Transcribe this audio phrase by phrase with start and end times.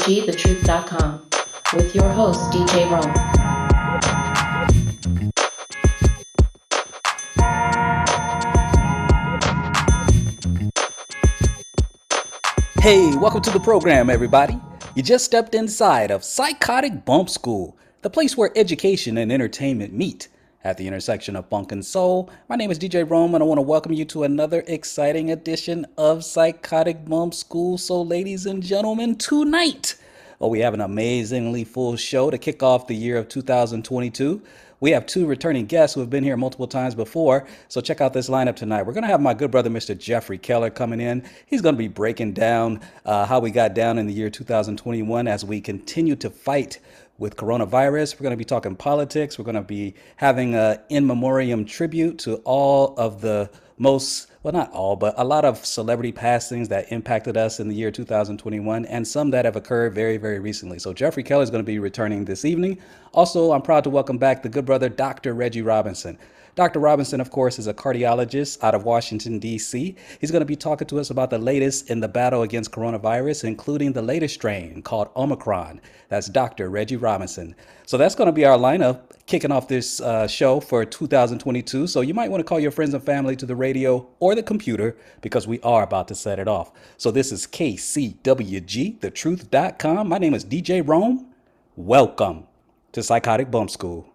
[0.00, 1.26] KCWGTheTruth.com
[1.74, 3.14] with your host, DJ Rome.
[12.80, 14.58] Hey, welcome to the program, everybody.
[14.94, 20.28] You just stepped inside of Psychotic Bump School, the place where education and entertainment meet
[20.62, 22.30] at the intersection of funk and soul.
[22.48, 25.86] My name is DJ Rome, and I want to welcome you to another exciting edition
[25.96, 27.78] of Psychotic Bump School.
[27.78, 29.96] So, ladies and gentlemen, tonight,
[30.40, 34.42] oh, we have an amazingly full show to kick off the year of 2022.
[34.80, 38.14] We have two returning guests who have been here multiple times before, so check out
[38.14, 38.82] this lineup tonight.
[38.84, 39.96] We're going to have my good brother, Mr.
[39.96, 41.22] Jeffrey Keller, coming in.
[41.44, 45.28] He's going to be breaking down uh, how we got down in the year 2021
[45.28, 46.78] as we continue to fight
[47.20, 48.16] with coronavirus.
[48.16, 49.38] We're going to be talking politics.
[49.38, 54.54] We're going to be having a in memoriam tribute to all of the most well,
[54.54, 58.86] not all, but a lot of celebrity passings that impacted us in the year 2021,
[58.86, 60.78] and some that have occurred very, very recently.
[60.78, 62.78] So, Jeffrey Keller is going to be returning this evening.
[63.12, 65.34] Also, I'm proud to welcome back the good brother, Dr.
[65.34, 66.16] Reggie Robinson.
[66.56, 66.80] Dr.
[66.80, 69.94] Robinson, of course, is a cardiologist out of Washington, D.C.
[70.20, 73.44] He's going to be talking to us about the latest in the battle against coronavirus,
[73.44, 75.80] including the latest strain called Omicron.
[76.08, 76.68] That's Dr.
[76.70, 77.54] Reggie Robinson.
[77.86, 81.86] So that's going to be our lineup kicking off this uh, show for 2022.
[81.86, 84.42] So you might want to call your friends and family to the radio or the
[84.42, 86.72] computer because we are about to set it off.
[86.96, 90.08] So this is KCWG, thetruth.com.
[90.08, 91.28] My name is DJ Rome.
[91.76, 92.48] Welcome
[92.90, 94.09] to Psychotic Bump School.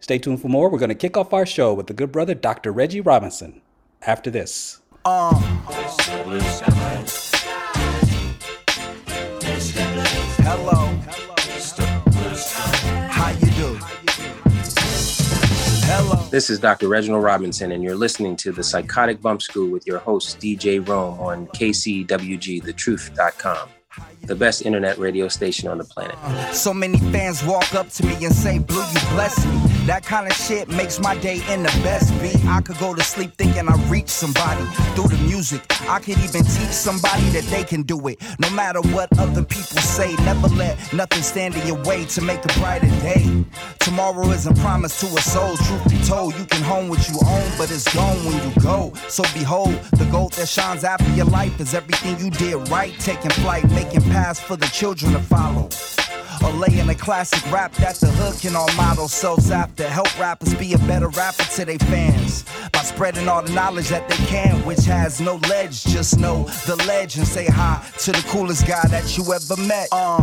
[0.00, 0.68] Stay tuned for more.
[0.70, 2.72] We're going to kick off our show with the good brother, Dr.
[2.72, 3.60] Reggie Robinson,
[4.02, 4.80] after this.
[10.48, 10.86] Hello.
[13.08, 13.78] How you do?
[15.88, 16.16] Hello.
[16.30, 16.88] This is Dr.
[16.88, 21.18] Reginald Robinson, and you're listening to the Psychotic Bump School with your host, DJ Rome,
[21.20, 23.68] on KCWGTheTruth.com,
[24.26, 26.16] the best internet radio station on the planet.
[26.22, 29.52] Uh, so many fans walk up to me and say, Blue, you bless me.
[29.86, 32.44] That kind of shit makes my day in the best beat.
[32.46, 34.64] I could go to sleep thinking I reached somebody
[34.94, 35.64] through the music.
[35.88, 38.20] I could even teach somebody that they can do it.
[38.40, 42.44] No matter what other people say, never let nothing stand in your way to make
[42.44, 43.44] a brighter day.
[43.78, 45.56] Tomorrow isn't promised to a soul.
[45.56, 48.92] Truth be told, you can hone what you own, but it's gone when you go.
[49.08, 53.30] So behold, the gold that shines after your life is everything you did right, taking
[53.30, 55.68] flight, making paths for the children to follow.
[56.44, 59.88] Or laying a classic rap that the hood can all model selves after.
[59.88, 64.08] Help rappers be a better rapper to their fans by spreading all the knowledge that
[64.08, 65.84] they can, which has no ledge.
[65.84, 69.88] Just know the ledge and say hi to the coolest guy that you ever met.
[69.92, 70.22] Uh.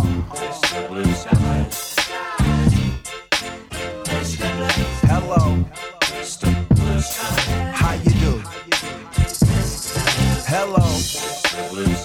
[5.07, 5.66] Hello.
[7.74, 8.41] How you do?
[10.47, 12.02] Hello.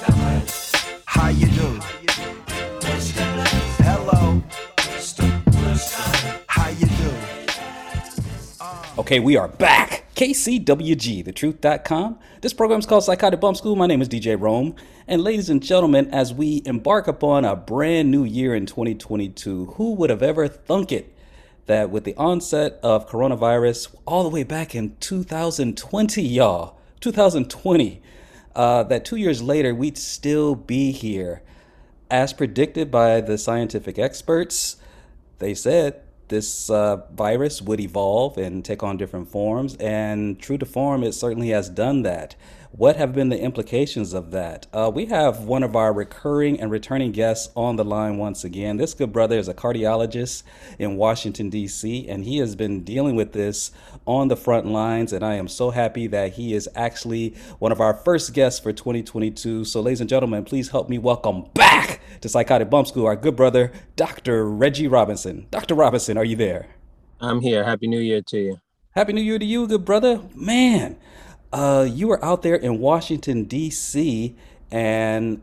[8.99, 10.13] Okay, we are back.
[10.17, 12.19] KCWG, thetruth.com.
[12.41, 13.77] This program is called Psychotic Bump School.
[13.77, 14.75] My name is DJ Rome.
[15.07, 19.95] And ladies and gentlemen, as we embark upon a brand new year in 2022, who
[19.95, 21.15] would have ever thunk it
[21.67, 28.03] that with the onset of coronavirus all the way back in 2020, y'all, 2020,
[28.57, 31.41] uh, that two years later, we'd still be here.
[32.11, 34.77] As predicted by the scientific experts,
[35.39, 40.67] they said this uh, virus would evolve and take on different forms, and true to
[40.67, 42.35] form, it certainly has done that.
[42.73, 44.67] What have been the implications of that?
[44.75, 48.77] Uh, we have one of our recurring and returning guests on the line once again.
[48.77, 50.43] This good brother is a cardiologist
[50.79, 53.71] in Washington, D.C., and he has been dealing with this
[54.05, 55.15] on the front lines.
[55.15, 58.71] And I am so happy that he is actually one of our first guests for
[58.71, 59.65] 2022.
[59.65, 63.35] So, ladies and gentlemen, please help me welcome back to Psychotic Bump School our good
[63.35, 64.47] brother, Dr.
[64.47, 65.47] Reggie Robinson.
[65.51, 65.75] Dr.
[65.75, 66.67] Robinson, are you there?
[67.19, 67.65] I'm here.
[67.65, 68.61] Happy New Year to you.
[68.99, 70.23] Happy New Year to you, good brother.
[70.35, 70.99] Man,
[71.53, 74.37] uh, you were out there in Washington, D.C.,
[74.71, 75.41] and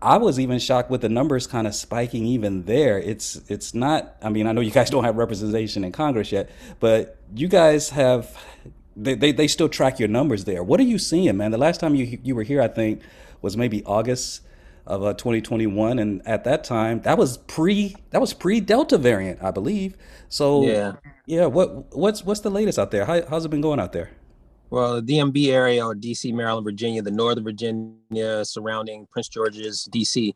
[0.00, 2.98] I was even shocked with the numbers kind of spiking even there.
[2.98, 4.14] It's it's not.
[4.22, 6.50] I mean, I know you guys don't have representation in Congress yet,
[6.80, 8.36] but you guys have.
[9.00, 10.64] They, they, they still track your numbers there.
[10.64, 11.52] What are you seeing, man?
[11.52, 13.02] The last time you you were here, I think,
[13.42, 14.42] was maybe August
[14.86, 19.42] of uh, 2021, and at that time, that was pre that was pre Delta variant,
[19.42, 19.96] I believe.
[20.28, 20.94] So Yeah.
[21.26, 21.46] yeah.
[21.46, 23.04] What what's what's the latest out there?
[23.04, 24.10] How, how's it been going out there?
[24.70, 30.32] Well, the DMV area or DC, Maryland, Virginia, the Northern Virginia surrounding Prince George's, DC,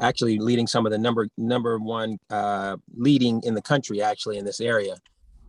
[0.00, 4.44] actually leading some of the number number one uh, leading in the country actually in
[4.44, 4.96] this area.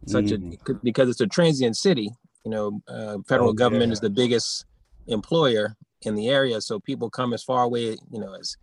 [0.05, 0.69] Such Mm.
[0.69, 2.11] a because it's a transient city.
[2.45, 3.93] You know, uh, federal Oh, government yeah.
[3.93, 4.65] is the biggest
[5.07, 7.97] employer in the area, so people come as far away.
[8.11, 8.55] You know, as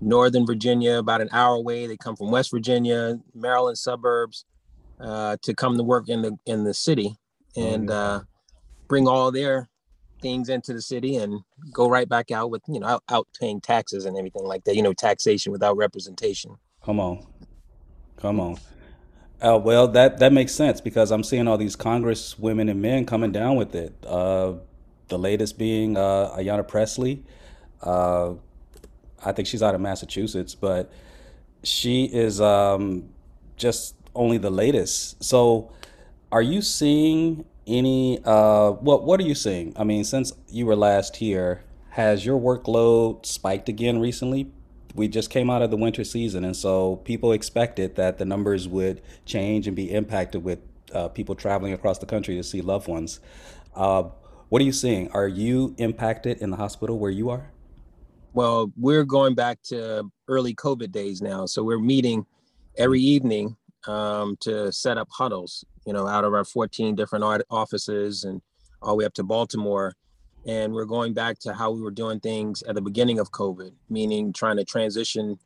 [0.00, 1.86] Northern Virginia, about an hour away.
[1.86, 4.44] They come from West Virginia, Maryland suburbs,
[5.00, 7.14] uh, to come to work in the in the city
[7.56, 8.22] and uh,
[8.88, 9.68] bring all their
[10.20, 11.40] things into the city and
[11.72, 14.74] go right back out with you know out, out paying taxes and everything like that.
[14.74, 16.56] You know, taxation without representation.
[16.82, 17.26] Come on.
[18.16, 18.58] Come on.
[19.40, 23.06] Uh, well, that, that makes sense because I'm seeing all these Congress women and men
[23.06, 23.94] coming down with it.
[24.04, 24.54] Uh,
[25.06, 27.22] the latest being uh, Ayanna Pressley.
[27.82, 28.34] Uh,
[29.24, 30.92] I think she's out of Massachusetts, but
[31.62, 33.08] she is um,
[33.56, 35.22] just only the latest.
[35.22, 35.72] So,
[36.30, 38.20] are you seeing any?
[38.24, 39.72] Uh, what What are you seeing?
[39.76, 44.50] I mean, since you were last here, has your workload spiked again recently?
[44.94, 48.66] We just came out of the winter season, and so people expected that the numbers
[48.66, 50.60] would change and be impacted with
[50.92, 53.20] uh, people traveling across the country to see loved ones.
[53.76, 54.04] Uh,
[54.48, 55.10] what are you seeing?
[55.12, 57.50] Are you impacted in the hospital where you are?
[58.32, 62.24] Well, we're going back to early COVID days now, so we're meeting
[62.76, 63.56] every evening
[63.88, 65.64] um, to set up huddles.
[65.86, 68.42] You know, out of our 14 different offices and
[68.82, 69.94] all the way up to Baltimore.
[70.46, 73.72] And we're going back to how we were doing things at the beginning of COVID,
[73.90, 75.38] meaning trying to transition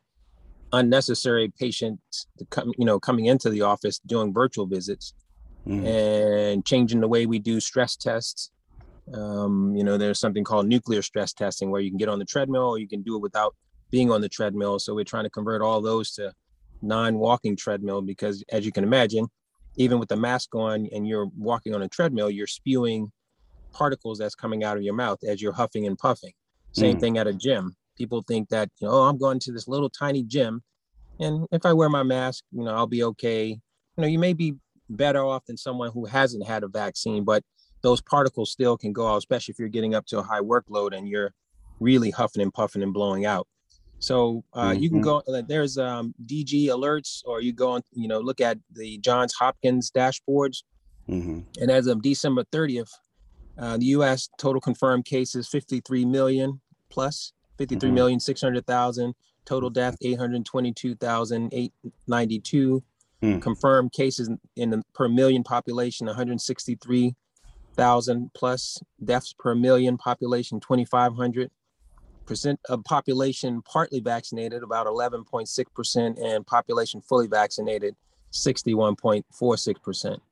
[0.72, 5.14] unnecessary patients to come, you know, coming into the office doing virtual visits
[5.66, 5.86] Mm.
[5.86, 8.50] and changing the way we do stress tests.
[9.14, 12.24] Um, you know, there's something called nuclear stress testing where you can get on the
[12.24, 13.54] treadmill or you can do it without
[13.90, 14.80] being on the treadmill.
[14.80, 16.32] So we're trying to convert all those to
[16.82, 19.28] non-walking treadmill because as you can imagine,
[19.76, 23.10] even with the mask on and you're walking on a treadmill, you're spewing
[23.72, 26.32] particles that's coming out of your mouth as you're huffing and puffing.
[26.72, 27.00] Same Mm.
[27.00, 27.74] thing at a gym.
[27.96, 30.62] People think that, you know, oh, I'm going to this little tiny gym.
[31.18, 33.48] And if I wear my mask, you know, I'll be okay.
[33.48, 34.54] You know, you may be
[34.90, 37.42] better off than someone who hasn't had a vaccine, but
[37.82, 40.96] those particles still can go out, especially if you're getting up to a high workload
[40.96, 41.32] and you're
[41.80, 43.46] really huffing and puffing and blowing out.
[44.02, 45.04] So uh, you can Mhm.
[45.04, 45.22] go.
[45.46, 49.92] There's um, DG alerts, or you go and you know look at the Johns Hopkins
[49.92, 50.64] dashboards.
[51.06, 52.90] hmm And as of December 30th,
[53.56, 54.28] uh, the U.S.
[54.38, 56.60] total confirmed cases 53 million
[56.90, 57.94] plus 53 Mhm.
[57.94, 59.14] million 600,000.
[59.44, 62.82] Total death 822,892.
[63.20, 63.38] Hmm.
[63.38, 68.80] Confirmed cases in the per million population 163,000 plus.
[69.04, 71.52] Deaths per million population 2,500.
[72.26, 77.96] Percent of population partly vaccinated about 11.6 percent, and population fully vaccinated
[78.32, 80.22] 61.46 percent.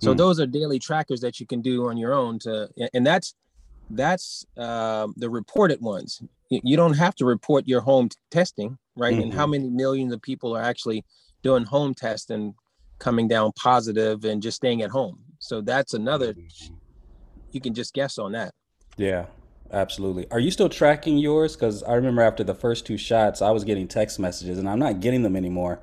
[0.00, 0.16] So Hmm.
[0.16, 3.34] those are daily trackers that you can do on your own to, and that's
[3.90, 6.22] that's um, the reported ones.
[6.50, 9.18] You, don't have to report your home t- testing, right?
[9.18, 11.04] And how many millions of people are actually
[11.42, 12.54] doing home testing,
[13.00, 15.20] coming down positive, and just staying at home.
[15.38, 16.34] So that's another.
[17.52, 18.54] You can just guess on that.
[18.96, 19.26] Yeah,
[19.72, 20.26] absolutely.
[20.30, 21.56] Are you still tracking yours?
[21.56, 24.78] Because I remember after the first two shots, I was getting text messages, and I'm
[24.78, 25.80] not getting them anymore.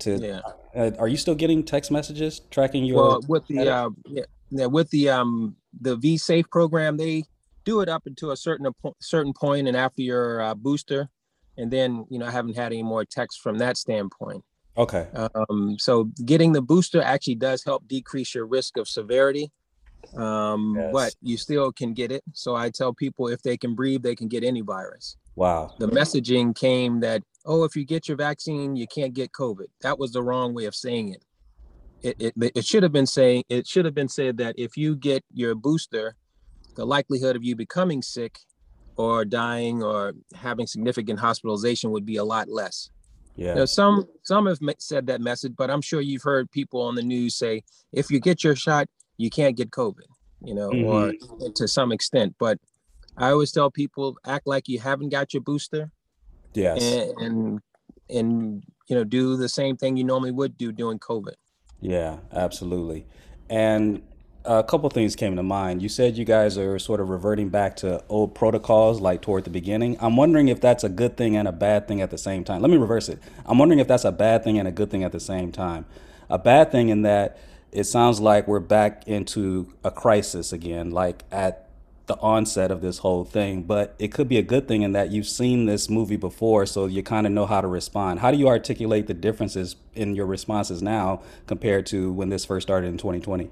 [0.00, 0.40] To Yeah.
[0.74, 2.96] uh, are you still getting text messages tracking your?
[3.02, 7.24] Well, with the uh, yeah, yeah, with the um the V Safe program, they
[7.64, 11.08] do it up until a certain certain point, and after your uh, booster,
[11.56, 14.44] and then you know I haven't had any more texts from that standpoint.
[14.76, 15.08] okay.
[15.34, 19.50] Um, so getting the booster actually does help decrease your risk of severity,
[20.16, 20.90] um, Yes.
[20.92, 22.22] but you still can get it.
[22.32, 25.16] So I tell people if they can breathe, they can get any virus.
[25.36, 25.74] Wow.
[25.78, 29.66] The messaging came that oh, if you get your vaccine, you can't get COVID.
[29.80, 31.24] That was the wrong way of saying it.
[32.02, 34.96] It it, it should have been saying it should have been said that if you
[34.96, 36.14] get your booster,
[36.74, 38.40] the likelihood of you becoming sick
[38.96, 42.90] or dying or having significant hospitalization would be a lot less.
[43.36, 43.50] Yeah.
[43.50, 46.96] You know, some some have said that message, but I'm sure you've heard people on
[46.96, 47.62] the news say,
[47.92, 50.06] if you get your shot, you can't get COVID.
[50.42, 51.42] You know, mm-hmm.
[51.44, 52.36] or to some extent.
[52.38, 52.58] But
[53.16, 55.90] I always tell people, act like you haven't got your booster,
[56.54, 56.80] Yes.
[56.80, 57.60] and and,
[58.08, 61.34] and you know, do the same thing you normally would do during COVID.
[61.80, 63.06] Yeah, absolutely.
[63.50, 64.02] And
[64.44, 65.82] a couple things came to mind.
[65.82, 69.50] You said you guys are sort of reverting back to old protocols like toward the
[69.50, 69.96] beginning.
[70.00, 72.62] I'm wondering if that's a good thing and a bad thing at the same time.
[72.62, 73.18] Let me reverse it.
[73.44, 75.84] I'm wondering if that's a bad thing and a good thing at the same time.
[76.30, 77.38] A bad thing in that
[77.72, 81.68] it sounds like we're back into a crisis again, like at
[82.06, 83.62] the onset of this whole thing.
[83.62, 86.86] But it could be a good thing in that you've seen this movie before, so
[86.86, 88.20] you kind of know how to respond.
[88.20, 92.66] How do you articulate the differences in your responses now compared to when this first
[92.66, 93.50] started in 2020?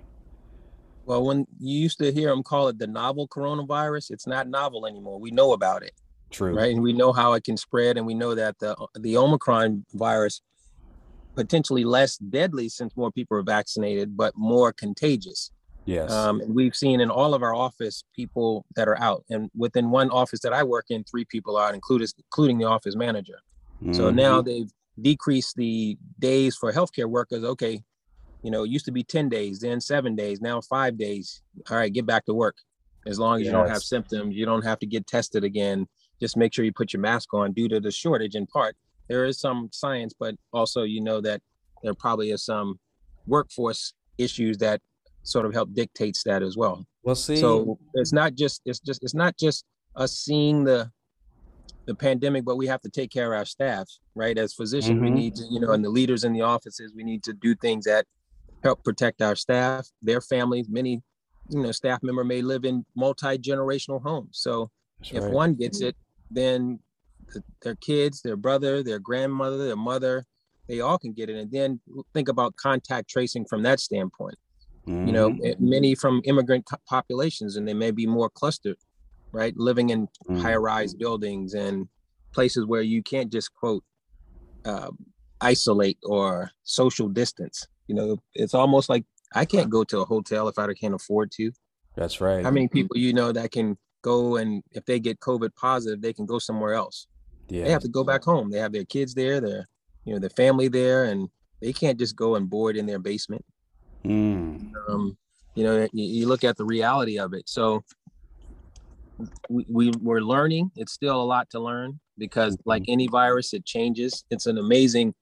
[1.05, 4.87] Well, when you used to hear them call it the novel coronavirus, it's not novel
[4.87, 5.21] anymore.
[5.21, 5.93] We know about it,
[6.31, 6.57] True.
[6.57, 6.73] right?
[6.73, 10.41] And we know how it can spread, and we know that the the Omicron virus
[11.37, 15.51] potentially less deadly since more people are vaccinated, but more contagious.
[15.85, 16.11] Yes.
[16.11, 19.91] Um, and we've seen in all of our office people that are out, and within
[19.91, 23.39] one office that I work in, three people are out, including including the office manager.
[23.93, 24.15] So Mhm.
[24.15, 27.45] now they've decreased the days for healthcare workers.
[27.45, 27.85] Okay,
[28.43, 31.43] you know, it used to be 10 days, then seven days, now five days.
[31.71, 32.57] All right, get back to work.
[33.07, 35.87] As long as you don't have symptoms, you don't have to get tested again.
[36.19, 38.75] Just make sure you put your mask on due to the shortage in part.
[39.09, 41.41] There is some science, but also you know that
[41.83, 42.79] there probably is some
[43.27, 44.81] workforce issues that
[45.23, 46.87] sort of help dictates that as well.
[47.03, 47.37] well, see.
[47.41, 49.65] So it's not just it's just it's not just
[49.97, 50.91] us seeing the
[51.87, 54.37] the pandemic, but we have to take care of our staff, right?
[54.39, 55.15] As physicians, we Mhm.
[55.15, 57.85] need to, you know, and the leaders in the offices, we need to do things
[57.85, 58.07] that
[58.65, 60.69] help protect our staff, their families.
[60.69, 61.03] Many,
[61.51, 64.39] you know, staff member may live in multi-generational homes.
[64.41, 64.71] So
[65.01, 65.33] That's if right.
[65.33, 65.97] one gets it,
[66.31, 66.81] then th-
[67.63, 70.25] their kids, their brother, their grandmother, their mother,
[70.69, 71.37] they all can get it.
[71.37, 71.81] And then
[72.15, 74.37] think about contact tracing from that standpoint
[75.03, 75.41] you know Mhm.
[75.45, 78.79] eh, many from immigrant populations and they may be more clustered
[79.33, 80.41] right living in Mhm.
[80.43, 81.89] higher rise buildings and
[82.33, 83.85] places where you can't just quote
[84.65, 84.97] um,
[85.41, 89.05] isolate or social distance you know it's almost like
[89.35, 91.53] i can't go to a hotel if i can't afford to
[91.95, 92.43] That's right.
[92.43, 96.15] how many people you know that can go and if they get covid positive they
[96.15, 97.07] can go somewhere else
[97.49, 97.65] yeah.
[97.65, 98.51] they have to go back home.
[98.51, 99.67] They have their kids there their
[100.05, 101.29] you know their family there and
[101.61, 103.45] they can't just go and board in their basement.
[104.05, 104.71] Mm.
[104.89, 105.17] um,
[105.57, 107.49] you know you, you look at the reality of it.
[107.49, 107.83] So
[109.49, 110.71] we, we we're learning.
[110.77, 114.25] It's still a lot to learn because like any virus it changes.
[114.31, 115.15] It's an amazing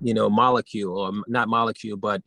[0.00, 2.22] you know molecule or not molecule but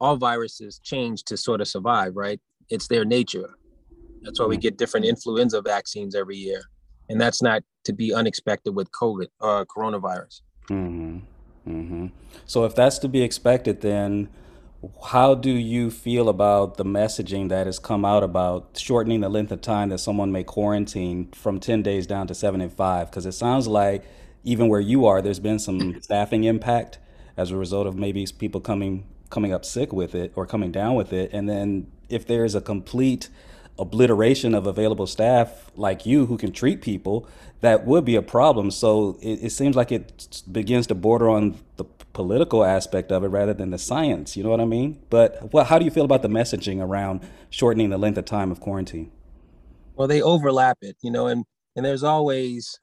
[0.00, 2.40] all viruses change to sort of survive right?
[2.68, 3.54] It's their nature.
[4.22, 6.62] That's why we get different influenza vaccines every year
[7.12, 11.18] and that's not to be unexpected with covid uh coronavirus hmm
[11.68, 12.06] Mm-hmm.
[12.46, 14.28] So if that's to be expected, then
[15.10, 19.52] how do you feel about the messaging that has come out about shortening the length
[19.52, 23.10] of time that someone may quarantine from 10 days down to seven and five?
[23.10, 24.04] Because it sounds like
[24.44, 26.98] even where you are, there's been some staffing impact
[27.36, 30.94] as a result of maybe people coming coming up sick with it or coming down
[30.94, 31.30] with it.
[31.32, 33.30] And then if there's a complete
[33.82, 37.28] obliteration of available staff like you who can treat people,
[37.60, 38.70] that would be a problem.
[38.70, 43.28] So it, it seems like it begins to border on the political aspect of it
[43.28, 44.36] rather than the science.
[44.36, 45.00] You know what I mean?
[45.10, 47.20] But well, how do you feel about the messaging around
[47.50, 49.10] shortening the length of time of quarantine?
[49.94, 51.44] well they overlap it you know and
[51.76, 52.80] and there's always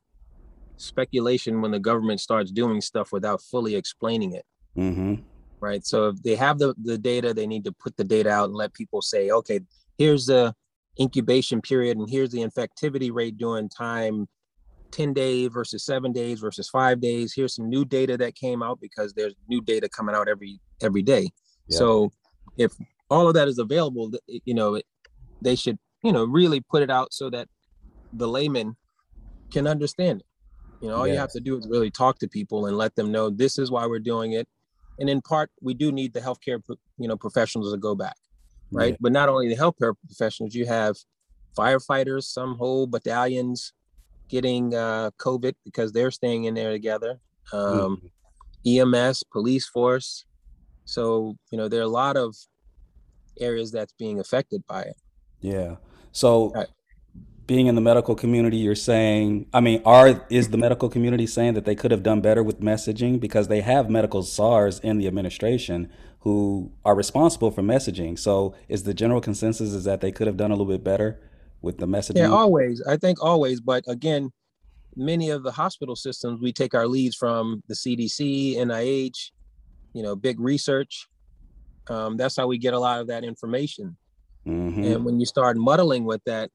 [0.78, 4.46] speculation when the government starts doing stuff without fully explaining it
[4.78, 5.16] Mm-hmm.
[5.60, 8.46] right so if they have the the data they need to put the data out
[8.50, 9.60] and let people say okay
[9.98, 10.54] here's the
[11.00, 14.28] incubation period and here's the infectivity rate during time
[14.92, 17.34] 10 days versus 7 days versus 5 days.
[17.34, 21.02] Here's some new data that came out because there's new data coming out every every
[21.02, 21.30] day.
[21.68, 21.78] Yeah.
[21.78, 22.12] so
[22.58, 22.74] if
[23.10, 24.86] all of that is available you know it,
[25.42, 27.48] they should you know really put it out so that
[28.14, 28.76] the layman
[29.52, 30.26] can understand it.
[30.82, 33.12] You know all you have to do is really talk to people and let them
[33.12, 34.48] know this is why we're doing it.
[35.00, 36.62] And in part we do need the healthcare
[36.98, 38.18] you know professionals to go back
[38.72, 38.98] right Yeah.
[39.00, 40.96] but not only the healthcare professionals you have
[41.58, 43.74] firefighters some whole battalions
[44.30, 47.20] getting uh covid because they're staying in there together
[47.54, 48.12] um
[48.66, 50.26] ems police force
[50.86, 52.36] so you know there are a lot of
[53.40, 54.96] areas that's being affected by it
[55.42, 55.78] Yeah.
[56.12, 56.68] So Right.
[57.48, 61.54] being in the medical community, you're saying, I mean, are is the medical community saying
[61.54, 65.08] that they could have done better with messaging because they have medical czars in the
[65.08, 65.90] administration
[66.22, 68.20] who are responsible for messaging.
[68.20, 71.20] So is the general consensus is that they could have done a little bit better
[71.62, 72.18] with the messaging?
[72.18, 72.82] Yeah, always.
[72.88, 73.62] I think always.
[73.62, 74.32] But again,
[74.96, 79.32] many of the hospital systems, we take our leads from the CDC, NIH,
[79.94, 81.08] you know, big research.
[81.90, 83.98] Um, that's how we get a lot of that information.
[84.46, 84.96] Mhm.
[84.96, 86.52] And when you start muddling with that,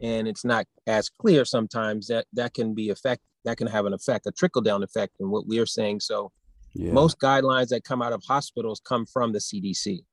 [0.00, 3.22] and it's not as clear sometimes, that that can be effect.
[3.44, 6.00] That can have an effect, a trickle down effect, in what we're saying.
[6.00, 6.32] So
[6.74, 6.92] Yeah.
[6.92, 10.04] most guidelines that come out of hospitals come from the CDC.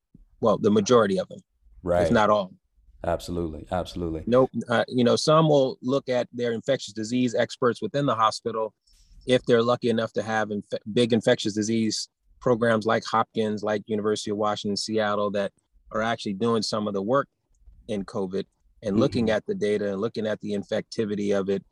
[0.41, 1.39] Well, the majority of them,
[1.83, 2.03] right.
[2.03, 2.53] if not all.
[3.05, 3.65] Absolutely.
[3.71, 4.23] Absolutely.
[4.27, 4.49] Nope.
[4.67, 8.73] Uh, you know, some will look at their infectious disease experts within the hospital
[9.25, 12.09] if they're lucky enough to have inf- big infectious disease
[12.41, 15.51] programs like Hopkins, like University of Washington, Seattle, that
[15.91, 17.27] are actually doing some of the work
[17.87, 18.45] in COVID
[18.83, 21.63] and looking at the data and looking at the infectivity of it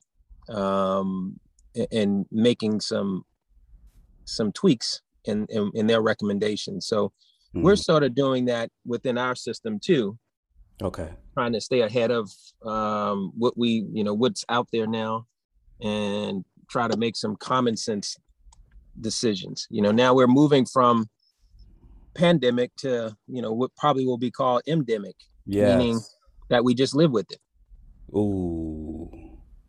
[0.54, 1.40] um,
[1.76, 3.24] a- and making some
[4.28, 6.86] some tweaks in, in, in their recommendations.
[6.88, 7.12] So
[7.54, 7.84] we're Mhm.
[7.84, 10.18] sort of doing that within our system too,
[10.82, 11.10] Okay.
[11.34, 12.30] trying to stay ahead of
[12.66, 15.26] um, what we, you know, what's out there now,
[15.82, 18.18] and try to make some common sense
[19.00, 19.68] decisions.
[19.70, 21.08] You know, now we're moving from
[22.14, 25.16] pandemic to, you know, what probably will be called endemic,
[25.46, 26.00] meaning
[26.50, 27.40] that we just live with it.
[28.16, 29.10] Ooh.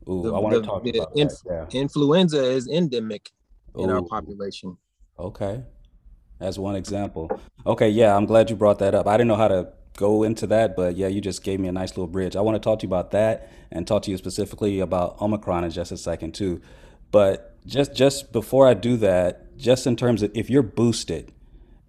[0.08, 0.22] Ooh.
[0.22, 1.68] The- I want to talk the about inf- that.
[1.72, 1.80] Yeah.
[1.80, 3.30] Influenza is endemic
[3.76, 4.76] in our population.
[5.18, 5.62] Okay.
[6.40, 7.30] As one example.
[7.66, 9.06] Okay, yeah, I'm glad you brought that up.
[9.06, 11.72] I didn't know how to go into that, but yeah, you just gave me a
[11.72, 12.36] nice little bridge.
[12.36, 15.64] I want to talk to you about that and talk to you specifically about Omicron
[15.64, 16.60] in just a second too.
[17.10, 21.32] But just just before I do that, just in terms of if you're boosted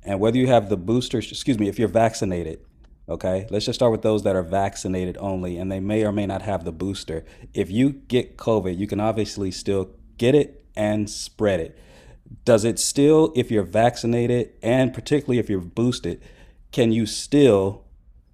[0.04, 2.60] and whether you have the booster, excuse me, if you're vaccinated,
[3.08, 3.46] okay?
[3.50, 6.42] Let's just start with those that are vaccinated only and they may or may not
[6.42, 7.26] have the booster.
[7.54, 11.78] If you get COVID, you can obviously still get it and spread it.
[12.46, 16.22] Does it still if you're vaccinated and particularly if you're boosted
[16.72, 17.86] can you still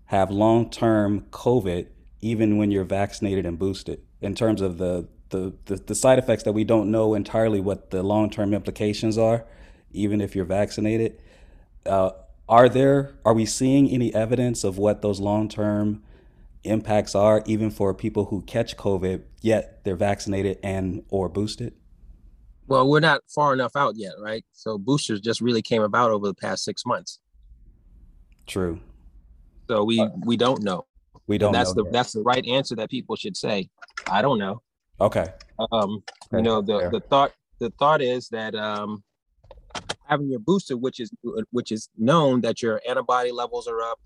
[0.05, 1.87] have long-term covid
[2.21, 4.01] even when you're vaccinated and boosted?
[4.21, 7.89] In terms of the the, the, the side effects that we don't know entirely what
[7.89, 9.45] the long-term implications are
[9.91, 11.19] even if you're vaccinated
[11.85, 12.11] uh,
[12.47, 16.03] are there are we seeing any evidence of what those long-term
[16.63, 21.73] impacts are even for people who catch covid yet they're vaccinated and or boosted
[22.67, 24.43] Well, we're not far enough out yet, right?
[24.53, 27.19] So boosters just really came about over the past six months.
[28.47, 28.79] true
[29.69, 30.85] So we we don't know.
[31.27, 31.93] we don't And that's know the yet.
[31.93, 33.69] that's the right answer that people should say.
[34.09, 34.61] I don't know.
[35.01, 35.27] Okay.
[35.71, 36.89] Um, you know, the fair.
[36.91, 39.03] the thought the thought is that um
[40.07, 41.11] having your booster, which is
[41.51, 43.99] which is known that your antibody levels are up,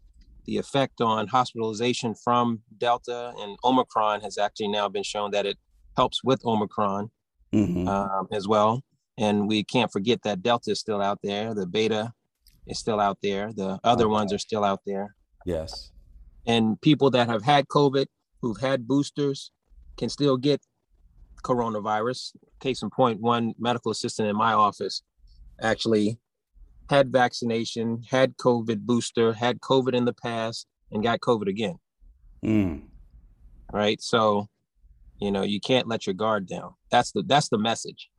[0.45, 5.57] the effect on hospitalization from Delta and Omicron has actually now been shown that it
[5.97, 7.11] helps with Omicron
[7.51, 8.81] hmm um, as well.
[9.17, 11.53] And we can't forget that Delta is still out there.
[11.53, 12.13] The Beta
[12.67, 13.51] is still out there.
[13.53, 14.11] The other Okay.
[14.13, 15.15] ones are still out there.
[15.45, 15.91] yes.
[16.45, 18.07] And people that have had COVID,
[18.41, 19.51] who've had boosters,
[19.97, 20.61] can still get
[21.43, 22.31] coronavirus.
[22.59, 25.03] Case in point, one medical assistant in my office
[25.61, 26.17] actually
[26.89, 31.77] had vaccination, had COVID booster, had COVID in the past, and got COVID again.
[32.43, 32.83] Mm.
[33.71, 34.01] Right.
[34.01, 34.47] So,
[35.19, 36.73] you know, you can't let your guard down.
[36.89, 38.09] That's the that's the message.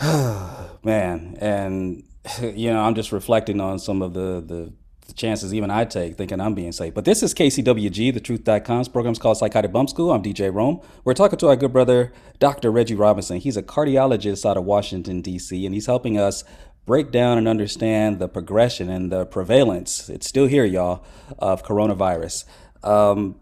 [0.02, 2.04] Man, and
[2.42, 4.72] you know, I'm just reflecting on some of the, the
[5.06, 6.92] the chances even I take, thinking I'm being safe.
[6.92, 10.10] But this is KCWG, the Truth.com's program's called Psychotic Bump School.
[10.10, 10.80] I'm DJ Rome.
[11.04, 12.70] We're talking to our good brother, Dr.
[12.72, 13.38] Reggie Robinson.
[13.38, 16.42] He's a cardiologist out of Washington, D.C., and he's helping us
[16.86, 20.08] break down and understand the progression and the prevalence.
[20.08, 21.04] It's still here, y'all,
[21.38, 22.44] of coronavirus.
[22.82, 23.36] Um,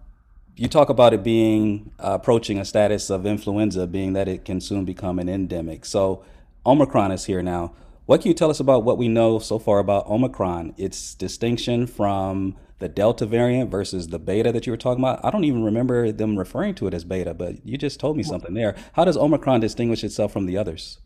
[0.56, 4.60] you talk about it being uh, approaching a status of influenza, being that it can
[4.60, 5.84] soon become an endemic.
[5.84, 6.24] So,
[6.66, 7.72] Omicron is here now.
[8.06, 10.74] What can you tell us about what we know so far about Omicron?
[10.76, 15.24] Its distinction from the Delta variant versus the Beta that you were talking about?
[15.24, 18.22] I don't even remember them referring to it as Beta, but you just told me
[18.22, 18.76] something there.
[18.92, 20.98] How does Omicron distinguish itself from the others?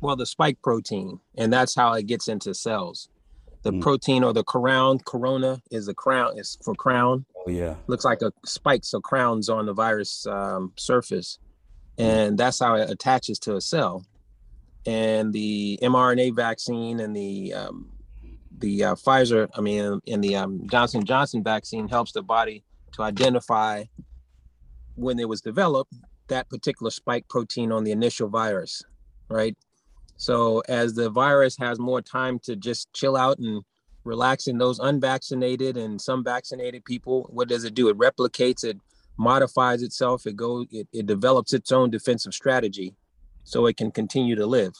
[0.00, 3.08] Well, the spike protein, and that's how it gets into cells.
[3.62, 3.80] The Mm.
[3.80, 7.24] protein or the crown, corona is the crown, is for crown.
[7.46, 7.74] Oh, yeah.
[7.86, 11.38] Looks like a spike, so crowns on the virus um, surface.
[11.98, 14.04] And that's how it attaches to a cell.
[14.86, 17.92] And the mRNA vaccine and the um,
[18.58, 23.02] the uh, Pfizer, I mean, and the um, Johnson Johnson vaccine helps the body to
[23.02, 23.84] identify
[24.94, 25.92] when it was developed
[26.28, 28.82] that particular spike protein on the initial virus,
[29.28, 29.56] right?
[30.16, 33.62] So as the virus has more time to just chill out and
[34.04, 37.88] relax in those unvaccinated and some vaccinated people, what does it do?
[37.88, 38.78] It replicates, it
[39.16, 42.94] modifies itself, it goes, it, it develops its own defensive strategy
[43.44, 44.74] so it can continue to live.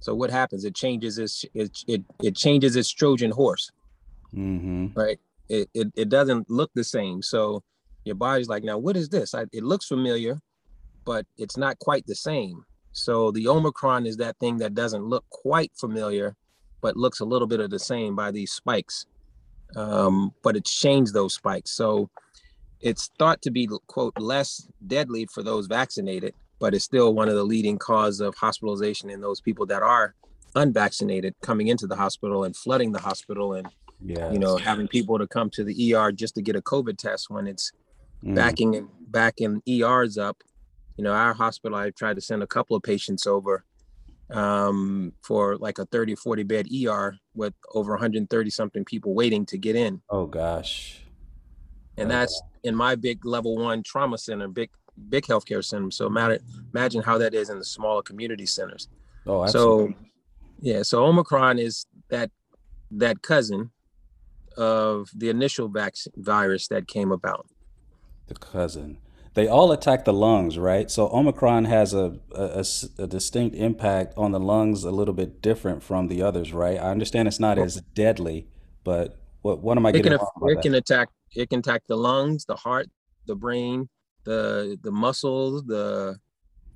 [0.00, 0.64] So what happens?
[0.64, 3.70] It changes its it it, it changes its Trojan horse,
[4.34, 4.98] Mm-hmm.
[4.98, 5.18] right?
[5.48, 7.22] It, it it doesn't look the same.
[7.22, 7.62] So
[8.04, 9.34] your body's like, now what is this?
[9.34, 10.40] I, it looks familiar,
[11.04, 12.64] but it's not quite the same.
[12.92, 16.36] So the Omicron is that thing that doesn't look quite familiar,
[16.80, 19.06] but looks a little bit of the same by these spikes.
[19.76, 21.70] Um, but it's changed those spikes.
[21.72, 22.10] So
[22.80, 27.34] it's thought to be quote less deadly for those vaccinated, but it's still one of
[27.34, 30.14] the leading cause of hospitalization in those people that are
[30.56, 33.68] unvaccinated coming into the hospital and flooding the hospital and
[34.02, 34.32] Yeah.
[34.32, 37.30] you know having people to come to the ER just to get a COVID test
[37.30, 37.70] when it's
[38.24, 38.34] Mm.
[38.34, 40.42] backing backing ERs up.
[40.96, 43.64] You know, our hospital, I tried to send a couple of patients over
[44.32, 49.58] um, for like a 30 40 bed ER with over 130 something people waiting to
[49.58, 50.00] get in.
[50.10, 51.00] Oh, gosh.
[51.96, 54.70] And that's in my big level one trauma center, big,
[55.08, 55.90] big healthcare center.
[55.90, 58.88] So imagine, how that is in the smaller community centers.
[59.26, 59.92] Oh, absolutely.
[59.92, 59.98] So,
[60.60, 62.30] yeah, so Omicron is that
[62.90, 63.70] that cousin
[64.56, 67.46] of the initial vaccine virus that came about.
[68.26, 68.98] The cousin.
[69.34, 70.90] They all attack the lungs, right?
[70.90, 72.64] So Omicron has a, a,
[72.98, 76.78] a, distinct impact on the lungs, a little bit different from the others, right?
[76.78, 78.48] I understand it's not as deadly,
[78.82, 80.62] but what what am I It getting can wrong aff- about it that?
[80.62, 82.88] can attack it can attack the lungs, the heart,
[83.26, 83.88] the brain,
[84.24, 86.18] the the muscles, the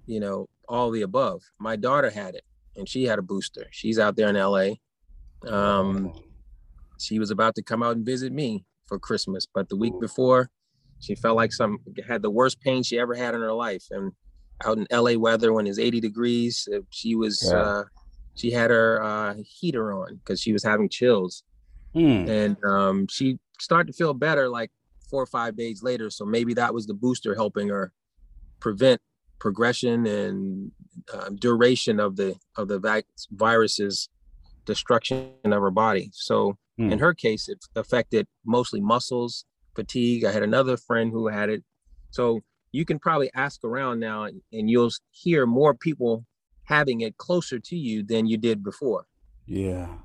[0.06, 1.42] you know all the above.
[1.58, 2.44] My daughter had it,
[2.76, 3.66] and she had a booster.
[3.72, 4.80] She's out there in L.A.
[5.46, 6.12] Um,
[6.98, 10.50] she was about to come out and visit me for Christmas, but the week before,
[11.00, 13.84] she felt like some had the worst pain she ever had in her life.
[13.90, 14.12] And
[14.64, 17.58] out in LA weather when it's 80 degrees, uh, she was Yeah.
[17.60, 17.84] uh,
[18.36, 21.44] she had her uh, heater on because she was having chills,
[21.94, 22.28] Hmm.
[22.28, 24.72] and um, she started to feel better like
[25.08, 26.10] four or five days later.
[26.10, 27.92] So maybe that was the booster helping her
[28.58, 29.00] prevent
[29.38, 30.72] progression and
[31.12, 34.08] uh, duration of the of the vac- virus's
[34.64, 36.10] destruction of her body.
[36.12, 36.90] So Hmm.
[36.92, 40.24] in her case, it affected mostly muscles, fatigue.
[40.24, 41.64] I had another friend who had it.
[42.10, 42.40] So
[42.72, 46.24] you can probably ask around now and and you'll hear more people
[46.64, 49.06] having it closer to you than you did before.
[49.46, 49.98] Yeah.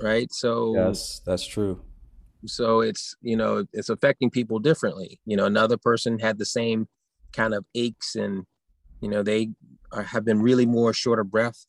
[0.00, 0.32] Right.
[0.32, 1.82] So Yes, that's true.
[2.46, 6.86] so it's you know it's affecting people differently you know another person had the same
[7.32, 8.44] kind of aches and
[9.00, 9.48] you know they
[9.92, 11.64] are, have been really more short of breath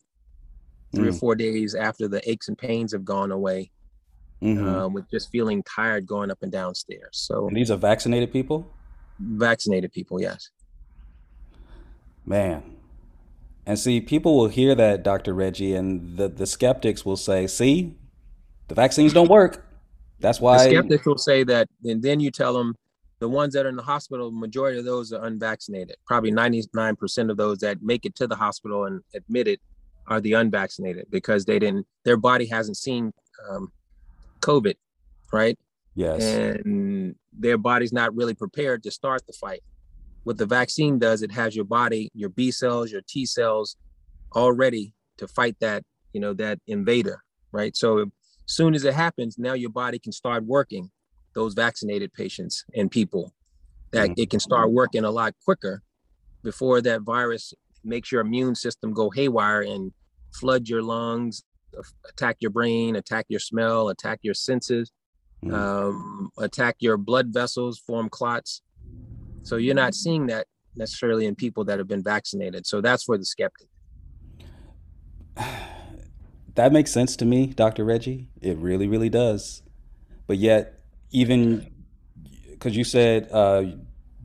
[0.94, 1.20] three or Mm.
[1.20, 3.70] four days after the aches and pains have gone away
[4.42, 4.66] Mhm.
[4.68, 8.32] um, with just feeling tired going up and down stairs so And these are vaccinated
[8.32, 8.70] people?
[9.18, 10.50] vaccinated people yes
[12.26, 12.62] Man.
[13.64, 15.32] And see, people will hear that, Dr.
[15.34, 17.96] Reggie, and the, the skeptics will say, see,
[18.68, 19.66] the vaccines don't work.
[20.20, 20.58] That's why.
[20.64, 22.74] the skeptics will say that and then you tell them
[23.18, 27.36] the ones that are in the hospital majority of those are unvaccinated probably 99% of
[27.36, 29.58] those that make it to the hospital and admitted
[30.08, 33.12] are the unvaccinated because they didn't their body hasn't seen
[33.50, 33.70] um,
[34.46, 34.76] covid
[35.32, 35.58] right?
[35.94, 36.22] Yes.
[36.22, 39.62] and their body's not really prepared to start the fight.
[40.24, 43.76] What the vaccine does it has your body your b cells your t cells
[44.32, 47.76] all ready to fight that you know that invader right?
[47.76, 48.08] So as
[48.46, 50.90] soon as it happens now your body can start working
[51.34, 53.32] those vaccinated patients and people.
[53.92, 54.20] That mm-hmm.
[54.22, 55.82] it can start working a lot quicker
[56.42, 57.54] before that virus
[57.84, 59.92] makes your immune system go haywire and
[60.32, 61.44] flood your lungs
[62.08, 64.92] attack your brain attack your smell attack your senses
[65.44, 65.54] Mhm.
[65.54, 68.62] um, attack your blood vessels, form clots.
[69.42, 72.66] So you're not seeing that necessarily in people that have been vaccinated.
[72.66, 73.68] So that's for the skeptic.
[76.54, 77.84] That makes sense to me, Dr.
[77.84, 78.30] Reggie.
[78.40, 79.62] It really, really does.
[80.26, 81.70] But yet, even
[82.50, 83.64] because you said uh,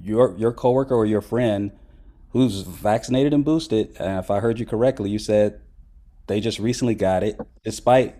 [0.02, 1.74] your your coworker or your friend
[2.30, 5.60] who's vaccinated and boosted, and if I heard you correctly, you said
[6.32, 8.16] they just recently got it despite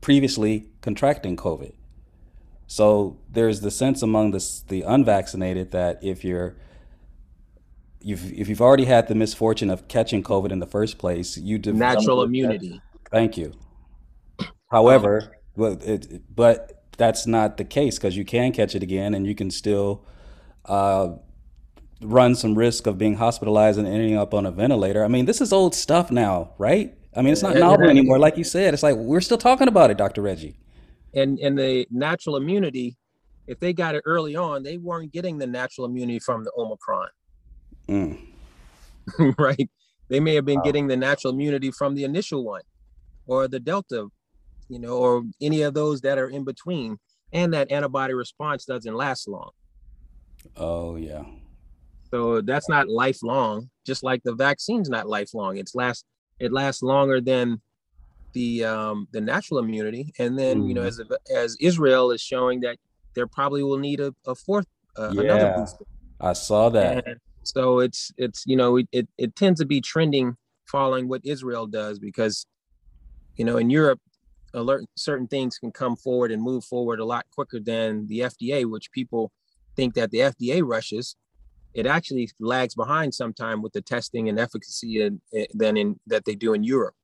[0.00, 1.72] previously contracting COVID.
[2.66, 6.56] So there's the sense among the the unvaccinated that if you're
[8.00, 11.58] you've, if you've already had the misfortune of catching COVID in the first place, you
[11.58, 12.80] develop Natural immunity.
[13.10, 13.52] Thank you.
[14.70, 19.26] However, well, it, but that's not the case because you can catch it again and
[19.26, 20.04] you can still
[20.64, 21.14] uh,
[22.00, 25.04] run some risk of being hospitalized and ending up on a ventilator.
[25.04, 26.96] I mean, this is old stuff now, right?
[27.16, 28.18] I mean, it's not novel anymore.
[28.18, 30.22] Like you said, it's like we're still talking about it, Dr.
[30.22, 30.56] Reggie.
[31.14, 32.96] And and the natural immunity,
[33.46, 37.08] if they got it early on, they weren't getting the natural immunity from the Omicron,
[37.88, 38.18] Mm.
[39.38, 39.70] right?
[40.08, 42.62] They may have been getting the natural immunity from the initial one
[43.26, 44.08] or the Delta,
[44.68, 46.98] you know, or any of those that are in between.
[47.32, 49.50] And that antibody response doesn't last long.
[50.56, 51.24] Oh, yeah.
[52.10, 55.56] So that's not lifelong, just like the vaccine's not lifelong.
[55.56, 56.04] It's last
[56.38, 57.60] it lasts longer than
[58.34, 60.12] the um the natural immunity.
[60.18, 60.88] And then, you know, Mhm.
[60.88, 61.00] as
[61.34, 62.76] as Israel is showing that
[63.14, 65.84] there probably will need a, a fourth uh, another booster.
[66.20, 67.06] I saw that.
[67.06, 71.20] And so it's it's you know, it, it it tends to be trending following what
[71.24, 72.46] Israel does because
[73.36, 74.00] you know, in Europe
[74.54, 78.64] alert certain things can come forward and move forward a lot quicker than the FDA,
[78.70, 79.30] which people
[79.76, 81.16] think that the FDA rushes.
[81.76, 86.34] It actually lags behind sometime with the testing and efficacy eh, than in that they
[86.34, 86.94] do in Europe.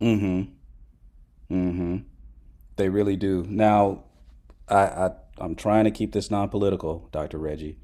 [0.00, 1.54] Mm-hmm.
[1.54, 1.96] Mm-hmm.
[2.76, 3.44] They really do.
[3.46, 4.04] Now,
[4.68, 7.38] I, I I'm trying to keep this non-political, Dr.
[7.38, 7.76] Reggie,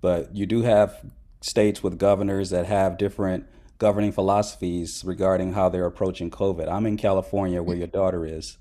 [0.00, 1.04] but you do have
[1.40, 3.46] states with governors that have different
[3.78, 6.68] governing philosophies regarding how they're approaching COVID.
[6.68, 8.58] I'm in California, where your daughter is.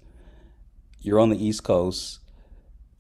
[1.00, 2.20] You're on the East Coast,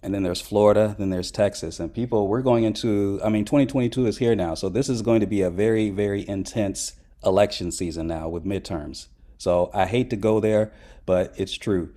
[0.04, 2.28] and then there's Florida, then there's Texas, and people.
[2.28, 3.20] We're going into.
[3.24, 6.28] I mean, 2022 is here now, so this is going to be a very, very
[6.28, 6.94] intense
[7.26, 9.08] election season now with midterms.
[9.38, 10.72] So I hate to go there,
[11.06, 11.90] but it's true.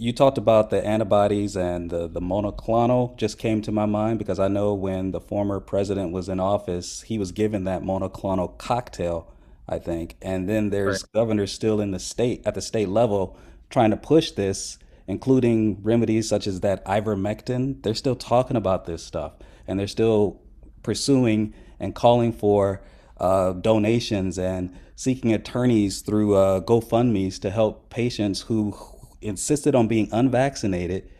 [0.00, 4.38] You talked about the antibodies and the, the monoclonal just came to my mind because
[4.38, 9.32] I know when the former president was in office, he was given that monoclonal cocktail,
[9.68, 10.14] I think.
[10.22, 11.12] And then there's Right.
[11.12, 13.36] governors still in the state at the state level
[13.70, 17.82] trying to push this, including remedies such as that ivermectin.
[17.82, 19.32] They're still talking about this stuff
[19.66, 20.40] and they're still
[20.82, 22.82] pursuing and calling for
[23.18, 28.76] uh, donations and seeking attorneys through uh, GoFundMe's to help patients who
[29.20, 31.10] insisted on being unvaccinated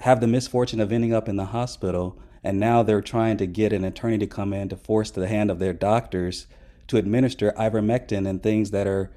[0.00, 2.18] have the misfortune of ending up in the hospital.
[2.42, 5.50] And now they're trying to get an attorney to come in to force the hand
[5.50, 6.46] of their doctors
[6.88, 9.12] to administer ivermectin and things that are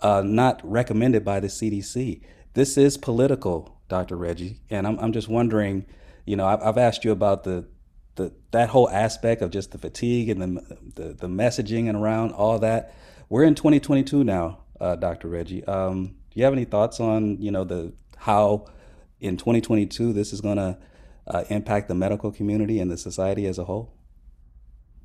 [0.00, 2.22] uh, not recommended by the CDC.
[2.58, 4.16] This is political, Dr.
[4.16, 4.58] Reggie.
[4.68, 5.86] And I'm, I'm just wondering,
[6.26, 7.68] you know, I've, I've asked you about the,
[8.16, 12.32] the that whole aspect of just the fatigue and the, the, the messaging and around
[12.32, 12.96] all that.
[13.28, 15.28] We're in 2022 now, uh, Dr.
[15.28, 15.64] Reggie.
[15.66, 18.66] Um, do you have any thoughts on, you know, the how
[19.20, 20.76] in 2022 this is going to
[21.28, 23.94] uh, impact the medical community and the society as a whole?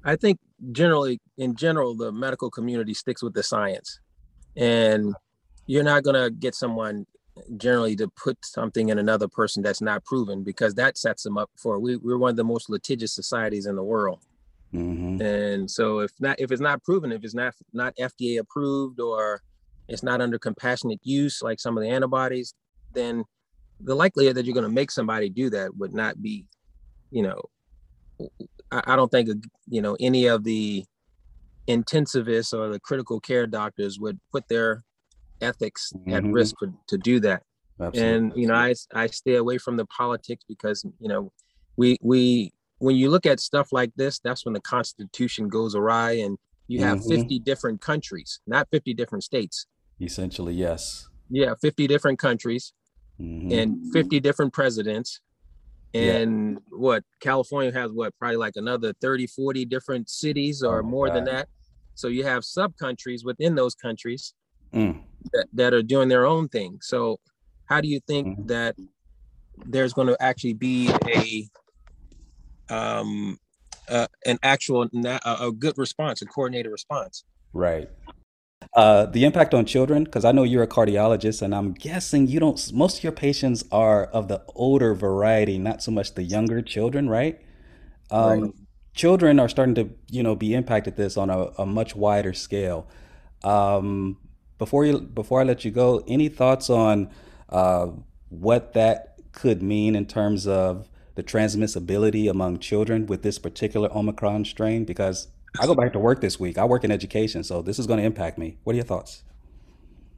[0.03, 0.39] I think
[0.71, 3.99] generally, in general, the medical community sticks with the science,
[4.57, 5.13] and
[5.67, 7.05] you're not gonna get someone
[7.57, 11.49] generally to put something in another person that's not proven because that sets them up
[11.57, 14.19] for we, we're one of the most litigious societies in the world.
[14.71, 18.99] Hmm and so if not if it's not proven if it's not not fda approved
[18.99, 19.41] or
[19.87, 22.53] it's not under compassionate use like some of the antibodies
[22.93, 23.23] then
[23.79, 26.45] the likelihood that you're going to make somebody do that would not be
[27.11, 27.41] you know
[28.71, 29.29] I, I don't think
[29.67, 30.85] you know any of the
[31.67, 34.83] intensivists or the critical care doctors would put their
[35.43, 36.33] ethics at Mhm.
[36.33, 37.43] risk for, to do that
[37.79, 38.15] Absolutely.
[38.15, 41.31] and you know I, I stay away from the politics because you know
[41.77, 46.11] we we when you look at stuff like this that's when the constitution goes awry
[46.13, 47.09] and you have Mhm.
[47.09, 49.65] 50 different countries not 50 different states
[50.01, 51.07] Essentially, yes.
[51.29, 52.73] yeah 50 different countries
[53.19, 53.51] Mhm.
[53.57, 55.19] and 50 different presidents
[55.93, 56.17] Yeah.
[56.17, 61.09] and what california has what probably like another 30 40 different cities or Oh more
[61.15, 61.47] than that
[61.95, 64.33] so you have sub countries within those countries
[64.73, 65.03] Mm.
[65.33, 67.17] That, that are doing their own thing so
[67.65, 68.47] how do you think Mhm.
[68.47, 68.75] that
[69.65, 71.47] there's going to actually be a
[72.69, 73.37] um
[73.89, 74.89] uh, an actual
[75.25, 77.89] a good response a coordinated response Right.
[78.75, 82.39] Uh, the impact on children, because I know you're a cardiologist, and I'm guessing you
[82.39, 82.73] don't.
[82.73, 87.09] Most of your patients are of the older variety, not so much the younger children,
[87.09, 87.41] right?
[88.11, 88.53] Um, Right.
[88.95, 92.87] Children are starting to, you know, be impacted this on a, a much wider scale.
[93.43, 94.17] Um,
[94.57, 97.09] before you, before I let you go, any thoughts on
[97.49, 97.87] uh,
[98.29, 104.45] what that could mean in terms of the transmissibility among children with this particular Omicron
[104.45, 104.85] strain?
[104.85, 105.27] Because
[105.59, 106.57] I go back to work this week.
[106.57, 108.57] I work in education, so this is going to impact me.
[108.63, 109.23] What are your thoughts?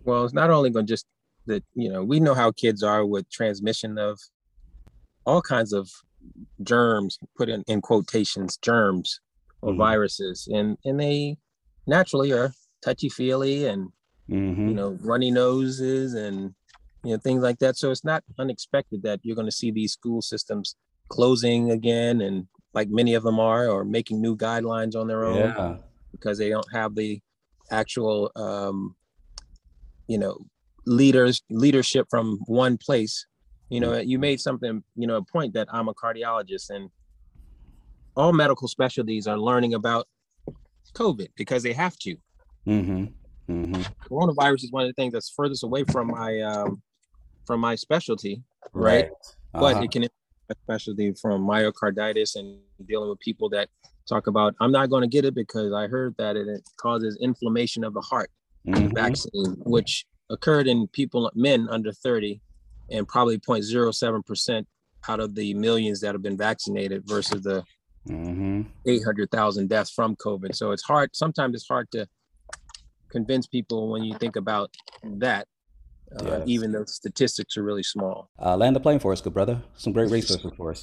[0.08, 1.08] well it's not only going to just
[1.48, 4.20] that you know we know how kids are with transmission of
[5.26, 5.90] all kinds of
[6.62, 9.20] germs put in, in quotations germs
[9.64, 9.78] or Mhm.
[9.78, 11.38] viruses and and they
[11.88, 13.90] naturally are touchy feely and
[14.30, 16.56] hmm you know runny noses and
[17.04, 17.78] you know things like that.
[17.78, 20.76] So it's not unexpected that you're going to see these school systems
[21.10, 25.54] closing again and like many of them are or making new guidelines on their own
[25.56, 25.76] Yeah.
[26.12, 27.22] because they don't have the
[27.72, 28.96] actual um
[30.08, 30.38] you know
[30.86, 33.26] leaders leadership from one place.
[33.70, 36.90] You know you made something you know a point that i'm a cardiologist and
[38.16, 40.08] all medical specialties are learning about
[40.94, 42.16] covid because they have to.
[42.66, 43.06] Hmm
[43.48, 46.82] hmm coronavirus is one of the things that's furthest away from my um
[47.46, 49.10] from my specialty right,
[49.54, 49.84] but Uh-huh.
[49.84, 50.08] it can
[50.64, 53.68] specialty from myocarditis and dealing with people that
[54.08, 57.84] talk about i'm not going to get it because i heard that it causes inflammation
[57.84, 58.30] of the heart
[58.66, 58.94] the Mhm.
[58.94, 62.42] vaccine which occurred in people men under 30
[62.92, 64.66] and probably 0.07%
[65.08, 67.64] out of the millions that have been vaccinated versus the
[68.08, 68.66] Mhm.
[68.86, 72.08] 800,000 deaths from covid so it's hard sometimes it's hard to
[73.18, 74.70] convince people when you think about
[75.26, 75.48] that
[76.18, 76.44] uh, Yes.
[76.56, 79.58] even though statistics are really small Uh, land the plane for us, good brother.
[79.84, 80.82] Some great resources for us.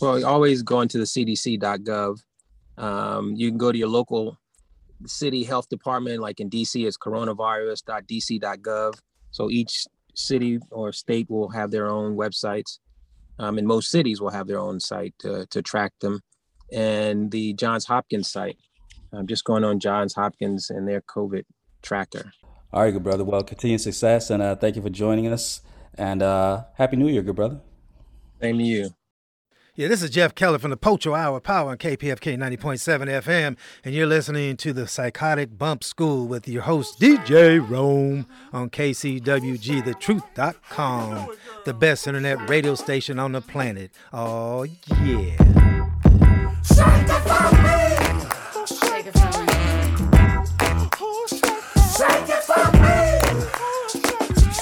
[0.00, 2.14] Well, you always go into the cdc.gov.
[2.78, 4.24] Um, you can go to your local
[5.06, 6.98] city health department, like in DC, it's
[7.86, 8.92] coronavirus.dc.gov.
[9.30, 9.74] So each
[10.14, 12.78] city or state will have their own websites,
[13.38, 16.20] um, and most cities will have their own site to, to track them.
[16.72, 18.58] And the Johns Hopkins site,
[19.12, 21.42] I'm just going on Johns Hopkins and their COVID
[21.82, 22.32] tracker.
[22.72, 23.24] All right, good brother.
[23.24, 25.62] Well, continued success, and uh, thank you for joining us.
[25.94, 27.60] And uh, happy New Year, good brother.
[28.40, 28.90] Same to you.
[29.76, 33.94] Yeah, this is Jeff Keller from the Pocho Hour Power on KPFK 90.7 FM, and
[33.94, 41.72] you're listening to the Psychotic Bump School with your host, DJ Rome, on KCWGTheTruth.com, the
[41.72, 43.90] best internet radio station on the planet.
[44.12, 44.66] Oh,
[45.02, 45.36] yeah.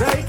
[0.01, 0.28] right.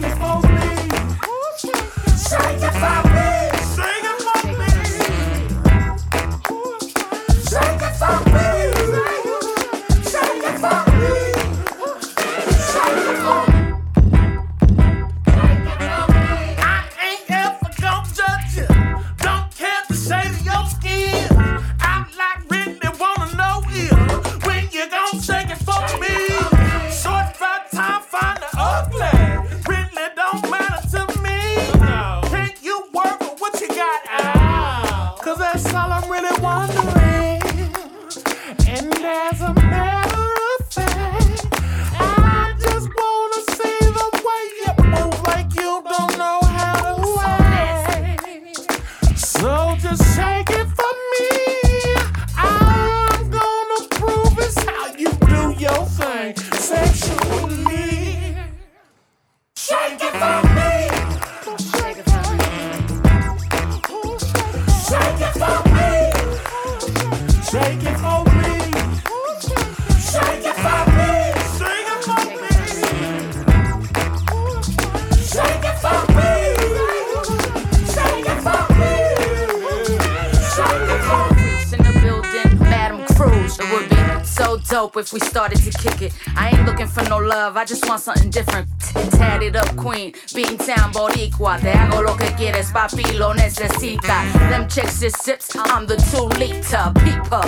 [85.14, 86.14] We started to kick it.
[86.36, 88.68] I ain't looking for no love, I just want something different.
[89.12, 91.60] Tatted up queen, Beantown Boricua.
[91.60, 94.32] Te hago lo que quieres, papi, lo necesita.
[94.50, 97.46] Them chicks just sips, I'm the two liter peeper.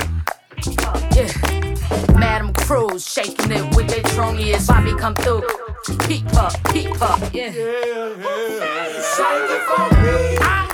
[1.16, 2.18] Yeah.
[2.18, 4.68] Madam Cruz shaking it with their troniest.
[4.68, 5.44] Bobby come through.
[6.08, 7.52] Peeper, peeper, yeah.
[9.12, 10.38] Shake it for me.
[10.40, 10.71] I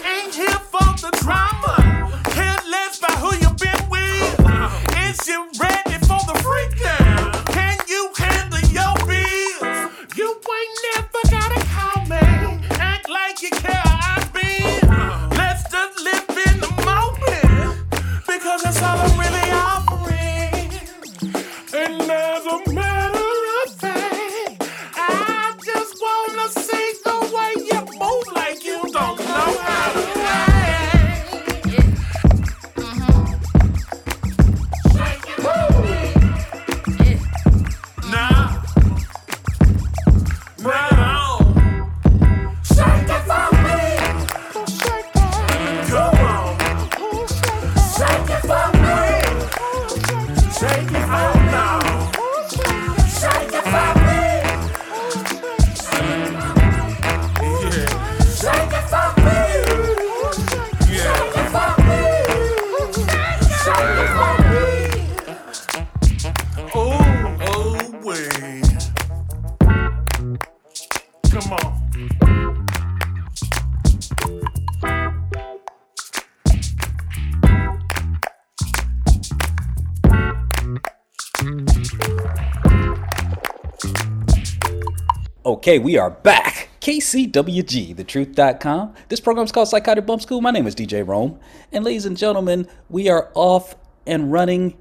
[85.48, 86.68] Okay, we are back.
[86.82, 88.94] KCWG, thetruth.com.
[89.08, 90.42] This program is called Psychotic Bump School.
[90.42, 91.40] My name is DJ Rome.
[91.72, 94.78] And ladies and gentlemen, we are off and running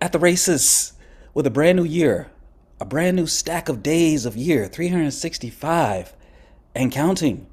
[0.00, 0.92] at the races
[1.34, 2.30] with a brand new year,
[2.78, 6.14] a brand new stack of days of year, 365
[6.76, 7.48] and counting.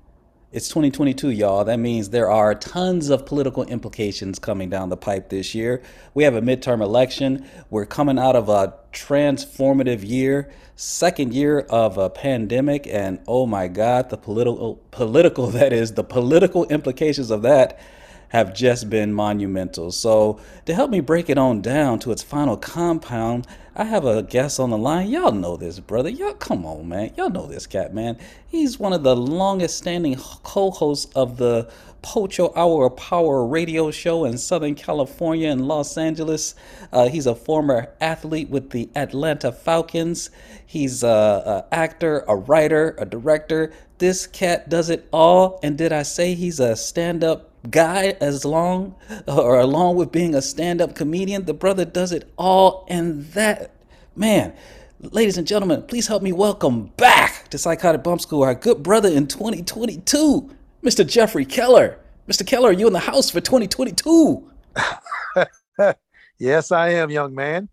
[0.53, 1.63] It's 2022, y'all.
[1.63, 5.81] That means there are tons of political implications coming down the pipe this year.
[6.13, 7.47] We have a midterm election.
[7.69, 13.69] We're coming out of a transformative year, second year of a pandemic, and oh my
[13.69, 17.79] God, the political political that is the political implications of that
[18.27, 19.89] have just been monumental.
[19.93, 24.21] So, to help me break it on down to its final compound, I have a
[24.21, 25.09] guest on the line.
[25.09, 26.09] Y'all know this, brother.
[26.09, 27.13] Y'all, come on, man.
[27.15, 28.17] Y'all know this cat, man.
[28.45, 33.89] He's one of the longest standing co hosts of the Pocho Hour of Power radio
[33.89, 36.53] show in Southern California and Los Angeles.
[36.91, 40.31] Uh, he's a former athlete with the Atlanta Falcons.
[40.65, 43.71] He's a, actor, a writer, a director.
[43.99, 45.61] This cat does it all.
[45.63, 48.95] And did I say he's a stand up guy as long
[49.27, 53.71] or along with being a stand-up comedian the brother does it all and that
[54.15, 54.51] man
[54.99, 59.09] ladies and gentlemen please help me welcome back to psychotic bump school our good brother
[59.09, 60.49] in 2022
[60.83, 61.97] mr jeffrey keller
[62.27, 62.45] Mr.
[62.47, 64.49] Keller, are you in the house for 2022?
[66.39, 67.69] Yes, I am, young man.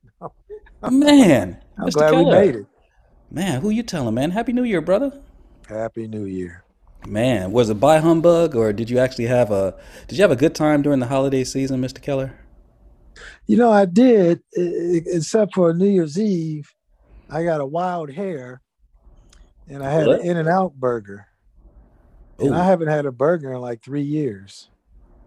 [0.91, 1.93] Man, I'm Mr.
[1.93, 2.41] glad we Keller.
[2.41, 2.67] made it.
[3.31, 4.31] Man, who you telling, man?
[4.31, 5.19] Happy New Year, brother.
[5.67, 6.65] Happy New Year.
[7.07, 9.75] Man, was it by humbug or did you actually have a
[10.07, 12.03] did you have a good time during the holiday season, Mr.
[12.03, 12.39] Keller?
[13.47, 16.71] You know, I did, except for New Year's Eve.
[17.31, 18.61] I got a wild hair,
[19.69, 20.21] and I had What?
[20.21, 21.27] an In and Out burger,
[22.39, 24.71] and I haven't had a burger in like three years.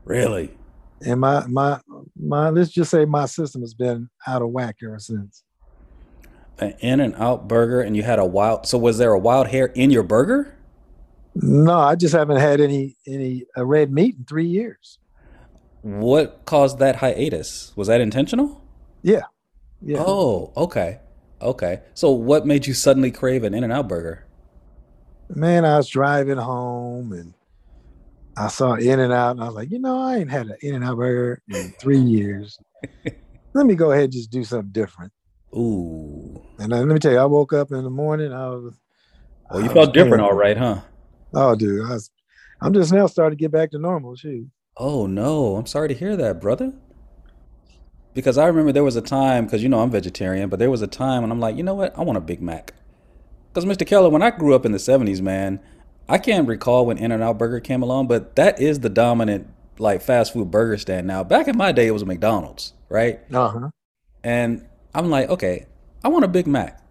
[0.05, 0.51] Really?
[1.03, 1.79] And my my
[2.15, 5.43] my let's just say my system has been out of whack ever since.
[6.59, 9.47] An in and out burger and you had a wild so was there a wild
[9.47, 10.55] hair in your burger?
[11.35, 14.99] No, I just haven't had any any uh, red meat in three years.
[15.81, 17.71] What caused that hiatus?
[17.75, 18.61] Was that intentional?
[19.01, 19.23] Yeah,
[19.81, 20.03] yeah.
[20.05, 20.99] Oh, okay.
[21.41, 21.81] Okay.
[21.93, 24.25] So what made you suddenly crave an in and out burger?
[25.29, 27.33] Man, I was driving home and
[28.37, 30.57] I saw In and Out, and I was like, you know, I ain't had an
[30.61, 32.57] In and Out burger in three years.
[33.53, 35.11] Let me go ahead and just do something different.
[35.55, 36.41] Ooh.
[36.59, 38.31] And then let me tell you, I woke up in the morning.
[38.31, 38.73] I was.
[39.49, 40.79] Oh, you I felt different, all right, huh?
[41.33, 42.11] Oh, dude, I was.
[42.61, 44.15] I'm just now starting to get back to normal.
[44.15, 44.47] Shoot.
[44.77, 46.73] Oh no, I'm sorry to hear that, brother.
[48.13, 50.81] Because I remember there was a time, because you know I'm vegetarian, but there was
[50.81, 52.73] a time when I'm like, you know what, I want a Big Mac.
[53.53, 53.87] Because Mr.
[53.87, 55.59] Keller, when I grew up in the 70s, man,
[56.09, 59.47] I can't recall when In and Out Burger came along, but that is the dominant
[59.79, 61.23] like fast food burger stand now.
[61.23, 63.19] Back in my day, it was a McDonald's, right?
[63.33, 63.69] Uh huh.
[64.23, 65.65] And I'm like, okay,
[66.03, 66.81] I want a Big Mac.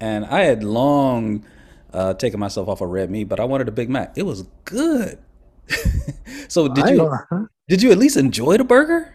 [0.00, 1.44] And I had long
[1.92, 4.12] uh, taken myself off of red meat, but I wanted a Big Mac.
[4.16, 5.18] It was good.
[6.48, 9.12] so did I you gonna- did you at least enjoy the burger?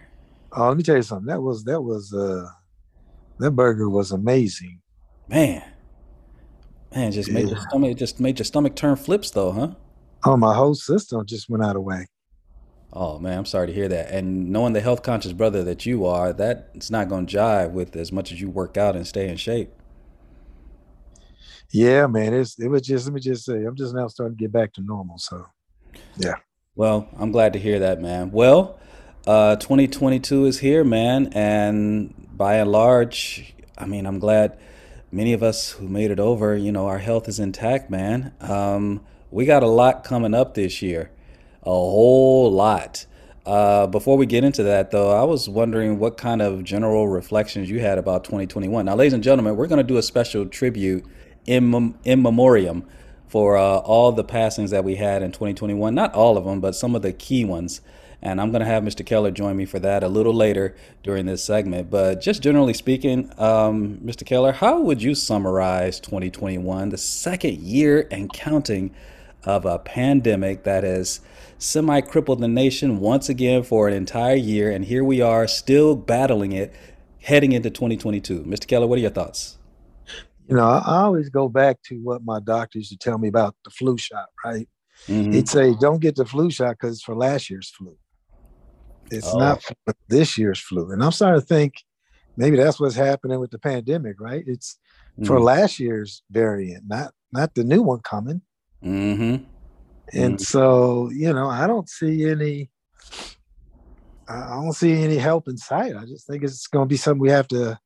[0.52, 1.26] Oh, let me tell you something.
[1.28, 2.48] That was that was uh,
[3.40, 4.80] that burger was amazing.
[5.28, 5.64] Man,
[6.94, 9.70] man, just made your stomach just made your stomach turn flips though, huh?
[10.26, 12.08] Oh, my whole system just went out of whack.
[12.96, 14.12] Oh man, I'm sorry to hear that.
[14.12, 17.96] And knowing the health conscious brother that you are, that's not going to jive with
[17.96, 19.72] as much as you work out and stay in shape.
[21.74, 22.36] Yeah, man.
[22.36, 24.74] It's it was just let me just say, I'm just now starting to get back
[24.74, 25.18] to normal.
[25.18, 25.44] So
[26.18, 26.36] yeah.
[26.76, 28.32] Well, I'm glad to hear that, man.
[28.32, 28.80] Well,
[29.26, 34.58] uh, 2022 is here, man, and by and large, I mean, I'm glad
[35.12, 38.34] many of us who made it over, you know, our health is intact, man.
[38.40, 39.02] Um,
[39.32, 41.12] we got a lot coming up this year,
[41.64, 43.06] a whole lot.
[43.46, 47.70] Uh, before we get into that, though, I was wondering what kind of general reflections
[47.70, 48.86] you had about 2021.
[48.86, 51.06] Now, ladies and gentlemen, we're going to do a special tribute
[51.46, 52.86] in, in memoriam
[53.28, 55.96] for uh, all the passings that we had in 2021.
[55.96, 57.82] Not all of them, but some of the key ones.
[58.22, 59.06] And I'm going to have Mr.
[59.06, 61.90] Keller join me for that a little later during this segment.
[61.90, 64.26] But just generally speaking, um, Mr.
[64.26, 68.94] Keller, how would you summarize 2021, the second year and counting
[69.44, 71.20] of a pandemic that has
[71.58, 74.72] semi crippled the nation once again for an entire year?
[74.72, 76.72] And here we are still battling it
[77.24, 78.44] heading into 2022.
[78.44, 78.68] Mr.
[78.68, 79.58] Keller, what are your thoughts?
[80.48, 83.56] You know, I, always go back to what my doctor used to tell me about
[83.64, 84.28] the flu shot.
[84.44, 84.68] Right?
[85.08, 85.34] Mhm.
[85.34, 87.96] He'd say, "Don't get the flu shot because it's for last year's flu.
[89.12, 89.38] It's Oh.
[89.40, 89.76] not for
[90.10, 91.74] this year's flu." And I'm starting to think
[92.38, 94.20] maybe that's what's happening with the pandemic.
[94.20, 94.44] Right?
[94.48, 94.78] It's
[95.26, 95.44] for Mhm.
[95.44, 98.42] last year's variant, not not the new one coming.
[98.84, 99.46] Mhm.
[100.14, 102.70] And so, you know, I don't see any
[104.28, 105.96] I I don't see any help in sight.
[105.96, 107.80] I just think it's going to be something we have to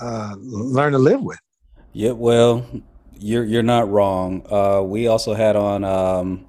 [0.00, 1.38] uh, learn to live with.
[1.92, 2.66] Yeah, well,
[3.18, 4.46] you're you're not wrong.
[4.50, 6.46] Uh, we also had on um,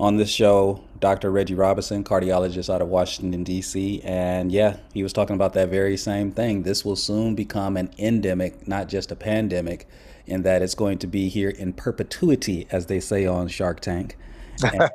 [0.00, 1.30] on this show Dr.
[1.30, 5.96] Reggie Robinson, cardiologist out of Washington D.C., and yeah, he was talking about that very
[5.96, 6.62] same thing.
[6.64, 9.88] This will soon become an endemic, not just a pandemic,
[10.26, 14.16] in that it's going to be here in perpetuity, as they say on Shark Tank.
[14.62, 14.90] And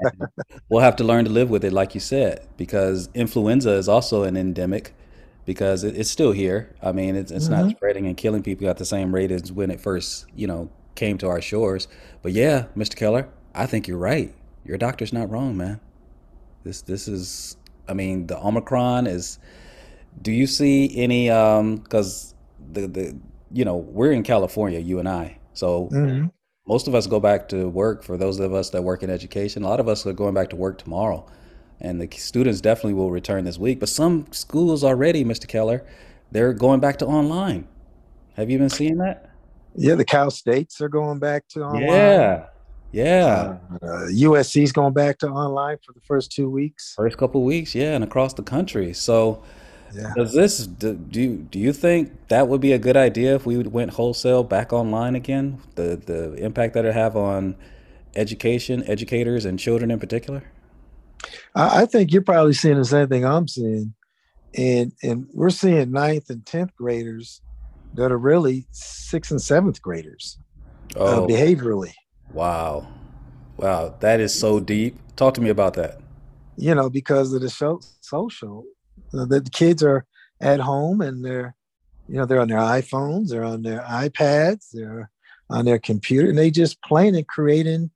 [0.69, 4.21] we'll have to learn to live with it, like you said, because influenza is also
[4.21, 4.93] an endemic
[5.45, 6.75] because it, it's still here.
[6.81, 9.71] I mean, it's, it's not spreading and killing people at the same rate as when
[9.71, 11.87] it first, you know, came to our shores.
[12.21, 12.95] But yeah, Mr.
[12.95, 14.33] Keller, I think you're right.
[14.65, 15.79] Your doctor's not wrong, man.
[16.63, 19.37] This this is, I mean, the Omicron is.
[20.21, 21.29] Do you see any?
[21.29, 22.33] Um, because
[22.71, 23.15] the the
[23.51, 26.31] you know we're in California, you and I, so Mhm.
[26.65, 28.01] most of us go back to work.
[28.01, 30.49] For those of us that work in education, a lot of us are going back
[30.49, 31.25] to work tomorrow,
[31.81, 33.79] and the students definitely will return this week.
[33.79, 35.47] But some schools already, Mr.
[35.47, 35.83] Keller,
[36.31, 37.67] they're going back to online.
[38.35, 39.29] Have you been seeing that?
[39.75, 41.83] Yeah, the Cal States are going back to online.
[41.83, 42.45] Yeah,
[42.91, 43.57] yeah.
[43.81, 46.93] Uh, USC's going back to online for the first two weeks.
[46.95, 48.93] First couple weeks, yeah, and across the country.
[48.93, 49.43] So,
[49.93, 50.13] Yeah.
[50.15, 53.45] does this do do you, do you think that would be a good idea if
[53.45, 55.59] we went wholesale back online again?
[55.75, 57.55] The the impact that it have on
[58.15, 60.43] education, educators, and children in particular.
[61.55, 63.93] I, I think you're probably seeing the same thing I'm seeing,
[64.55, 67.41] and and we're seeing ninth and tenth graders
[67.93, 70.37] that are really sixth and seventh graders
[70.95, 71.93] uh, Oh, behaviorally.
[72.33, 72.87] wow.
[73.57, 73.95] Wow.
[74.01, 74.97] That is so deep.
[75.15, 75.99] Talk to me about that.
[76.57, 78.65] You know, because of the show, social,
[79.13, 80.05] uh, the kids are
[80.41, 81.55] at home and they're,
[82.07, 85.09] you know, they're on their iPhones, they're on their iPads, they're
[85.49, 87.91] on their computer, and they just playing and creating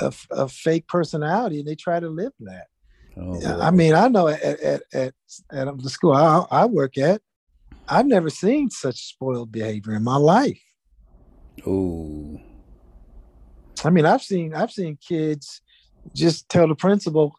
[0.00, 2.66] a, a fake personality, and they try to live that.
[3.16, 5.14] Oh, I mean, I know at at at,
[5.52, 7.20] at um, the school I, I work at,
[7.88, 10.60] I've never seen such spoiled behavior in my life.
[11.66, 12.40] Oh,
[13.84, 15.60] I mean, I've seen I've seen kids
[16.14, 17.36] just tell the principal,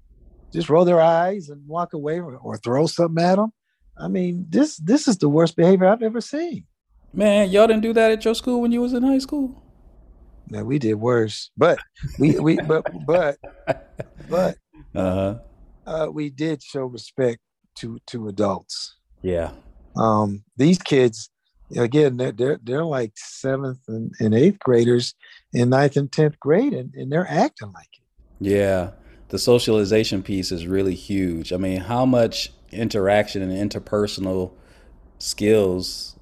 [0.52, 3.52] just roll their eyes and walk away, or, or throw something at them.
[3.98, 6.64] I mean, this this is the worst behavior I've ever seen.
[7.12, 9.62] Man, y'all didn't do that at your school when you was in high school?
[10.50, 11.78] Now we did worse, but
[12.18, 13.36] we we but but
[14.28, 14.56] but
[14.94, 15.38] Uh-huh.
[15.86, 17.40] uh, we did show respect
[17.76, 18.96] to to adults.
[19.22, 19.50] Yeah.
[19.96, 21.30] um, these kids
[21.76, 25.14] again they're, they're they're like seventh and, and eighth graders
[25.52, 28.04] in ninth and tenth grade and, and they're acting like it
[28.40, 28.92] Yeah.
[29.28, 31.52] The socialization piece is really huge.
[31.52, 34.52] I mean, how much interaction and interpersonal
[35.18, 36.16] skills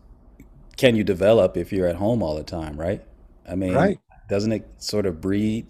[0.77, 3.03] can you develop if you're at home all the time, right?
[3.49, 3.99] I mean, right
[4.29, 5.67] doesn't it sort of breed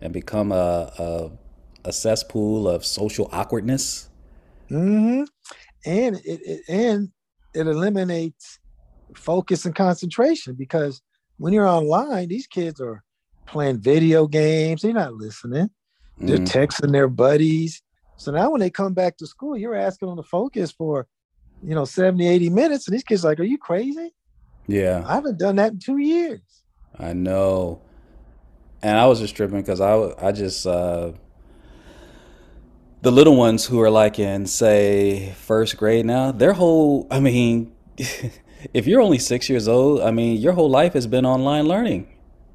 [0.00, 1.30] and become a a,
[1.86, 4.08] a cesspool of social awkwardness?
[4.68, 5.22] hmm
[5.84, 7.10] and it, it and
[7.54, 8.58] it eliminates
[9.16, 11.02] focus and concentration because
[11.36, 13.04] when you're online these kids are
[13.46, 14.82] playing video games.
[14.82, 15.70] They're not listening.
[16.18, 16.46] They're Mhm.
[16.46, 17.82] texting their buddies.
[18.16, 21.06] So now when they come back to school you're asking them to focus for
[21.62, 22.86] you know 70 80 minutes.
[22.88, 24.14] And these kids are like are you crazy?
[24.66, 25.04] Yeah.
[25.06, 26.40] i haven't done that in two years
[26.98, 27.80] I know.
[28.82, 31.12] And I was just tripping because I I just, uh,
[33.02, 37.72] the little ones who are like in, say, first grade now, their whole, I mean,
[38.74, 42.08] if you're only six years old, I mean, your whole life has been online learning.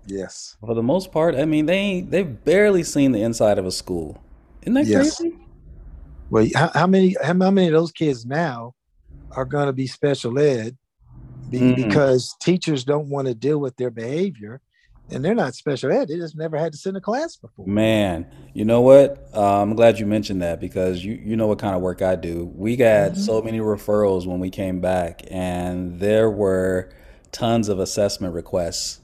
[0.06, 3.66] yes For the most part, I mean, they ain't, they've barely seen the inside of
[3.66, 4.22] a school.
[4.62, 5.20] Isn't that Yes.
[5.20, 5.38] crazy?
[6.30, 8.74] Well, how, how many how many of those kids now
[9.36, 10.78] are going to be special ed
[11.50, 11.76] be, Mm.
[11.88, 14.62] because teachers don't want to deal with their behavior,
[15.12, 16.08] and they're not special ed.
[16.08, 17.66] They just never had to sit in a class before.
[17.66, 19.28] Man, you know what?
[19.34, 22.16] Uh, I'm glad you mentioned that because you you know what kind of work I
[22.16, 22.52] do.
[22.56, 26.90] We got so many referrals when we came back, and there were
[27.32, 29.00] tons of assessment requests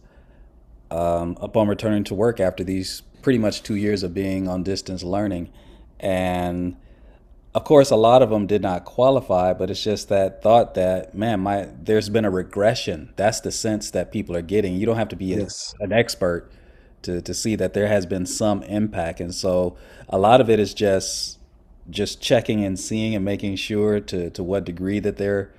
[0.92, 5.04] um, upon returning to work after these pretty much two years of being on distance
[5.04, 5.50] learning.
[6.00, 6.76] And
[7.56, 11.16] of course, a lot of them did not qualify, but it's just that thought that,
[11.16, 13.14] man, my there's been a regression.
[13.16, 14.76] That's the sense that people are getting.
[14.76, 15.48] You don't have to be a,
[15.80, 16.52] an expert
[17.04, 19.22] to, to see that there has been some impact.
[19.22, 19.78] And so
[20.10, 21.40] a lot of it is just
[21.90, 25.54] just checking and seeing and making sure to, to what degree that they're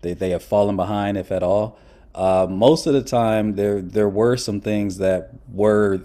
[0.00, 1.78] they, they have fallen behind, if at all.
[2.14, 6.00] Uh, most of the time, there there were some things that were,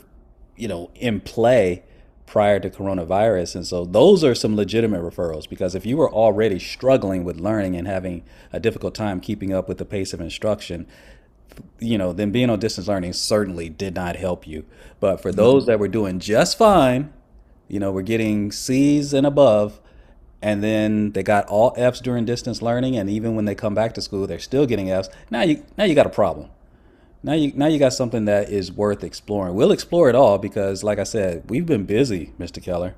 [0.58, 1.84] you know, in play
[2.28, 5.50] prior to coronavirus, and so those are some legitimate referrals.
[5.50, 8.24] Because if you were already struggling with learning and having
[8.54, 10.86] a difficult time keeping up with the pace of instruction,
[11.80, 14.66] you know, then being on distance learning certainly did not help you.
[15.00, 17.12] But for those that were doing just fine,
[17.68, 19.80] you know, we're getting C's and above,
[20.42, 23.94] and then they got all F's during distance learning, and even when they come back
[23.94, 25.10] to school, they're still getting F's.
[25.32, 26.50] Now you now you got a problem.
[27.28, 29.54] Now you now you got something that is worth exploring.
[29.54, 32.64] We'll explore it all because, like I said, we've been busy, Mr.
[32.64, 32.96] Keller.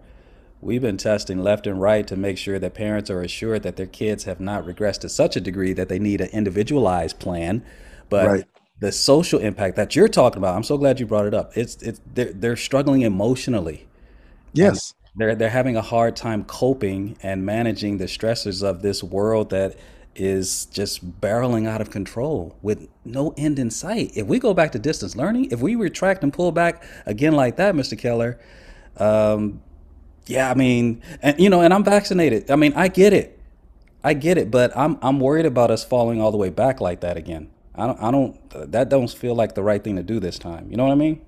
[0.62, 3.88] We've been testing left and right to make sure that parents are assured that their
[3.88, 7.64] kids have not regressed to such a degree that they need an individualized plan.
[8.08, 8.44] But Right.
[8.80, 11.58] the social impact that you're talking about, I'm so glad you brought it up.
[11.58, 13.88] It's it's they're they're struggling emotionally.
[14.54, 14.94] Yes.
[15.16, 19.76] They're they're having a hard time coping and managing the stresses of this world that
[20.20, 24.12] is just barreling out of control with no end in sight.
[24.16, 27.56] If we go back to distance learning, if we retract and pull back again like
[27.56, 27.98] that, Mr.
[27.98, 28.38] Keller,
[28.98, 29.62] um,
[30.28, 32.52] yeah, I mean, and you know, and I'm vaccinated.
[32.52, 33.40] I mean, I get it,
[34.04, 37.00] I get it, but I'm I'm worried about us falling all the way back like
[37.02, 37.50] that again.
[37.76, 40.70] I don't I don't that don't feel like the right thing to do this time.
[40.70, 41.26] You know what I mean?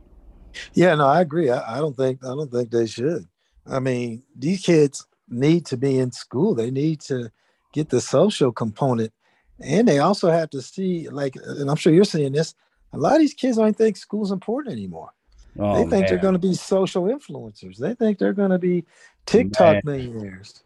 [0.73, 1.49] Yeah, no, I agree.
[1.49, 3.25] I, I don't think I don't think they should.
[3.65, 6.53] I mean, these kids need to be in school.
[6.53, 7.31] They need to
[7.71, 9.13] get the social component,
[9.59, 12.55] and they also have to see, like, and I'm sure you're seeing this.
[12.93, 15.11] A lot of these kids don't think school's important anymore.
[15.59, 17.77] Oh, they think they're going to be social influencers.
[17.77, 18.85] They think they're going to be
[19.25, 20.63] TikTok millionaires.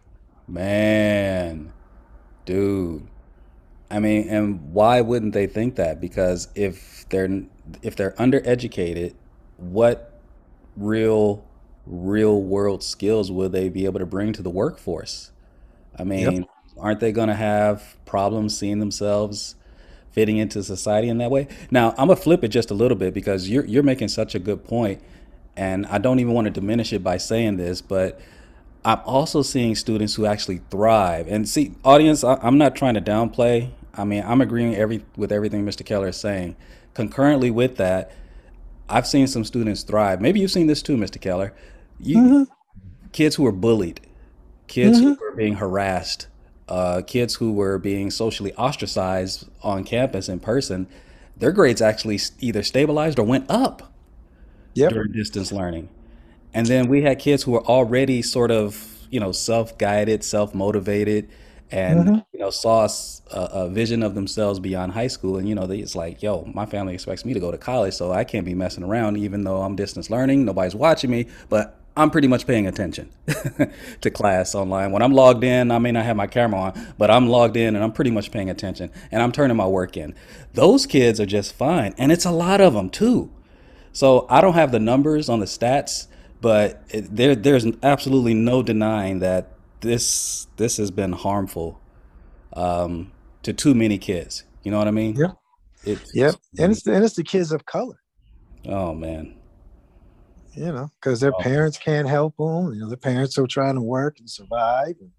[0.48, 1.74] Man,
[2.46, 3.08] dude.
[3.90, 6.02] I mean, and why wouldn't they think that?
[6.02, 7.44] Because if they're
[7.82, 9.14] if they're undereducated,
[9.58, 10.20] what
[10.76, 11.46] real
[11.86, 15.32] real world skills will they be able to bring to the workforce?
[15.98, 16.46] I mean,
[16.78, 19.56] aren't they going to have problems seeing themselves
[20.12, 21.48] fitting into society in that way?
[21.72, 24.40] Now, I'm gonna flip it just a little bit because you're you're making such a
[24.40, 25.02] good point,
[25.58, 28.20] and I don't even want to diminish it by saying this, but
[28.86, 31.28] I'm also seeing students who actually thrive.
[31.28, 33.72] And see, audience, I, I'm not trying to downplay.
[33.94, 35.86] I mean, I'm agreeing every with everything Mr.
[35.86, 36.56] Keller is saying.
[36.94, 38.12] Concurrently with that,
[38.88, 40.22] I've seen some students thrive.
[40.22, 41.20] Maybe you've seen this too, Mr.
[41.20, 41.54] Keller.
[42.00, 42.44] You mm-hmm.
[43.12, 44.02] kids who were bullied,
[44.68, 45.24] kids who mm-hmm.
[45.24, 46.28] were being harassed,
[46.68, 50.88] uh, kids who were being socially ostracized on campus in person,
[51.38, 53.94] their grades actually either stabilized or went up
[54.76, 54.94] Yep.
[54.94, 55.90] during distance learning.
[56.54, 61.30] And then we had kids who were already sort of, you know, self-guided, self-motivated,
[61.72, 62.88] and you know, saw
[63.32, 65.38] a vision of themselves beyond high school.
[65.38, 67.94] And you know, they it's like, yo, my family expects me to go to college,
[67.96, 70.46] so I can't be messing around, even though I'm distance learning.
[70.46, 73.10] Nobody's watching me, but I'm pretty much paying attention
[74.02, 74.92] to class online.
[74.92, 77.76] When I'm logged in, I may not have my camera on, but I'm logged in
[77.76, 80.14] and I'm pretty much paying attention and I'm turning my work in.
[80.54, 83.32] Those kids are just fine, and it's a lot of them too.
[83.94, 86.08] So I don't have the numbers on the stats,
[86.42, 91.80] but it, there there's absolutely no denying that this this has been harmful
[92.54, 93.12] um,
[93.44, 94.44] to too many kids.
[94.64, 95.16] You know what I mean?
[95.16, 95.32] Yep.
[95.86, 96.36] It, Yep.
[96.60, 98.02] And it's and it's the kids of color,
[98.68, 99.36] oh man.
[100.56, 101.42] You know, because their Oh.
[101.42, 102.74] parents can't help them.
[102.74, 104.96] You know, their parents are trying to work and survive.
[105.00, 105.12] And,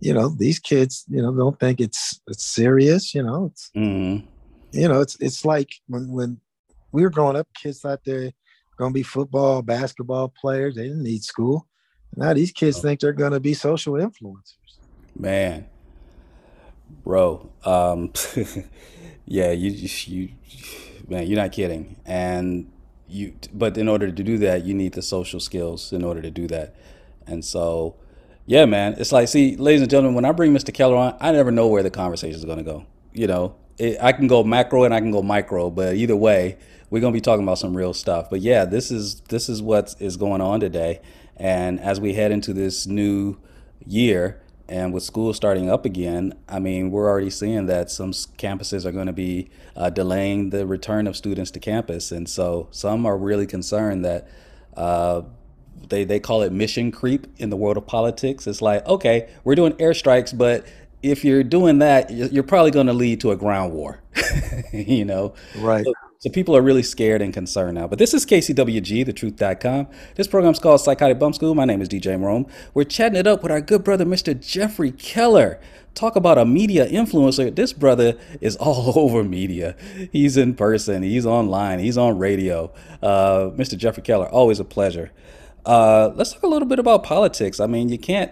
[0.00, 3.14] you know, these kids, you know, don't think it's it's serious.
[3.14, 4.18] You know, it's hmm
[4.72, 6.40] you know, it's it's like when when
[6.92, 8.32] we were growing up, kids thought they're
[8.78, 10.74] going to be football, basketball players.
[10.76, 11.66] They didn't need school.
[12.16, 12.82] Now these kids Oh.
[12.82, 14.78] think they're going to be social influencers.
[15.16, 15.66] Man,
[17.04, 17.50] bro.
[17.64, 18.12] Um,
[19.26, 20.30] yeah, you just you
[21.08, 21.96] man, you're not kidding.
[22.06, 22.70] And
[23.10, 26.30] you, but in order to do that, you need the social skills in order to
[26.30, 26.74] do that.
[27.26, 27.96] And so,
[28.46, 30.72] yeah, man, it's like, see, ladies and gentlemen, when I bring Mr.
[30.72, 32.86] Keller on, I never know where the conversation is going to go.
[33.12, 36.56] You know, it, I can go macro and I can go micro, but either way,
[36.90, 38.30] we're going to be talking about some real stuff.
[38.30, 41.00] But yeah, this is this is what is going on today.
[41.36, 43.38] And as we head into this new
[43.86, 44.40] year,
[44.70, 48.92] and with school starting up again, I mean, we're already seeing that some campuses are
[48.92, 52.12] going to be uh, delaying the return of students to campus.
[52.12, 54.28] And so some are really concerned that
[54.76, 55.22] uh,
[55.88, 58.46] they, they call it mission creep in the world of politics.
[58.46, 60.64] It's like, okay, we're doing airstrikes, but
[61.02, 64.00] if you're doing that, you're probably going to lead to a ground war,
[64.72, 65.34] you know?
[65.58, 65.84] Right.
[65.84, 67.86] So, so people are really scared and concerned now.
[67.86, 69.88] But this is KCWG, thetruth.com.
[70.16, 71.54] This program's called Psychotic Bump School.
[71.54, 72.46] My name is DJ Rome.
[72.74, 74.38] We're chatting it up with our good brother, Mr.
[74.38, 75.58] Jeffrey Keller.
[75.94, 77.56] Talk about a media influencer.
[77.56, 79.74] This brother is all over media.
[80.12, 82.70] He's in person, he's online, he's on radio.
[83.02, 83.78] Uh, Mr.
[83.78, 85.12] Jeffrey Keller, always a pleasure.
[85.64, 87.60] Uh, let's talk a little bit about politics.
[87.60, 88.30] I mean, you can't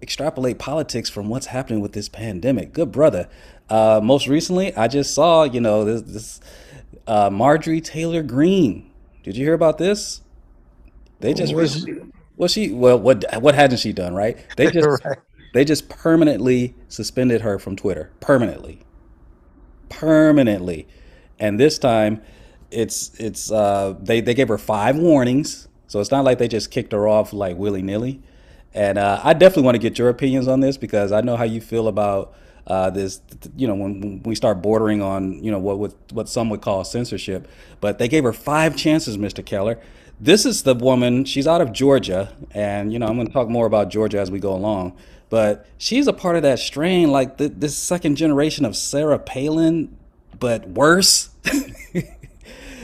[0.00, 2.72] extrapolate politics from what's happening with this pandemic.
[2.72, 3.28] Good brother.
[3.68, 6.40] Uh, most recently, I just saw, you know, this, this
[7.06, 8.90] uh, Marjorie Taylor Greene.
[9.22, 10.22] Did you hear about this?
[11.20, 12.02] They just Was re-
[12.36, 14.38] well, she well, what what hasn't she done, right?
[14.56, 15.18] They just Right.
[15.52, 18.80] they just permanently suspended her from Twitter, permanently,
[19.88, 20.86] permanently,
[21.38, 22.22] and this time,
[22.70, 26.70] it's it's uh, they they gave her five warnings, so it's not like they just
[26.70, 28.22] kicked her off like willy nilly.
[28.74, 31.44] And uh, I definitely want to get your opinions on this because I know how
[31.44, 32.34] you feel about
[32.66, 33.20] uh, this.
[33.56, 36.62] You know, when, when we start bordering on you know what would, what some would
[36.62, 37.48] call censorship,
[37.80, 39.44] but they gave her five chances, Mr.
[39.44, 39.80] Keller.
[40.20, 41.24] This is the woman.
[41.24, 44.30] She's out of Georgia, and you know I'm going to talk more about Georgia as
[44.30, 44.96] we go along.
[45.30, 49.96] But she's a part of that strain, like the, this second generation of Sarah Palin,
[50.38, 51.30] but worse.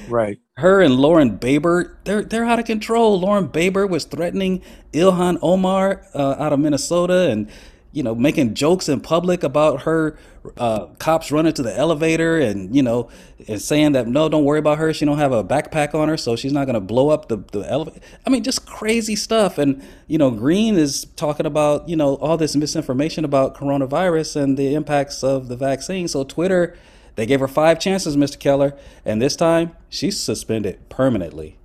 [0.06, 0.40] Right.
[0.56, 3.20] her and Lauren Boebert, they're they're out of control.
[3.20, 4.62] Lauren Boebert was threatening
[4.92, 7.48] Ilhan Omar uh, out of Minnesota, and
[7.92, 10.16] you know making jokes in public about her
[10.56, 13.08] uh, cops running to the elevator, and you know
[13.48, 14.92] and saying that no, don't worry about her.
[14.94, 17.68] She don't have a backpack on her, so she's not gonna blow up the the
[17.68, 18.00] elevator.
[18.26, 19.58] I mean, just crazy stuff.
[19.58, 24.56] And you know, Greene is talking about you know all this misinformation about coronavirus and
[24.56, 26.08] the impacts of the vaccine.
[26.08, 26.76] So Twitter.
[27.16, 28.38] They gave her five chances, Mr.
[28.38, 31.58] Keller, and this time she's suspended permanently.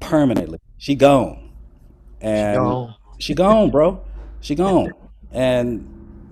[0.00, 0.58] Permanently.
[0.76, 1.50] She gone.
[2.20, 2.94] And gone.
[3.18, 4.02] she gone, bro.
[4.40, 4.92] She gone.
[5.36, 5.86] And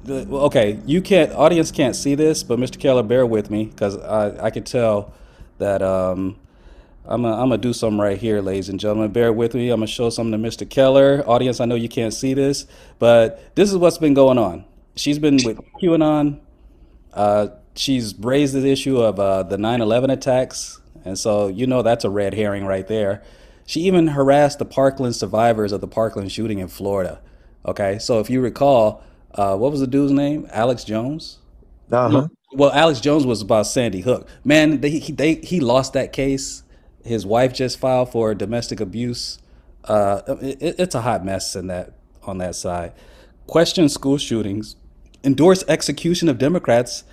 [0.09, 2.81] okay, you can't audience can't see this, but Mr.
[2.81, 5.13] Keller, bear with me because I I could tell
[5.59, 6.37] that um
[7.05, 9.13] I'm I'm gonna do something right here, ladies and gentlemen.
[9.13, 9.69] Bear with me.
[9.69, 10.69] I'm gonna show something to Mr.
[10.69, 11.23] Keller.
[11.27, 12.67] Audience, I know you can't see this,
[12.99, 14.65] but this is what's been going on.
[14.97, 16.41] She's been with QAnon.
[17.13, 22.07] Uh, she's raised the issue of uh, the 9/11 attacks, and so you know that's
[22.07, 23.23] a red herring right there.
[23.67, 27.21] She even harassed the Parkland survivors of the Parkland shooting in Florida.
[27.67, 29.03] Okay, so if you recall,
[29.35, 30.47] uh, what was the dude's name?
[30.51, 31.39] Alex Jones.
[31.91, 32.29] Uh-huh.
[32.53, 34.29] Well, Alex Jones was about Sandy Hook.
[34.45, 36.63] Man, they, he they, he lost that case.
[37.05, 39.39] His wife just filed for domestic abuse.
[39.85, 42.93] Uh, it, it's a hot mess in that on that side.
[43.47, 44.77] Question school shootings,
[45.23, 47.05] endorse execution of Democrats,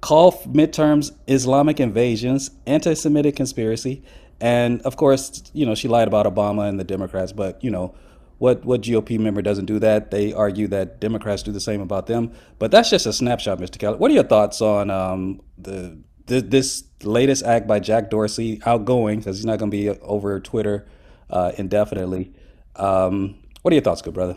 [0.00, 4.02] call midterms Islamic invasions, anti-Semitic conspiracy,
[4.40, 7.32] and of course, you know she lied about Obama and the Democrats.
[7.32, 7.94] But you know
[8.38, 10.10] what what GOP member doesn't do that?
[10.10, 12.32] They argue that Democrats do the same about them.
[12.58, 13.78] But that's just a snapshot, Mr.
[13.78, 13.98] Kelly.
[13.98, 19.18] What are your thoughts on um, the, the this latest act by Jack Dorsey, outgoing
[19.18, 20.86] because he's not going to be over Twitter
[21.30, 22.32] uh, indefinitely?
[22.76, 24.36] Um, what are your thoughts, good brother?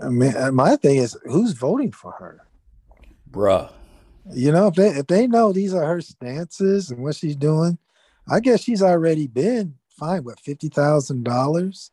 [0.00, 2.46] I mean, uh, my thing is, who's voting for her?
[3.30, 3.70] Bruh.
[4.32, 7.78] You know, if they if they know these are her stances and what she's doing,
[8.28, 10.22] I guess she's already been fine.
[10.22, 11.90] what fifty thousand dollars.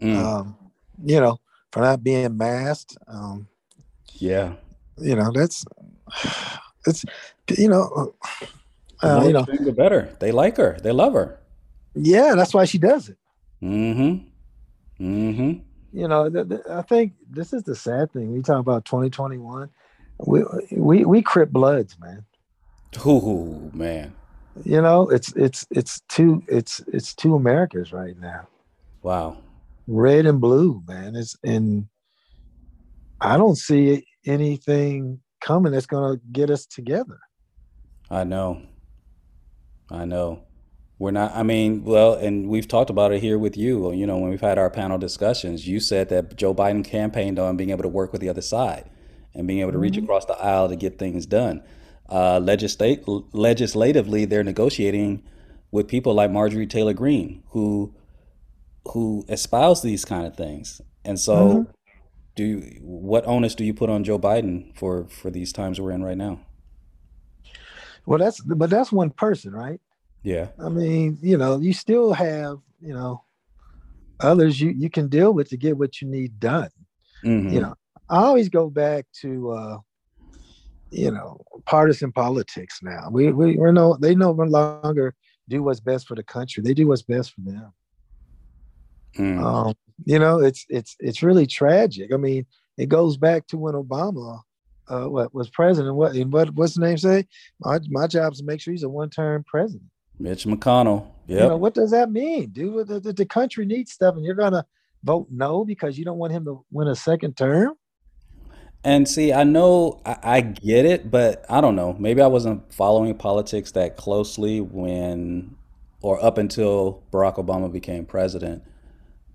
[0.00, 0.56] Mm, Um,
[1.04, 1.38] you know,
[1.72, 2.96] for not being masked.
[3.08, 3.48] Um,
[4.14, 4.54] yeah.
[4.98, 5.64] you know, that's
[6.86, 7.04] it's
[7.56, 8.14] you know,
[9.02, 10.14] uh, you know, the better.
[10.20, 10.78] They like her.
[10.82, 11.38] They love her.
[11.94, 13.16] yeah, that's why she does it.
[13.62, 14.26] Mm-hmm.
[15.04, 15.60] Mm-hmm.
[15.92, 18.32] you know, th- th- I think this is the sad thing.
[18.32, 19.68] We talk about 2021.
[20.26, 22.24] We we we crip bloods, man.
[23.06, 24.14] Ooh, man.
[24.64, 28.48] You know, it's it's it's two it's it's two Americas right now,
[29.02, 29.36] Wow.
[29.86, 31.14] Red and blue, man.
[31.16, 31.86] It's and
[33.20, 37.18] I don't see anything coming that's gonna get us together.
[38.10, 38.62] I know.
[39.90, 40.42] I know.
[40.98, 43.92] We're not, I mean, well, and we've talked about it here with you.
[43.92, 47.56] You know, when we've had our panel discussions, you said that Joe Biden campaigned on
[47.56, 48.88] being able to work with the other side
[49.34, 51.62] and being able to reach across the aisle to get things done.
[52.08, 55.22] Uh, legislate, legislatively, they're negotiating
[55.70, 57.94] with people like Marjorie Taylor Greene, who
[58.92, 60.80] who espouse these kind of things.
[61.04, 61.66] And so,
[62.34, 65.92] do you, what onus do you put on Joe Biden for for these times we're
[65.92, 66.40] in right now?
[68.04, 69.80] Well, that's but that's one person, right?
[70.22, 70.48] Yeah.
[70.58, 73.22] I mean, you know, you still have you know
[74.20, 76.70] others you you can deal with to get what you need done.
[77.24, 77.52] Mhm.
[77.52, 77.74] you know
[78.10, 79.78] i always go back to uh
[80.90, 85.14] you know partisan politics now we, we we're no they no longer
[85.48, 87.72] do what's best for the country they do what's best for them
[89.18, 89.42] Mm.
[89.42, 92.44] um you know it's it's it's really tragic i mean
[92.76, 94.40] it goes back to when obama
[94.88, 97.26] uh what was president what and what what's the name say
[97.60, 101.06] my, my job is to make sure he's a one-term president Mitch McConnell.
[101.26, 101.42] Yep.
[101.42, 104.34] you know what does that mean dude the, the, the country needs stuff and you're
[104.34, 104.64] gonna
[105.02, 107.74] vote no because you don't want him to win a second term
[108.84, 111.96] And see, I know I, I get it, but I don't know.
[111.98, 115.56] Maybe I wasn't following politics that closely when
[116.02, 118.62] or up until Barack Obama became president.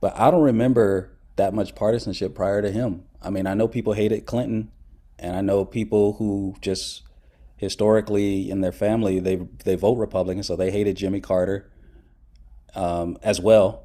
[0.01, 3.05] But I don't remember that much partisanship prior to him.
[3.21, 4.71] I mean, I know people hated Clinton,
[5.17, 7.03] and I know people who just
[7.55, 11.71] historically in their family they they vote Republican, so they hated Jimmy Carter
[12.75, 13.83] um, as well.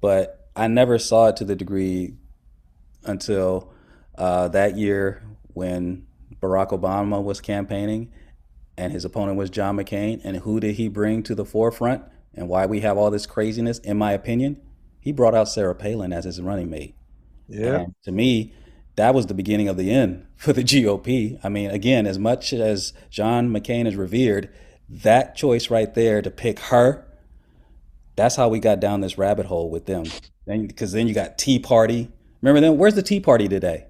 [0.00, 2.14] But I never saw it to the degree
[3.04, 3.72] until
[4.16, 6.06] uh, that year when
[6.40, 8.12] Barack Obama was campaigning
[8.76, 10.20] and his opponent was John McCain.
[10.24, 12.02] And who did he bring to the forefront
[12.34, 13.78] and why we have all this craziness?
[13.78, 14.60] In my opinion,
[15.04, 16.94] he brought out Sarah Palin as his running mate.
[17.46, 18.54] yeah And to me,
[18.96, 21.38] that was the beginning of the end for the GOP.
[21.44, 24.48] I mean, again, as much as John McCain is revered,
[24.88, 27.06] that choice right there to pick her,
[28.16, 30.04] that's how we got down this rabbit hole with them.
[30.46, 32.10] Because then you got Tea Party.
[32.40, 33.86] Remember then, Where's the Tea Party today?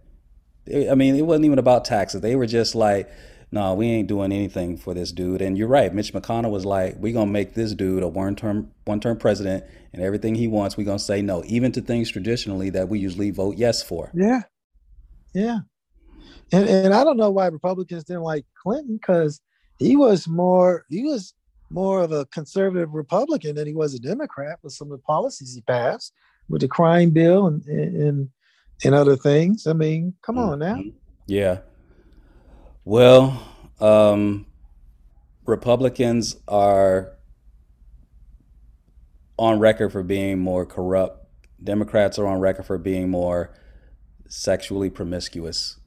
[0.90, 2.22] I mean, it wasn't even about taxes.
[2.22, 3.08] They were just like,
[3.54, 5.40] no, we ain't doing anything for this dude.
[5.40, 5.94] And you're right.
[5.94, 9.16] Mitch McConnell was like, we're going to make this dude a one term one term
[9.16, 12.88] president and everything he wants, we're going to say no, even to things traditionally that
[12.88, 14.10] we usually vote yes for.
[14.12, 14.40] Yeah.
[15.34, 15.58] Yeah.
[16.50, 19.40] And and I don't know why Republicans didn't like Clinton because
[19.78, 21.32] he was more he was
[21.70, 25.54] more of a conservative Republican than he was a Democrat with some of the policies
[25.54, 26.12] he passed
[26.48, 28.28] with the crime bill and and
[28.84, 29.68] and other things.
[29.68, 30.74] I mean, come on now.
[30.74, 30.88] Mm-hmm.
[31.28, 31.58] Yeah.
[32.84, 33.42] Well,
[33.80, 34.46] um,
[35.46, 37.16] Republicans are
[39.38, 41.26] on record for being more corrupt.
[41.62, 43.54] Democrats are on record for being more
[44.28, 45.78] sexually promiscuous.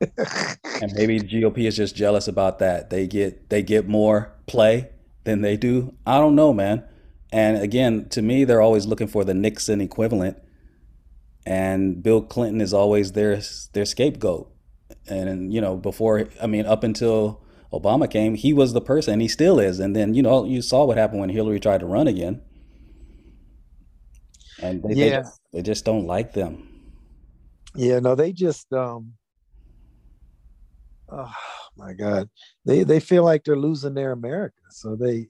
[0.00, 2.90] and maybe GOP is just jealous about that.
[2.90, 4.90] They get they get more play
[5.24, 5.94] than they do.
[6.06, 6.84] I don't know, man.
[7.32, 10.36] And again, to me, they're always looking for the Nixon equivalent,
[11.46, 13.40] and Bill Clinton is always their
[13.72, 14.51] their scapegoat.
[15.08, 19.22] And you know, before I mean, up until Obama came, he was the person, and
[19.22, 19.80] he still is.
[19.80, 22.40] And then you know, you saw what happened when Hillary tried to run again.
[24.58, 25.22] and they, Yeah.
[25.52, 26.68] they, they just don't like them.
[27.74, 29.14] Yeah, no, they just um
[31.10, 31.32] oh
[31.76, 32.28] my god.
[32.64, 34.56] They they feel like they're losing their America.
[34.70, 35.28] So they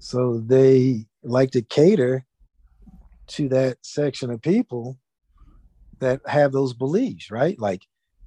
[0.00, 2.24] so they like to cater
[3.28, 4.98] to that section of people
[6.00, 7.58] that have those beliefs, right?
[7.58, 7.82] Like,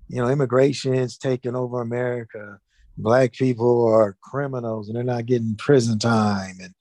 [0.10, 2.60] you know, immigration's taking over America.
[2.98, 6.74] Black people are criminals and they're not getting prison time and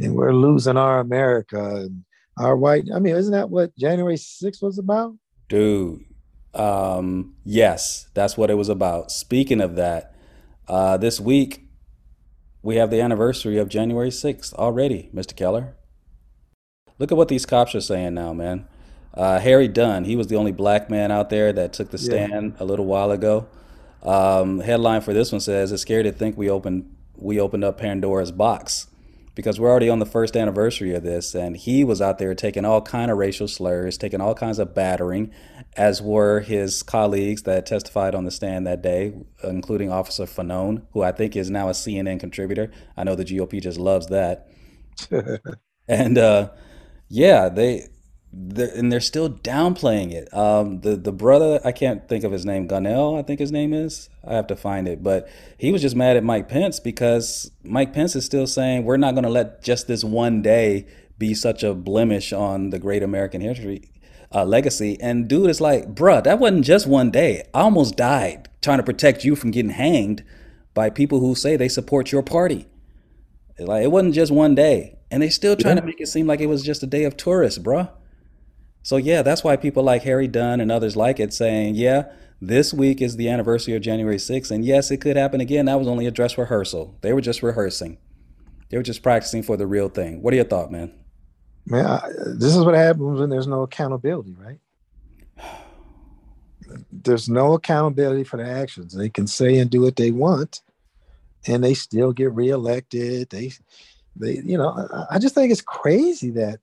[0.00, 2.04] and we're losing our America and
[2.38, 5.14] our white I mean, isn't that what January 6th was about?
[5.48, 6.04] Dude,
[6.52, 9.10] um, yes, that's what it was about.
[9.10, 10.14] Speaking of that,
[10.68, 11.68] uh, this week
[12.62, 15.34] we have the anniversary of January 6th already, Mr.
[15.34, 15.76] Keller.
[16.98, 18.68] Look at what these cops are saying now, man.
[19.16, 22.26] Uh, Harry Dunn, he was the only black man out there that took the Yeah.
[22.26, 23.46] stand a little while ago.
[24.02, 27.78] Um, headline for this one says, "It's scary to think we opened we opened up
[27.78, 28.88] Pandora's box."
[29.36, 32.64] because we're already on the first anniversary of this and he was out there taking
[32.64, 35.28] all kind of racial slurs taking all kinds of battering
[35.76, 39.12] as were his colleagues that testified on the stand that day
[39.42, 43.60] including officer fanone who i think is now a cnn contributor i know the gop
[43.60, 44.48] just loves that
[45.88, 46.48] and uh
[47.08, 47.88] yeah they
[48.36, 50.32] they're, and they're still downplaying it.
[50.34, 53.72] Um the the brother i can't think of his name Gonell i think his name
[53.72, 54.08] is.
[54.26, 55.02] I have to find it.
[55.02, 55.28] But
[55.58, 59.14] he was just mad at mike pence because mike pence is still saying we're not
[59.14, 60.86] going to let just this one day
[61.18, 63.90] be such a blemish on the great american history
[64.34, 64.98] uh, legacy.
[65.00, 67.44] And dude is like bruh that wasn't just one day.
[67.54, 70.24] I almost died trying to protect you from getting hanged
[70.72, 72.66] by people who say they support your party.
[73.58, 76.40] Like it wasn't just one day, and they still trying to make it seem like
[76.40, 77.88] it was just a day of tourists, bruh.
[78.84, 82.74] So yeah, that's why people like Harry Dunn and others like it, saying, "Yeah, this
[82.74, 85.88] week is the anniversary of January 6th, and yes, it could happen again." That was
[85.88, 86.94] only a dress rehearsal.
[87.00, 87.96] They were just rehearsing.
[88.68, 90.20] They were just practicing for the real thing.
[90.20, 90.92] What are your thoughts, man?
[91.64, 94.60] Man, I, this is what happens when there's no accountability, right?
[96.92, 98.92] There's no accountability for their actions.
[98.92, 100.60] They can say and do what they want,
[101.46, 103.30] and they still get reelected.
[103.30, 103.52] They,
[104.14, 106.60] they, you know, I, I just think it's crazy that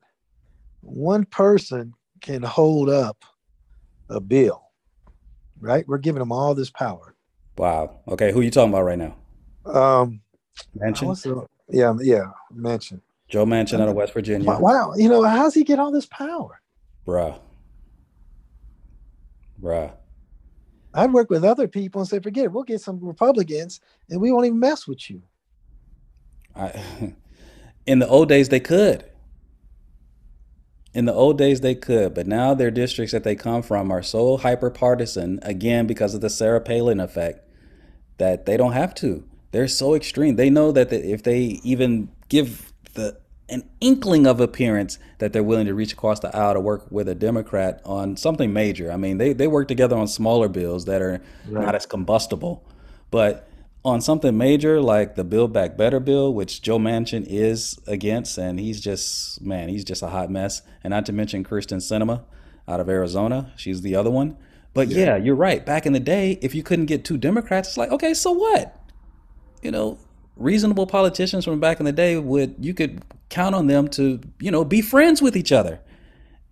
[0.81, 3.23] one person can hold up
[4.09, 4.63] a bill,
[5.59, 5.87] right?
[5.87, 7.15] We're giving them all this power.
[7.57, 7.99] Wow.
[8.07, 9.15] Okay, who are you talking about right now?
[9.65, 10.21] Um,
[10.77, 13.01] Manchin, what's the- yeah, yeah, Manchin.
[13.27, 16.05] Joe Manchin out of West Virginia, Wow, wow, you know, how's he get all this
[16.05, 16.61] power?
[17.07, 17.39] bruh,
[19.61, 19.93] bruh.
[20.93, 24.31] I'd work with other people and say, forget it, we'll get some Republicans and we
[24.31, 25.21] won't even mess with you.
[26.55, 27.15] I,
[27.85, 29.05] in the old days, they could.
[30.93, 34.03] In the old days, they could, but now their districts that they come from are
[34.03, 37.47] so hyper partisan, again, because of the Sarah Palin effect,
[38.17, 39.23] that they don't have to.
[39.51, 40.35] They're so extreme.
[40.35, 43.17] They know that the, if they even give the
[43.51, 47.09] an inkling of appearance that they're willing to reach across the aisle to work with
[47.09, 48.89] a Democrat on something major.
[48.89, 52.63] I mean, they, they work together on smaller bills that are not as combustible.
[53.11, 53.49] But
[53.83, 58.59] on something major like the Build Back Better bill, which Joe Manchin is against, and
[58.59, 60.61] he's just man, he's just a hot mess.
[60.83, 62.23] And not to mention Kyrsten Sinema
[62.67, 64.37] out of Arizona, she's the other one.
[64.73, 65.17] But yeah.
[65.17, 65.65] you're right.
[65.65, 68.77] Back in the day, if you couldn't get two Democrats, it's like okay, so what?
[69.61, 69.97] You know,
[70.35, 74.51] reasonable politicians from back in the day would you could count on them to you
[74.51, 75.79] know be friends with each other.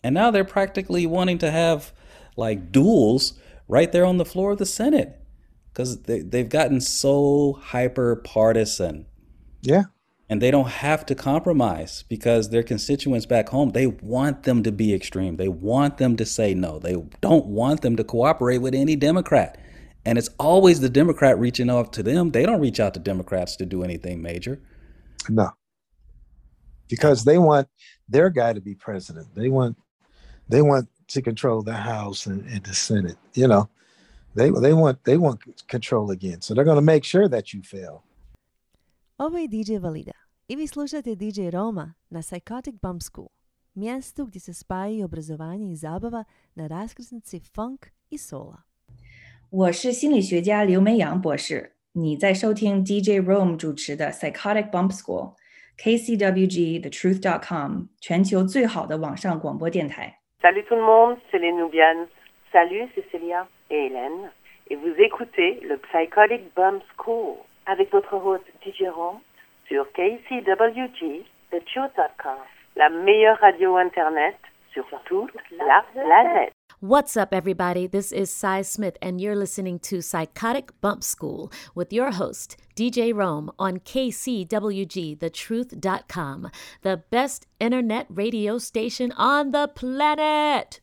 [0.04, 1.92] And now they're practically wanting to have
[2.38, 3.34] like duels
[3.68, 5.19] right there on the floor of the Senate
[5.74, 9.06] because they, they've gotten so hyper partisan
[9.62, 9.84] Yeah.
[10.30, 14.72] and they don't have to compromise because their constituents back home they want them to
[14.72, 18.76] be extreme they want them to say no they don't want them to cooperate with
[18.76, 19.58] any democrat
[20.06, 23.56] and it's always the democrat reaching out to them they don't reach out to democrats
[23.58, 24.62] to do anything major
[25.30, 25.50] No.
[26.90, 27.68] Because they want
[28.08, 29.28] their guy to be president.
[29.36, 29.78] They want
[30.48, 33.18] they want to control the House and, and the Senate.
[33.36, 33.70] You know,
[34.35, 35.41] they they want they want
[35.71, 36.41] control again.
[36.41, 38.03] So they're going to make sure that you fail.
[39.19, 40.13] Ovo je DJ Valida
[40.49, 43.29] i vi slušate DJ Roma na Psychotic Bump School,
[43.75, 46.25] mjestu gdje se spajaju obrazovanje i zabava
[46.55, 48.65] na raskrsnici funk i sola.
[49.51, 60.21] 我是心理学家刘梅阳博士，你在收听 DJ Rome 主持的 Psychotic Bump School。KCWG TheTruth.com 全球最好的网上广播电台。
[60.41, 62.09] Salut tout le monde, c'est les Nubians.
[62.52, 64.32] Salut, c'est Célia et Hélène.
[64.70, 67.36] Et vous écoutez le Psychotic Bum School
[67.68, 68.86] avec votre hôte DJ
[69.68, 72.38] sur KCWG, TheTruth.com,
[72.76, 74.36] la meilleure radio Internet
[74.74, 76.52] sur toute la planète.
[76.82, 77.88] What's up, everybody?
[77.88, 83.14] This is Cy Smith, and you're listening to Psychotic Bump School with your host, DJ
[83.14, 90.80] Rome, on KCWG, the best internet radio station on the planet.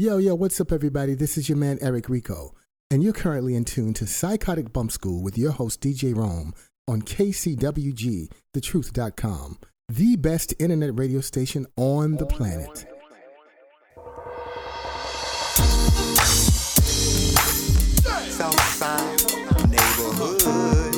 [0.00, 1.12] Yo, yo, what's up, everybody?
[1.12, 2.54] This is your man, Eric Rico,
[2.90, 6.54] and you're currently in tune to Psychotic Bump School with your host, DJ Rome,
[6.88, 8.32] on KCWG,
[9.90, 12.86] the best internet radio station on the planet.
[19.68, 20.89] Neighborhood.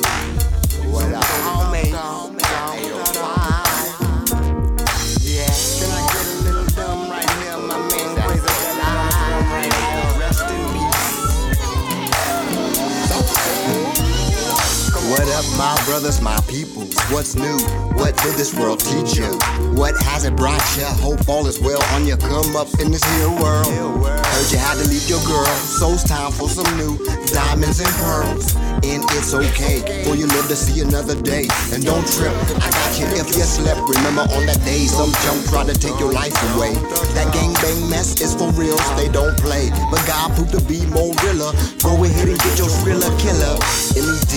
[15.43, 16.95] Up, my brothers, my peoples?
[17.09, 17.57] What's new?
[17.95, 19.31] What did this world teach you?
[19.75, 20.85] What has it brought you?
[20.85, 23.67] Hope all is well on your come up in this here world.
[23.67, 26.97] Heard you had to leave your girl, so it's time for some new
[27.31, 28.55] diamonds and pearls.
[28.83, 31.47] And it's okay for you live to see another day.
[31.71, 33.79] And don't trip, I got you if you slept.
[33.87, 36.73] Remember on that day some junk tried to take your life away.
[37.15, 39.69] That gang bang mess is for real, they don't play.
[39.91, 41.53] But God proved to be more realer.
[41.79, 43.55] Go ahead and get your thriller killer.
[43.95, 44.33] LED,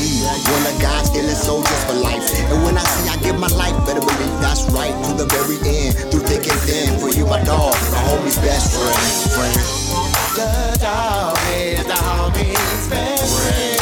[0.46, 2.24] one of God's illest soldiers for life.
[2.48, 4.96] And when I say I give my life, better believe that's right.
[5.04, 6.98] To the very end, through thick and thin.
[6.98, 8.96] For you, my dog, my homie's best friend.
[9.36, 9.60] friend.
[10.40, 13.76] The dog is the homie's best friend.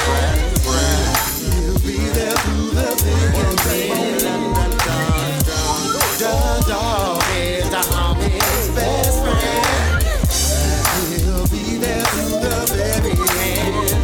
[1.38, 4.18] He'll be there through the thick and thin.
[6.66, 10.02] Dog is the homie's best friend.
[11.14, 14.02] He'll be there through the very end.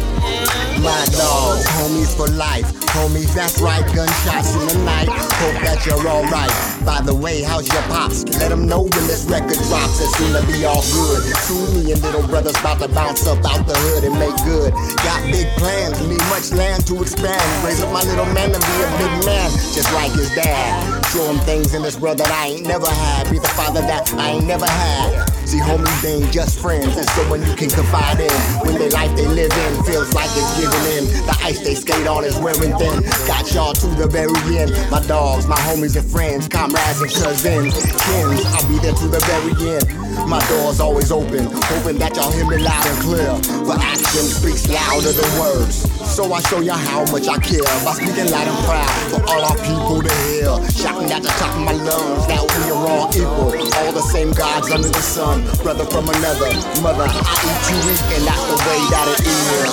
[0.81, 2.70] My dog, homies for life.
[2.91, 5.07] Homies, that's right, gunshots in the night.
[5.07, 6.51] Hope that you're alright.
[6.83, 8.27] By the way, how's your pops?
[8.35, 11.23] Let them know when this record drops, it's to be all good.
[11.47, 14.75] Soon me and little brothers about to bounce up out the hood and make good.
[15.07, 17.39] Got big plans, need much land to expand.
[17.63, 20.83] Raise up my little man to be a big man, just like his dad.
[21.15, 23.31] Show him things in this world that I ain't never had.
[23.31, 25.30] Be the father that I ain't never had.
[25.51, 26.95] See, homies, they ain't just friends.
[26.95, 28.31] It's someone you can confide in.
[28.63, 31.25] When they life they live in feels like it's giving in.
[31.27, 33.03] The ice they skate on is wearing thin.
[33.27, 34.71] Got y'all to the very end.
[34.89, 38.45] My dogs, my homies and friends, comrades and cousins, kins.
[38.47, 40.29] I'll be there to the very end.
[40.29, 43.35] My door's always open, hoping that y'all hear me loud and clear.
[43.67, 45.90] For action speaks louder than words.
[46.11, 49.45] So I show you how much I care by speaking loud and proud for all
[49.47, 50.51] our people to hear.
[50.69, 53.55] Shouting at the top of my lungs that we are all equal.
[53.79, 56.51] All the same gods under the sun, brother from another
[56.83, 57.07] mother.
[57.07, 57.15] I
[57.47, 59.71] eat you eat, and that's the way that it is.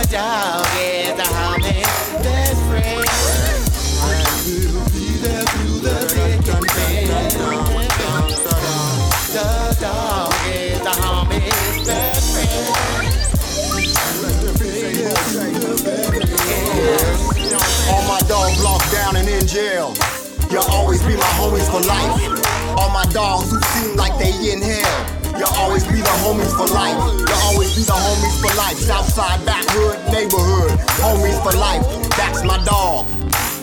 [0.00, 1.45] The dog is the
[18.62, 19.92] Locked down and in jail.
[20.50, 22.14] You'll always be my homies for life.
[22.78, 25.38] All my dogs who seem like they in hell.
[25.38, 26.96] You'll always be the homies for life.
[27.18, 28.78] You'll always be the homies for life.
[28.78, 30.78] Southside, backhood, neighborhood.
[31.02, 31.82] Homies for life.
[32.16, 33.08] That's my dog.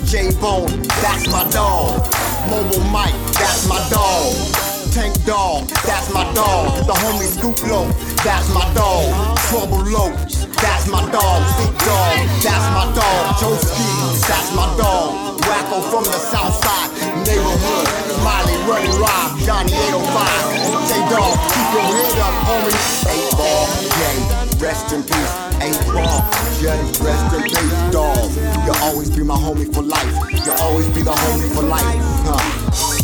[0.05, 2.05] J Bone, that's my dog.
[2.49, 4.72] Mobile Mike, that's my dog.
[4.93, 6.85] Tank Dog, that's my dog.
[6.85, 7.89] The homie Scoop Low,
[8.21, 9.09] that's my dog.
[9.49, 10.13] Trouble Low,
[10.61, 11.41] that's my dog.
[11.57, 12.13] Big Dog,
[12.45, 13.21] that's my dog.
[13.41, 13.89] Joe Ski,
[14.29, 15.41] that's my dog.
[15.49, 16.93] Wacko from the south side,
[17.25, 17.89] neighborhood.
[18.21, 20.85] Miley, Running Rob, Johnny 805.
[20.85, 22.77] J Dog, keep your head up, homie.
[23.09, 23.65] 8 Ball,
[23.97, 25.33] J, rest in peace.
[25.57, 26.21] 8 Ball,
[26.61, 26.69] J,
[27.01, 28.29] rest in peace, dog.
[28.61, 30.13] You'll always be my homie for life.
[30.45, 31.97] You'll always be the homie for life,
[32.29, 33.02] huh?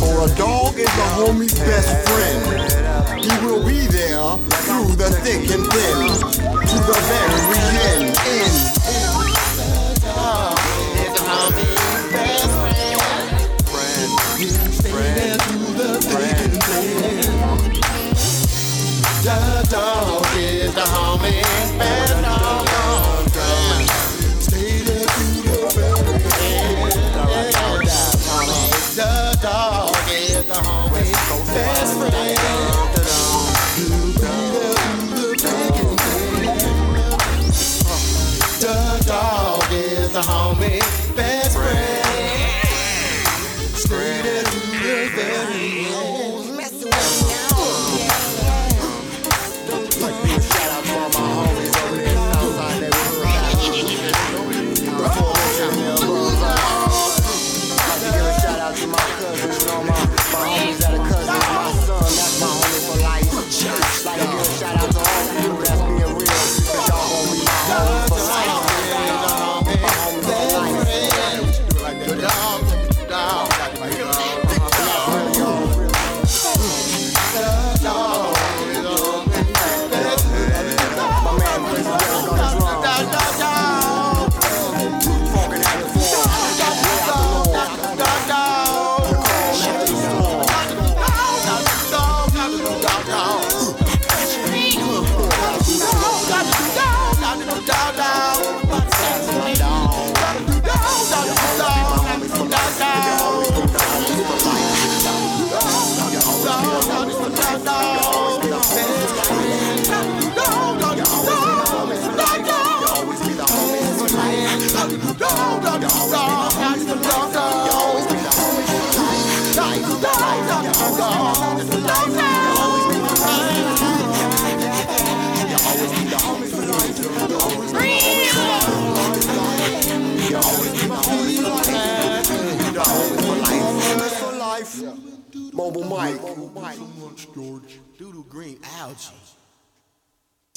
[0.00, 2.42] For a dog is a homie's best friend.
[3.22, 6.08] He will be there through the thick and thin,
[6.68, 7.50] to the very
[7.92, 8.16] end.
[8.26, 8.70] end.
[19.22, 22.09] The dog is the homie's best dog.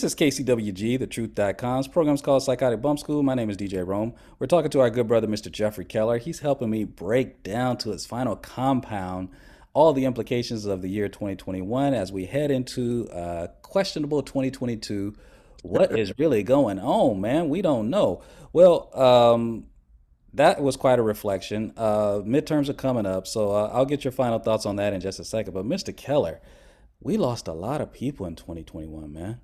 [0.03, 3.23] This is KCWG, the truth.com's program's called Psychotic Bump School.
[3.23, 4.13] My name is DJ Rome.
[4.37, 5.49] We're talking to our good brother, Mr.
[5.49, 6.17] Jeffrey Keller.
[6.17, 9.29] He's helping me break down to its final compound
[9.71, 15.15] all the implications of the year 2021 as we head into uh, questionable 2022.
[15.61, 17.47] What is really going on, man?
[17.47, 18.23] We don't know.
[18.51, 19.67] Well, um,
[20.33, 21.71] that was quite a reflection.
[21.77, 24.99] Uh, midterms are coming up, so uh, I'll get your final thoughts on that in
[24.99, 25.53] just a second.
[25.53, 25.95] But Mr.
[25.95, 26.41] Keller,
[26.99, 29.39] we lost a lot of people in 2021, man.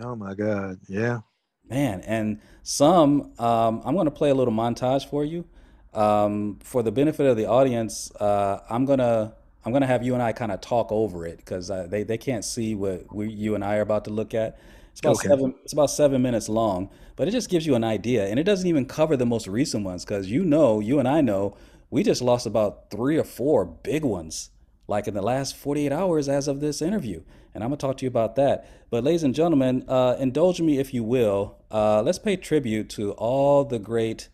[0.00, 0.80] Oh my God.
[0.88, 1.20] Yeah.
[1.68, 5.44] Man, and some, um, I'm going to play a little montage for you.
[5.92, 9.32] Um, for the benefit of the audience, uh, I'm gonna
[9.64, 12.18] I'm gonna have you and I kind of talk over it because uh, they they
[12.18, 14.58] can't see what we you and I are about to look at.
[14.90, 15.30] It's about Okay.
[15.30, 18.42] seven it's about seven minutes long, but it just gives you an idea, and it
[18.44, 21.56] doesn't even cover the most recent ones because you know you and I know
[21.88, 24.50] we just lost about three or four big ones
[24.86, 27.22] like in the last 48 hours as of this interview.
[27.56, 28.68] And I'm going to talk to you about that.
[28.90, 31.56] But, ladies and gentlemen, uh, indulge me if you will.
[31.70, 34.28] Uh, let's pay tribute to all the great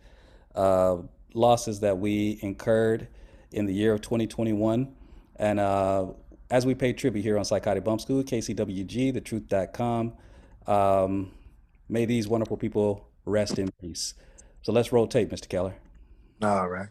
[0.57, 0.97] uh,
[1.33, 3.07] losses that we incurred
[3.53, 4.93] in the year of 2021.
[5.37, 6.07] And uh,
[6.51, 10.15] as we pay tribute here on Psychotic Bump School, KCWG, thetruth.com,
[10.67, 11.31] um,
[11.89, 14.15] may these wonderful people rest in peace.
[14.63, 15.49] So let's roll tape, Mr.
[15.49, 15.77] Keller.
[16.43, 16.89] All right.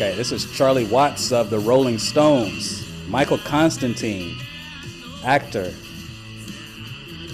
[0.00, 4.34] Okay, this is Charlie Watts of the Rolling Stones, Michael Constantine,
[5.26, 5.74] actor,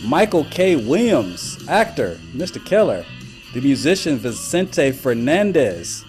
[0.02, 0.74] Michael K.
[0.74, 2.58] Williams, actor, Mr.
[2.66, 3.04] Keller,
[3.54, 6.04] the musician Vicente Fernandez,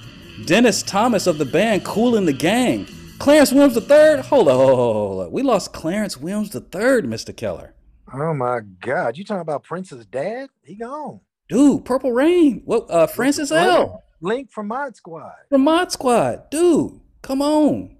[0.48, 2.88] Dennis Thomas of the band Kool and the Gang,
[3.20, 4.24] Clarence Williams III.
[4.24, 5.32] Hold up, hold up, hold up.
[5.32, 7.38] We lost Clarence Williams III, Mr.
[7.38, 7.76] Keller.
[8.12, 9.16] Oh my God.
[9.16, 10.50] You talking about Prince's dad?
[10.64, 11.20] He gone.
[11.50, 12.64] Dude, Purple Rain.
[12.66, 12.90] What?
[12.90, 14.04] Uh, Francis L.
[14.22, 15.34] Link from Mod Squad.
[15.50, 16.50] from Mod Squad.
[16.50, 17.96] Dude, come on.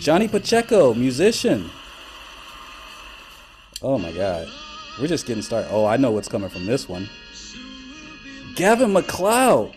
[0.00, 1.70] Johnny Pacheco, musician.
[3.82, 4.48] Oh my God.
[5.00, 5.68] We're just getting started.
[5.70, 7.08] Oh, I know what's coming from this one.
[8.54, 9.76] Gavin MacLeod.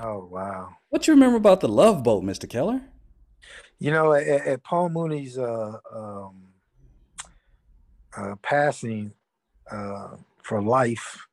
[0.00, 0.70] Oh wow.
[0.90, 2.48] What you remember about the Love Boat, Mr.
[2.48, 2.80] Keller?
[3.78, 6.42] You know, at, at Paul Mooney's uh, um,
[8.16, 9.12] uh, passing
[9.70, 11.26] uh, for life,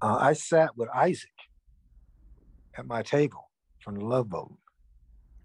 [0.00, 1.30] uh, I sat with Isaac
[2.76, 4.52] at my table from the Love Boat.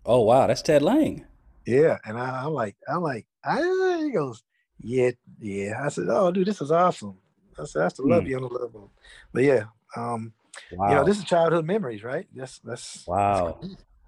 [0.06, 1.26] Oh wow, that's Ted Lange.
[1.65, 4.43] Yeah, and I, I'm like, I'm like, I, he goes,
[4.80, 5.81] yeah, yeah.
[5.84, 7.18] I said, oh, dude, this is awesome.
[7.60, 8.30] I said, that's the love Hmm.
[8.30, 8.89] you on the Love Boat.
[9.34, 9.65] But yeah,
[9.95, 10.34] um,
[10.72, 12.27] you know, this is childhood memories, right?
[12.34, 13.60] That's that's Wow.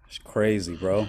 [0.07, 1.07] It's crazy, bro.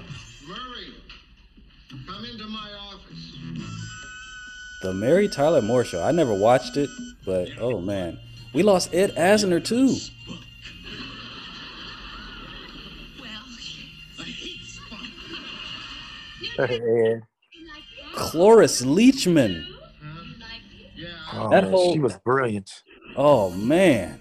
[4.82, 6.02] The Mary Tyler Moore Show.
[6.02, 6.90] I never watched it,
[7.24, 8.18] but oh man.
[8.52, 9.96] We lost Ed Asner too.
[18.14, 19.64] Cloris Leachman.
[21.32, 22.70] oh, That man, whole- she was brilliant.
[23.16, 24.18] Oh man.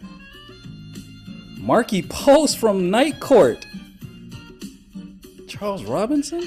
[1.57, 3.65] Markie Post from Night Court.
[5.47, 6.41] Charles Robinson?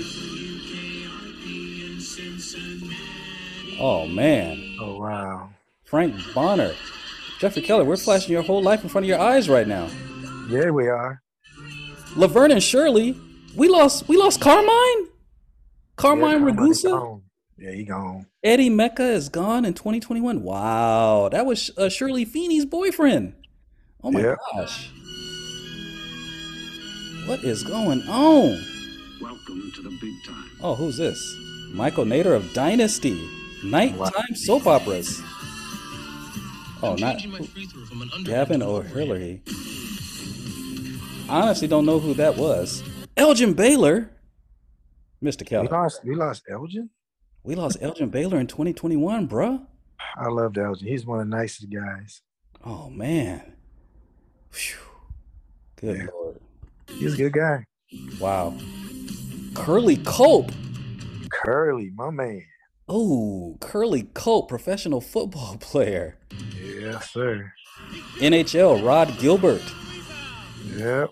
[3.78, 4.77] Oh man.
[4.81, 5.51] Oh wow.
[5.85, 6.73] Frank Bonner.
[7.39, 9.89] Jeffrey Keller, we're flashing your whole life in front of your eyes right now.
[10.48, 11.20] Yeah, we are.
[12.16, 13.16] Laverne and Shirley.
[13.55, 15.09] We lost we lost Carmine?
[15.97, 17.21] Carmine yeah, Ragusa?
[17.59, 18.27] Yeah, he gone.
[18.43, 20.43] Eddie Mekka is gone in 2021.
[20.43, 21.29] Wow.
[21.31, 23.35] That was uh, Shirley Feeney's boyfriend.
[24.03, 24.35] Oh my Yeah.
[24.55, 24.91] gosh.
[27.27, 28.62] What is going on?
[29.23, 30.51] Welcome to the big time.
[30.62, 31.19] Oh, who's this?
[31.73, 33.19] Michael Nader of Dynasty.
[33.65, 35.23] Nighttime soap operas.
[36.83, 37.16] Oh, not
[38.25, 39.41] Gavan O'Herlihy.
[41.31, 42.83] I honestly don't know who that was.
[43.16, 44.11] Elgin Baylor.
[45.25, 45.41] Mr.
[45.41, 45.69] We Keller.
[45.69, 46.05] lost.
[46.05, 46.91] We lost Elgin.
[47.43, 49.67] We lost Elgin Baylor in 2021, bruh.
[50.17, 50.87] I loved Elgin.
[50.89, 52.23] He's one of the nicest guys.
[52.65, 53.55] Oh, man.
[54.51, 54.79] Phew.
[55.77, 56.07] Good Yeah.
[56.13, 56.41] lord.
[56.89, 57.65] He's a good guy.
[58.21, 58.57] Wow.
[59.55, 60.51] Curley Culp.
[61.31, 62.43] Curly, my man.
[62.89, 66.19] Oh, Curley Culp, professional football player.
[66.63, 67.53] Yes, sir.
[68.19, 69.63] NHL, Rod Gilbert.
[70.77, 71.11] Yep.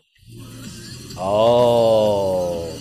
[1.18, 2.72] Oh,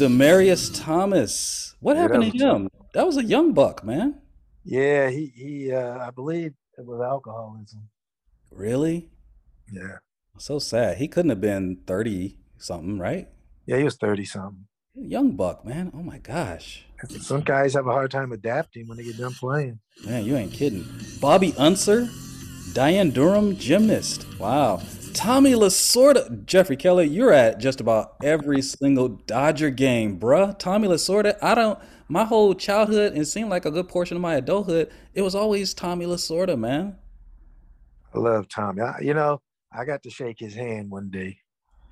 [0.00, 1.74] Demaryius Thomas.
[1.80, 2.68] What Yeah, happened that to him?
[2.94, 4.20] That was a young buck, man.
[4.64, 5.72] Yeah, he he.
[5.72, 7.88] Uh, I believe it was alcoholism.
[8.50, 9.10] Really?
[9.70, 9.98] Yeah.
[10.38, 10.96] So sad.
[10.96, 13.28] He couldn't have been 30 something, right?
[13.66, 14.66] Yeah, he was thirty something.
[14.94, 15.92] Young buck, man.
[15.94, 16.84] Oh my gosh.
[17.20, 19.78] Some guys have a hard time adapting when they get done playing.
[20.04, 20.84] Man, you ain't kidding.
[21.20, 22.06] Bobby Unser,
[22.74, 24.26] Dianne Durham, gymnast.
[24.38, 24.82] Wow.
[25.14, 26.44] Tommy Lasorda.
[26.46, 30.58] Jeffrey Keller, you're at just about every single Dodger game, bruh.
[30.58, 31.78] Tommy Lasorda, I don't,
[32.08, 35.74] my whole childhood, and seemed like a good portion of my adulthood, it was always
[35.74, 36.96] Tommy Lasorda, man.
[38.14, 38.82] I love Tommy.
[38.82, 39.40] I, you know,
[39.72, 41.38] I got to shake his hand one day.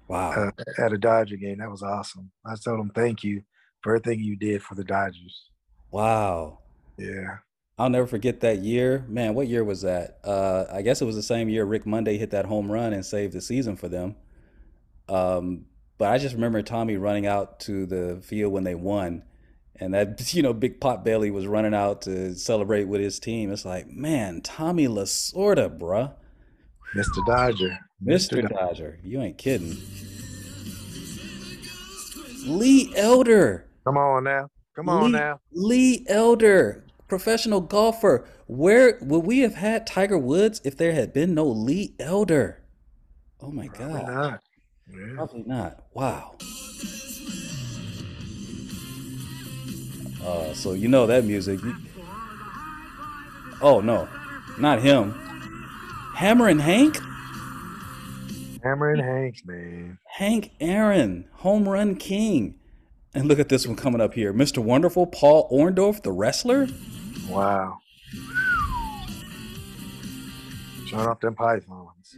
[0.08, 0.30] Wow.
[0.30, 0.50] Uh,
[0.82, 1.58] at a Dodger game.
[1.58, 2.30] That was awesome.
[2.44, 3.42] I told him thank you
[3.82, 5.50] for everything you did for the Dodgers.
[5.90, 6.60] Wow.
[6.96, 7.38] Yeah.
[7.78, 9.04] I'll never forget that year.
[9.08, 10.18] Man, what year was that?
[10.24, 13.06] Uh, I guess it was the same year Rick Monday hit that home run and
[13.06, 14.16] saved the season for them.
[15.08, 19.22] Um, but I just remember Tommy running out to the field when they won.
[19.76, 23.52] And that, you know, Big Pot Bailey was running out to celebrate with his team.
[23.52, 26.14] It's like, man, Tommy Lasorda, bruh.
[26.96, 27.26] Mr.
[27.26, 27.78] Dodger.
[28.04, 28.48] Mr.
[28.48, 28.98] Dodger.
[29.04, 29.76] You ain't kidding.
[32.46, 33.66] Lee Elder.
[33.84, 34.48] Come on now.
[34.74, 35.40] Come on Lee, now.
[35.52, 38.26] Lee Elder, professional golfer.
[38.46, 42.62] Where would we have had Tiger Woods if there had been no Lee Elder?
[43.40, 44.12] Oh my Probably God.
[44.12, 44.42] not.
[44.90, 45.14] Yeah.
[45.14, 45.84] Probably not.
[45.92, 46.36] Wow.
[50.24, 51.60] Uh, so you know that music.
[53.60, 54.08] Oh no,
[54.58, 55.12] not him.
[56.14, 56.98] Hammer and Hank.
[58.62, 59.98] Hammer and Hank, man.
[60.04, 62.56] Hank Aaron, home run king.
[63.14, 64.34] And look at this one coming up here.
[64.34, 64.58] Mr.
[64.58, 66.68] Wonderful, Paul Orndorff, the wrestler.
[67.28, 67.80] Wow.
[70.86, 72.16] Showing off them pythons.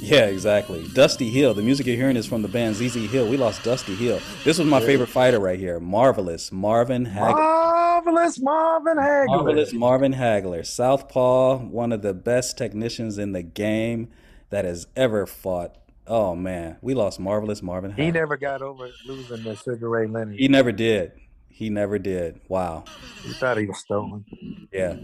[0.00, 0.86] Yeah, exactly.
[0.94, 1.54] Dusty Hill.
[1.54, 3.28] The music you're hearing is from the band ZZ Hill.
[3.28, 4.20] We lost Dusty Hill.
[4.44, 5.80] This was my favorite fighter right here.
[5.80, 6.52] Marvelous.
[6.52, 7.34] Marvin Hagler.
[7.34, 9.26] Marvelous Marvin Hagler.
[9.26, 10.64] Marvelous Marvin Hagler.
[10.64, 14.08] Southpaw, one of the best technicians in the game
[14.50, 15.76] that has ever fought.
[16.06, 16.76] Oh, man.
[16.80, 20.38] We lost Marvelous Marvin He never got over losing to Sugar Ray Leonard.
[20.38, 21.12] He never did.
[21.58, 22.40] He never did.
[22.46, 22.84] Wow.
[23.24, 24.24] He thought he was stolen.
[24.72, 24.94] Yeah.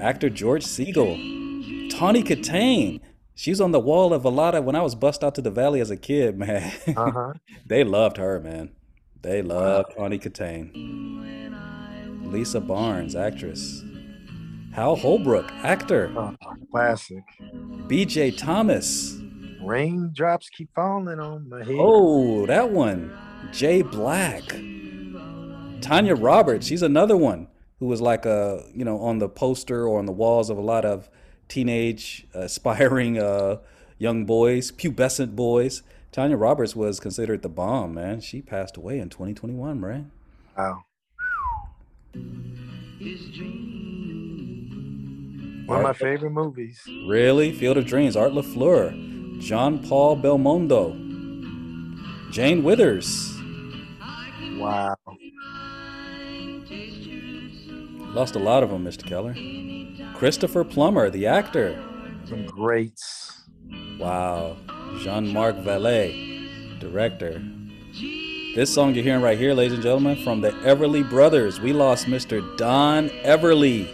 [0.00, 1.90] Actor George Segal.
[1.90, 3.00] Tawny Kitaen.
[3.34, 5.42] She was on the wall of a lot of when I was bust out to
[5.42, 6.72] the valley as a kid, man.
[6.96, 7.32] Uh-huh.
[7.66, 8.70] they loved her, man.
[9.20, 10.70] They loved Tawny Kitaen.
[12.30, 13.82] Lisa Banes, actress.
[14.72, 16.14] Hal Holbrook, actor.
[16.16, 16.36] Oh,
[16.70, 17.24] classic.
[17.88, 19.18] BJ Thomas.
[19.60, 21.74] Raindrops keep falling on my head.
[21.80, 23.12] Oh, that one.
[23.52, 24.44] Jay Black.
[25.80, 26.66] Tanya Roberts.
[26.66, 27.48] She's another one
[27.78, 30.62] who was like a, you know, on the poster or on the walls of a
[30.62, 31.08] lot of
[31.48, 33.56] teenage aspiring uh,
[33.98, 35.82] young boys, pubescent boys.
[36.12, 38.20] Tanya Roberts was considered the bomb, man.
[38.20, 40.04] She passed away in 2021, right?
[40.56, 40.84] Wow.
[45.66, 46.80] One of my favorite movies.
[47.06, 47.52] Really?
[47.52, 50.92] Field of Dreams, Art LaFleur, John Paul Belmondo,
[52.32, 53.32] Jane Withers.
[54.58, 54.96] Wow.
[58.14, 59.04] Lost a lot of them, Mr.
[59.06, 59.34] Keller.
[60.16, 61.80] Christopher Plummer, the actor.
[62.24, 63.42] Some greats.
[63.98, 64.56] Wow.
[64.98, 67.42] Jean Marc Vallée, director.
[68.54, 71.60] This song you're hearing right here, ladies and gentlemen, from the Everly Brothers.
[71.60, 72.56] We lost Mr.
[72.56, 73.88] Don Everly.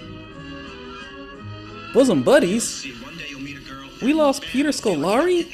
[1.92, 2.86] Bosom buddies.
[4.02, 5.46] We lost Peter Scolari.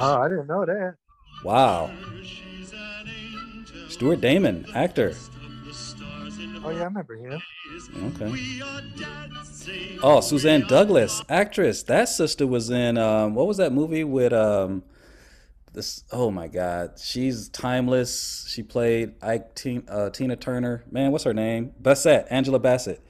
[0.00, 0.96] Oh, I didn't know that.
[1.44, 1.92] Wow.
[3.98, 5.12] Stuart Damon, actor.
[6.64, 7.42] Oh yeah, I remember him.
[8.04, 8.60] Okay.
[10.04, 11.82] Oh, Suzanne Douglas, actress.
[11.82, 14.84] That sister was in um, what was that movie with um,
[15.72, 16.04] this?
[16.12, 18.46] Oh my God, she's timeless.
[18.48, 20.84] She played Ike T- uh, Tina Turner.
[20.92, 21.72] Man, what's her name?
[21.80, 23.02] Bassett, Angela Bassett.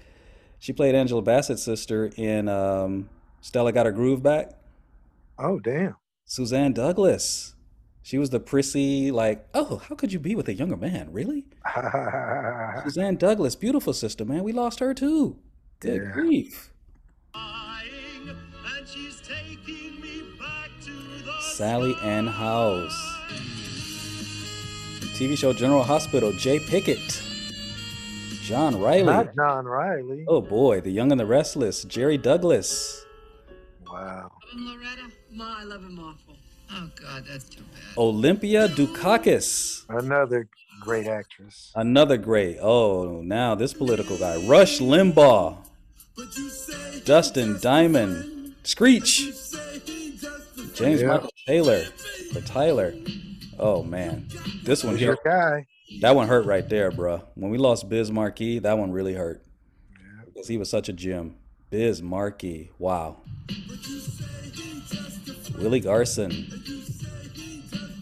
[0.58, 3.10] She played Angela Bassett's sister in um,
[3.42, 4.52] Stella Got Her Groove Back.
[5.38, 5.96] Oh damn.
[6.24, 7.56] Suzanne Douglas.
[8.08, 11.12] She was the prissy, like, oh, how could you be with a younger man?
[11.12, 11.44] Really?
[12.82, 14.44] Suzanne Douglas, beautiful sister, man.
[14.44, 15.36] We lost her too.
[15.80, 16.12] Good Yeah.
[16.12, 16.72] grief.
[21.40, 22.94] Sally Ann Howes.
[25.18, 27.22] TV show General Hospital, Jay Pickett.
[28.42, 29.02] John Riley.
[29.02, 30.24] Not John Riley.
[30.26, 33.04] Oh boy, The Young and the Restless, Jerry Douglas.
[33.86, 34.32] Wow.
[34.56, 36.36] Loretta, Ma, I love him awful.
[36.70, 37.96] Oh God, that's too bad.
[37.98, 39.84] Olympia Dukakis.
[39.88, 40.48] Another
[40.80, 41.72] great actress.
[41.74, 42.58] Another great.
[42.60, 44.36] Oh, now this political guy.
[44.46, 45.56] Rush Limbaugh.
[47.04, 48.54] Dustin Diamond.
[48.64, 49.30] Screech.
[50.74, 51.06] James Yeah.
[51.08, 51.84] Michael Tyler.
[52.32, 52.94] For Tyler.
[53.58, 54.28] Oh man.
[54.62, 55.16] This one Who's here.
[55.24, 55.66] guy?
[56.00, 57.22] That one hurt right there, bruh.
[57.34, 59.42] When we lost Biz Markie, that one really hurt.
[60.26, 61.36] Because he was such a gem.
[61.70, 62.70] Biz Markie.
[62.78, 63.22] Wow.
[65.58, 66.46] Willie Garson.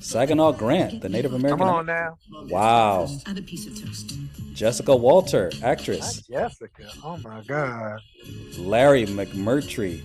[0.01, 1.59] Saginaw Grant, the Native American.
[1.59, 2.17] Come on now.
[2.49, 3.09] Wow.
[3.27, 4.15] Add a piece of toast.
[4.53, 6.23] Jessica Walter, actress.
[6.23, 6.89] Jessica.
[7.03, 8.01] Oh my God.
[8.57, 10.01] Larry McMurtry.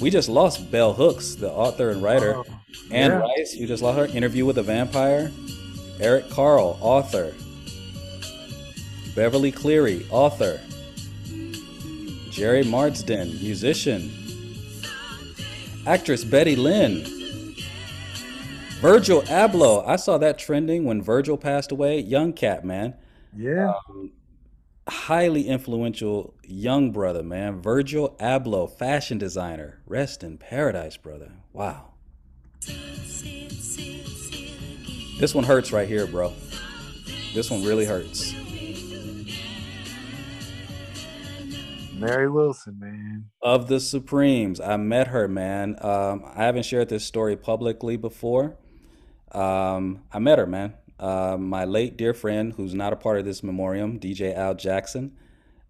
[0.00, 2.36] We just lost Bell Hooks, the author and writer.
[2.36, 2.44] Oh,
[2.90, 3.18] Anne yeah.
[3.18, 4.06] Rice, we just lost her.
[4.06, 5.30] Interview with a Vampire.
[6.00, 7.34] Eric Carle, author.
[9.14, 10.60] Beverly Cleary, author.
[12.30, 14.10] Gerry Marsden, musician.
[15.86, 17.04] Actress Betty Lynn.
[18.80, 19.86] Virgil Abloh.
[19.86, 22.00] I saw that trending when Virgil passed away.
[22.00, 22.94] Young cat, man.
[23.36, 23.74] Yeah.
[23.90, 24.12] Um,
[24.88, 27.60] highly influential young brother, man.
[27.60, 29.80] Virgil Abloh, fashion designer.
[29.86, 31.32] Rest in paradise, brother.
[31.52, 31.92] Wow.
[35.18, 36.32] This one hurts right here, bro.
[37.34, 38.34] This one really hurts.
[42.04, 43.26] Mary Wilson, man.
[43.42, 45.76] Of the Supremes, I met her, man.
[45.80, 48.56] Um, I haven't shared this story publicly before.
[49.32, 50.74] Um, I met her, man.
[50.98, 55.16] Uh, my late dear friend, who's not a part of this memoriam, DJ Al Jackson.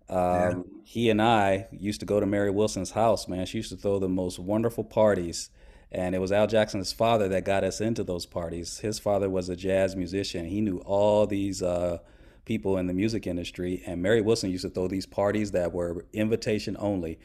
[0.09, 3.47] Um, He and I used to go to Mary Wilson's house, man.
[3.47, 5.51] She used to throw the most wonderful parties.
[5.91, 8.79] And it was Al Jackson's father that got us into those parties.
[8.81, 10.47] His father was a jazz musician.
[10.47, 11.99] He knew all these uh,
[12.45, 13.83] people in the music industry.
[13.87, 17.19] And Mary Wilson used to throw these parties that were invitation only.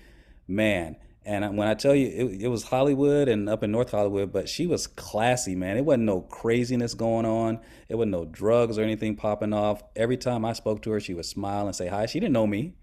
[0.47, 4.31] Man, and when I tell you, it, it was Hollywood and up in North Hollywood,
[4.31, 5.77] but she was classy, man.
[5.77, 7.59] It wasn't no craziness going on.
[7.87, 9.83] It wasn't no drugs or anything popping off.
[9.95, 12.05] Every time I spoke to her, she would smile and say hi.
[12.05, 12.73] She didn't know me.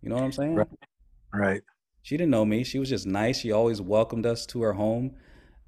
[0.00, 0.54] You know what I'm saying?
[0.54, 0.68] Right.
[1.32, 1.62] Right.
[2.02, 2.64] She didn't know me.
[2.64, 3.38] She was just nice.
[3.38, 5.16] She always welcomed us to her home.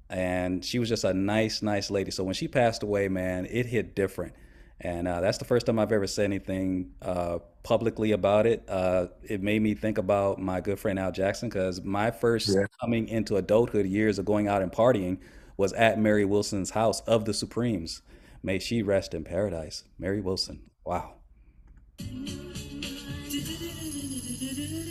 [0.09, 2.11] And she was just a nice, nice lady.
[2.11, 4.33] So when she passed away, man, it hit different.
[4.81, 8.63] And uh, that's the first time I've ever said anything uh, publicly about it.
[8.69, 12.65] Uh, it made me think about my good friend Al Jackson because my first Yeah.
[12.79, 15.17] coming into adulthood years of going out and partying
[15.57, 18.01] was at Mary Wilson's house of the Supremes.
[18.43, 19.83] May she rest in paradise.
[19.97, 20.61] Mary Wilson.
[20.85, 21.15] Wow.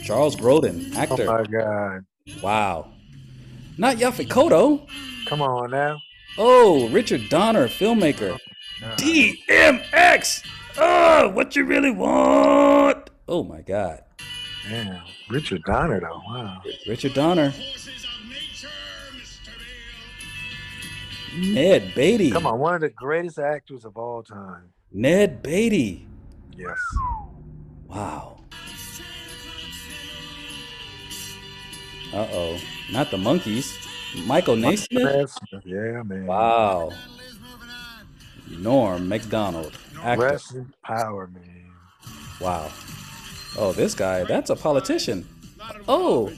[0.05, 1.27] Charles Grodin, actor.
[1.29, 2.05] Oh my God.
[2.43, 2.93] Wow.
[3.79, 4.29] Not Yaphet.
[5.29, 5.99] Come on now.
[6.39, 8.39] Oh, Richard Donner, filmmaker.
[8.81, 10.47] DMX.
[10.79, 13.11] Oh, what you really want?
[13.29, 14.03] Oh my God.
[14.69, 15.03] Damn.
[15.31, 16.21] Richard Donner, though.
[16.29, 16.63] Wow.
[16.87, 17.53] Richard Donner.
[21.39, 22.31] Ned Beatty.
[22.31, 22.59] Come on.
[22.59, 24.73] One of the greatest actors of all time.
[24.93, 26.07] Ned Beatty.
[26.57, 26.79] Yes.
[27.87, 28.41] Wow.
[32.13, 32.59] Uh oh.
[32.91, 33.77] Not the Monkees.
[34.27, 35.03] Michael Nesmith.
[35.05, 36.27] Nesmith, Yeah, man.
[36.27, 36.93] Wow.
[38.51, 39.77] Norm Macdonald.
[40.03, 40.25] Actor.
[40.25, 41.71] Rest in power, man.
[42.41, 42.71] Wow.
[43.59, 45.27] Oh, this guy, that's a politician.
[45.89, 46.31] Oh,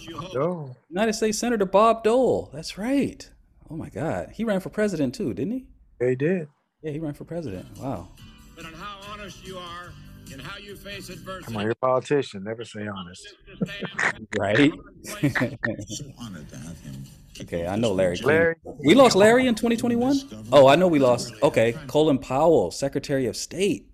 [0.89, 2.51] United States Senator Bob Dole.
[2.53, 3.29] That's right.
[3.71, 4.31] Oh my God.
[4.33, 5.67] He ran for president too, didn't he?
[6.01, 6.49] Yeah, he did.
[6.83, 7.67] Yeah, he ran for president.
[7.79, 8.09] Wow.
[8.57, 9.93] but on how honest you are
[10.33, 11.45] and how you face adversity.
[11.47, 12.45] Come on, you're a politician.
[12.45, 13.35] Never say honest.
[14.39, 14.73] Right?
[17.43, 18.17] okay, I know Larry.
[18.17, 18.27] King.
[18.27, 18.55] Larry.
[18.85, 20.47] We lost Larry in 2021?
[20.53, 21.33] Oh, I know we lost.
[21.43, 23.87] Okay, Colin Powell, Secretary of State.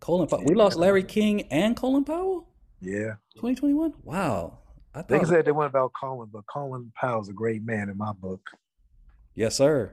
[0.00, 0.44] Colin Powell.
[0.44, 2.48] We lost Larry King and Colin Powell?
[2.80, 3.14] Yeah.
[3.36, 3.94] 2021?
[4.02, 4.58] Wow.
[4.94, 7.96] I thought, They said they went about Colin, but Colin Powell's a great man in
[7.98, 8.40] my book.
[9.34, 9.92] Yes, sir.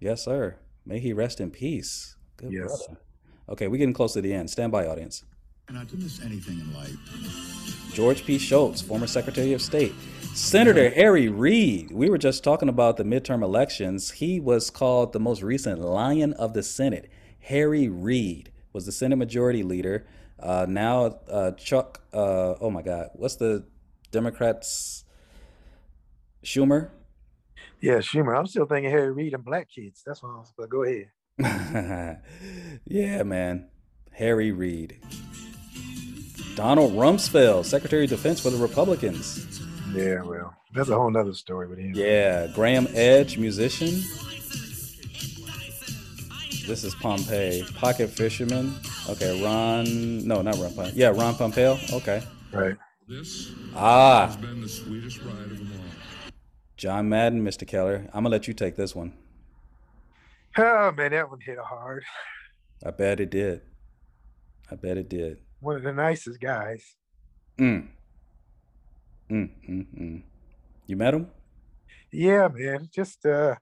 [0.00, 0.56] Yes, sir.
[0.84, 2.16] May he rest in peace.
[2.36, 2.66] Good Yes.
[2.86, 3.00] brother.
[3.48, 4.50] Okay, we're getting close to the end.
[4.50, 5.24] Stand by, audience.
[5.72, 7.92] Not to miss anything in life.
[7.94, 8.38] George P.
[8.38, 9.94] Shultz, former Secretary of State.
[10.34, 11.90] Senator Harry Reid.
[11.90, 14.10] We were just talking about the midterm elections.
[14.12, 17.10] He was called the most recent Lion of the Senate.
[17.40, 20.06] Harry Reid was the Senate Majority Leader.
[20.38, 23.64] Uh, now, uh, Chuck, uh, oh my God, what's the
[24.10, 25.04] Democrats?
[26.44, 26.90] Schumer?
[27.80, 28.38] Yeah, Schumer.
[28.38, 30.02] I'm still thinking Harry Reid and black kids.
[30.04, 30.52] That's what I was.
[30.56, 31.08] But go ahead.
[32.86, 33.68] yeah, man.
[34.12, 34.98] Harry Reid.
[36.54, 39.60] Donald Rumsfeld, Secretary of Defense for the Republicans.
[39.94, 41.92] Yeah, well, that's a whole nother story with him.
[41.94, 44.02] Yeah, Graham Edge, musician.
[46.66, 48.74] This is Pompey, pocket fisherman.
[49.08, 50.26] Okay, Ron.
[50.26, 50.72] No, not Ron.
[50.74, 51.76] Pom- Yeah, Ron Pompeo.
[51.92, 52.22] Okay.
[52.52, 52.76] Right.
[53.08, 56.30] This Ah, has been the sweetest ride of them all.
[56.76, 57.66] John Madden, Mr.
[57.66, 58.04] Keller.
[58.14, 59.12] I'm gonna let you take this one.
[60.56, 62.04] Oh man, that one hit hard.
[62.86, 63.62] I bet it did.
[64.70, 65.38] I bet it did.
[65.62, 66.96] One of the nicest guys.
[67.56, 67.86] Mm.
[69.30, 70.22] Mm, mm, mm.
[70.88, 71.28] You met him?
[72.10, 72.88] Yeah, man.
[72.92, 73.54] Just uh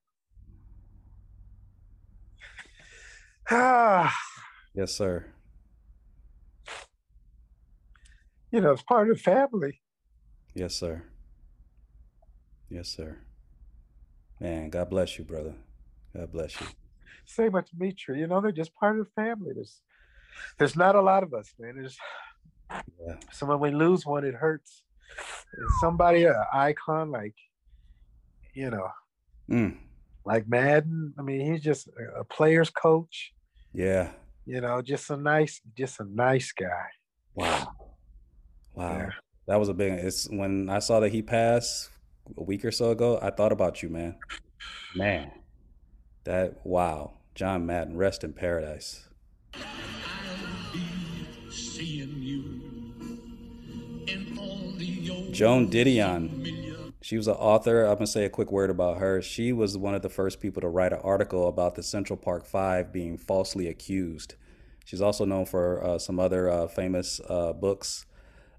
[3.50, 4.16] ah,
[4.74, 5.26] Yes, sir.
[8.50, 9.82] you know, it's part of family.
[10.54, 11.02] Yes, sir.
[12.70, 13.18] Yes, sir.
[14.40, 15.54] Man, God bless you, brother.
[16.16, 16.66] God bless you.
[17.26, 18.16] Same with Mitra.
[18.16, 19.52] You know, they're just part of the family.
[19.54, 19.82] There's
[20.58, 21.76] there's not a lot of us, man.
[21.76, 21.98] There's
[23.32, 24.82] so when we lose one, it hurts.
[25.80, 27.34] Somebody, an icon like,
[28.54, 28.88] you know,
[29.48, 29.76] Mm.
[30.24, 31.12] like Madden.
[31.18, 33.32] I mean, he's just a- a player's coach.
[33.72, 34.12] Yeah.
[34.46, 36.86] You know, just a nice, just a nice guy.
[37.34, 37.74] Wow.
[38.74, 39.08] Wow.
[39.46, 41.90] That was a big it's when I saw that he passed
[42.36, 44.16] a week or so ago, I thought about you, man.
[44.94, 45.32] Man.
[46.24, 47.14] That wow.
[47.34, 49.08] John Madden, rest in paradise.
[55.40, 56.92] Joan Didion.
[57.00, 57.84] She was an author.
[57.84, 59.22] I'm gonna say a quick word about her.
[59.22, 62.44] She was one of the first people to write an article about the Central Park
[62.44, 64.34] Five being falsely accused.
[64.84, 68.04] She's also known for uh, some other uh, famous uh, books.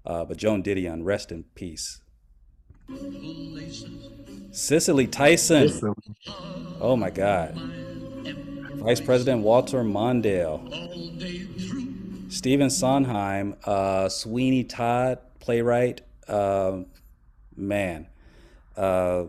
[0.04, 2.00] Uh, but Joan Didion, rest in peace.
[4.50, 5.94] Cicely Tyson.
[6.80, 7.54] Oh my God.
[8.74, 10.58] Vice President Walter Mondale.
[12.28, 16.00] Stephen Sondheim, uh, Sweeney Todd, playwright.
[16.28, 16.86] Um
[17.56, 18.06] man,
[18.76, 19.24] uh,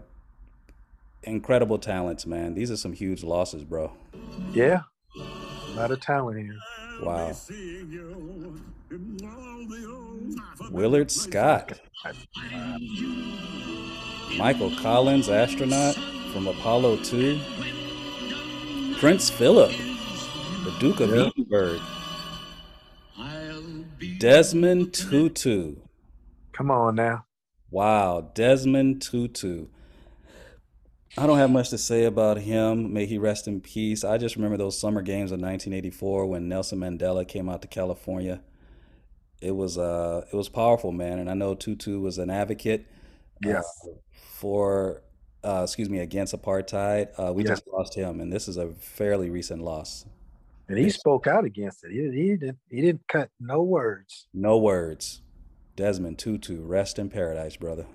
[1.24, 2.54] incredible talents, man.
[2.54, 3.92] These are some huge losses, bro.
[4.54, 4.82] Yeah,
[5.18, 6.56] a lot of talent here.
[7.02, 7.34] Wow.
[10.72, 11.80] Willard Scott.
[14.38, 15.96] Michael Collins, astronaut
[16.32, 17.40] from Apollo 2.
[19.00, 19.72] Prince Philip,
[20.64, 21.28] the Duke of Yeah.
[21.28, 21.80] Edinburgh.
[24.20, 25.76] Desmond Tutu.
[26.54, 27.26] Come on now.
[27.72, 29.68] Wow, Desmond Tutu.
[31.18, 32.92] I don't have much to say about him.
[32.94, 34.04] May he rest in peace.
[34.04, 38.42] I just remember those summer games of 1984 when Nelson Mandela came out to California.
[39.42, 41.20] It was uh it was powerful, man.
[41.20, 42.88] And I know Tutu was an advocate
[43.46, 43.62] uh,
[44.32, 45.04] for
[45.44, 47.10] uh excuse me against apartheid.
[47.20, 47.60] Uh we Yes.
[47.60, 50.06] just lost him and this is a fairly recent loss.
[50.70, 51.92] And he spoke out against it.
[51.92, 52.58] He, he didn't.
[52.70, 54.28] He didn't cut no words.
[54.34, 55.23] No words.
[55.76, 57.86] Desmond Tutu, rest in paradise, brother.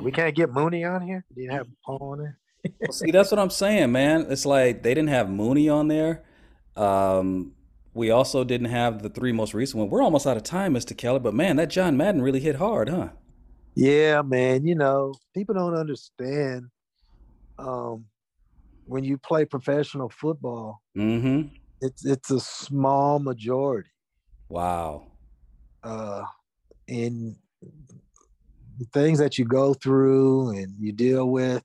[0.00, 1.24] We can't get Mooney on here.
[1.34, 2.38] He didn't have Paul on there.
[2.80, 4.26] Well, See, that's what I'm saying, man.
[4.30, 6.22] It's like they didn't have Mooney on there.
[6.76, 7.52] Um,
[7.94, 9.90] we also didn't have the three most recent one.
[9.90, 10.96] We're almost out of time, Mr.
[10.96, 13.08] Keller, but man, that John Madden really hit hard, huh?
[13.74, 14.66] Yeah, man.
[14.66, 16.66] You know, people don't understand.
[17.58, 18.04] Um,
[18.86, 21.48] when you play professional football, Mm-hmm.
[21.80, 23.90] it's it's a small majority.
[24.48, 25.08] Wow.
[25.82, 26.22] Uh,
[26.88, 27.36] in
[28.78, 31.62] the things that you go through and you deal with.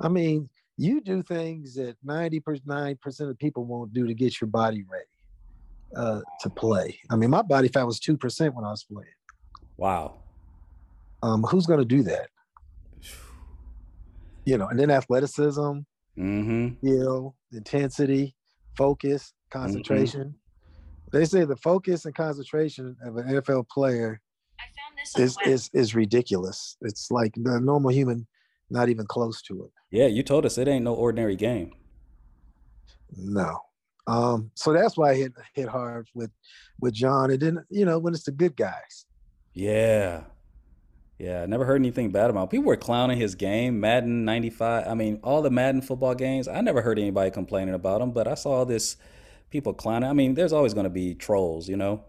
[0.00, 4.84] I mean, you do things that 99% of people won't do to get your body
[4.90, 5.04] ready
[5.96, 6.98] uh, to play.
[7.10, 9.08] I mean, my body fat was 2% when I was playing.
[9.76, 10.18] Wow.
[11.22, 12.28] Um, who's going to do that?
[14.44, 15.78] You know, and then athleticism,
[16.20, 16.86] Mm-hmm.
[16.86, 18.34] skill, intensity,
[18.76, 20.34] focus, concentration.
[21.12, 24.20] They say the focus and concentration of an NFL player
[25.16, 26.76] is is is ridiculous.
[26.82, 28.26] It's like the normal human,
[28.68, 29.70] not even close to it.
[29.90, 31.72] Yeah, you told us it ain't no ordinary game.
[33.16, 33.58] No.
[34.06, 36.30] Um, so that's why I hit hit hard with
[36.80, 37.30] with John.
[37.30, 39.06] And then you know when it's the good guys.
[39.52, 40.24] Yeah.
[41.20, 42.48] Yeah, I never heard anything bad about him.
[42.48, 44.88] People were clowning his game, Madden 95.
[44.88, 48.26] I mean, all the Madden football games, I never heard anybody complaining about him, but
[48.26, 48.96] I saw this
[49.50, 50.08] people clowning.
[50.08, 52.04] I mean, there's always going to be trolls, you know,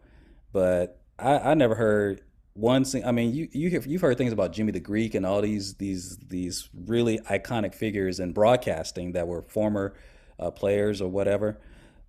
[0.53, 2.21] but I, I never heard
[2.53, 3.03] one thing.
[3.03, 6.15] I mean, you you you've heard things about Jimmy the Greek and all these these
[6.15, 9.93] these really iconic figures in broadcasting that were former
[10.39, 11.59] uh, players or whatever,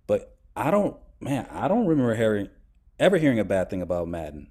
[0.07, 2.47] but I don't, man, I don't remember hearing
[2.97, 4.47] ever hearing a bad thing about Madden.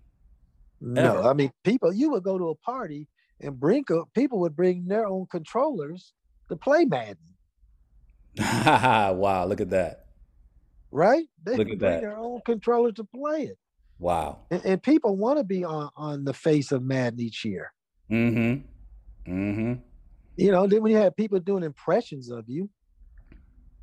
[0.84, 1.28] No, Ever.
[1.28, 1.92] I mean people.
[1.92, 3.08] You would go to a party
[3.40, 3.84] and bring
[4.14, 6.12] people would bring their own controllers
[6.48, 7.16] to play Madden,
[8.38, 10.06] wow, look at that.
[10.90, 11.24] right?
[11.44, 12.00] They Look at bring that.
[12.00, 13.58] their own controller to play it,
[13.98, 14.40] Wow.
[14.50, 17.72] and, and people want to be on on the face of Madden each year.
[18.10, 19.32] Mm-hmm.
[19.32, 19.72] Mm-hmm.
[20.36, 22.68] You know, then when you have people doing impressions of you,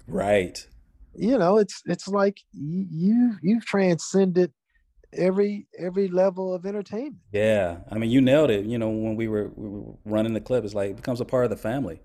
[0.08, 0.66] Right.
[1.16, 4.52] you know, it's it's like you you you've transcended
[5.14, 7.18] every every level of entertainment.
[7.32, 7.78] Yeah.
[7.92, 8.66] I mean, you nailed it.
[8.66, 11.26] You know, when we were, we were running the clip, it's like it becomes a
[11.26, 12.02] part of the family,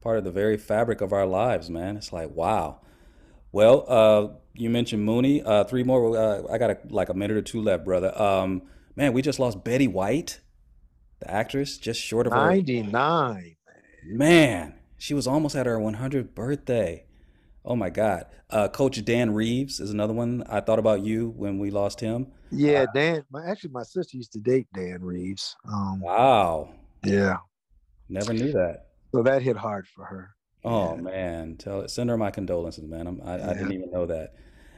[0.00, 1.96] part of the very fabric of our lives, man.
[1.96, 2.80] It's like, wow.
[3.50, 5.42] Well, uh, you mentioned Mooney.
[5.42, 6.16] Uh, three more.
[6.16, 8.20] Uh, I got a, like a minute or two left, brother.
[8.20, 8.62] Um,
[8.94, 10.40] man, we just lost Betty White,
[11.20, 12.38] the actress, just short of her.
[12.38, 13.56] Ninety nine.
[14.04, 17.04] Man, she was almost at her 100th birthday.
[17.68, 18.24] Oh my God.
[18.48, 20.42] Uh, Coach Dan Reeves is another one.
[20.48, 22.28] I thought about you when we lost him.
[22.50, 23.24] Yeah, Dan.
[23.30, 25.54] My actually, my sister used to date Dan Reeves.
[25.70, 26.72] Um, Wow.
[27.04, 27.36] Yeah.
[28.08, 28.86] Never knew that.
[29.14, 30.30] So that hit hard for her.
[30.64, 31.86] Oh man, tell.
[31.88, 33.06] Send her my condolences, man.
[33.06, 34.34] I'm, I, I didn't even know that.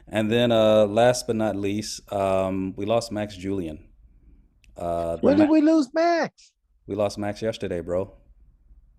[0.08, 3.88] And then, uh, last but not least, um, we lost Max Julien.
[4.76, 6.52] Uh, When did Ma- we lose Max?
[6.88, 8.12] we lost Max yesterday, bro.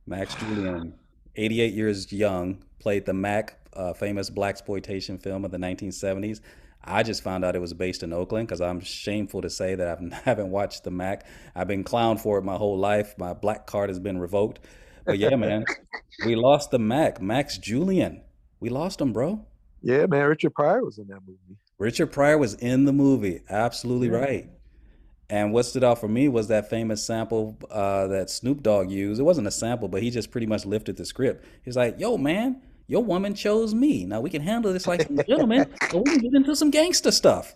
[0.08, 0.94] Max Julian,
[1.36, 6.42] 88 years young, played the Mack, uh, famous black exploitation film of the 1970s.
[6.84, 10.00] I just found out it was based in Oakland because I'm shameful to say that
[10.12, 11.26] I haven't watched the Mack.
[11.56, 13.14] I've been clowned for it my whole life.
[13.18, 14.60] My black card has been revoked.
[15.06, 15.66] But yeah, man,
[16.26, 18.22] we lost the Mack, Max Julien.
[18.60, 19.46] We lost him, bro.
[19.82, 20.26] Yeah, man.
[20.26, 21.58] Richard Pryor was in that movie.
[21.80, 23.42] Richard Pryor was in the movie.
[23.50, 24.18] Absolutely Yeah.
[24.18, 24.50] right.
[25.30, 29.20] And what stood out for me was that famous sample uh, that Snoop Dogg used.
[29.20, 31.46] It wasn't a sample, but he just pretty much lifted the script.
[31.64, 32.62] He's like, "Yo, man,
[32.92, 34.04] your woman chose me.
[34.04, 37.56] Now we can handle this like gentlemen, but we can get into some gangster stuff."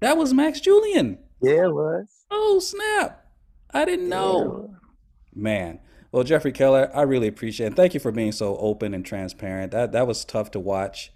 [0.00, 1.18] That was Max Julien.
[1.40, 2.24] Yeah, it was.
[2.28, 3.24] Oh snap!
[3.72, 4.74] I didn't know.
[5.32, 5.78] Man.
[6.10, 7.68] Well, Jeffrey Keller, I really appreciate it.
[7.68, 9.70] And thank you for being so open and transparent.
[9.70, 11.12] That that was tough to watch.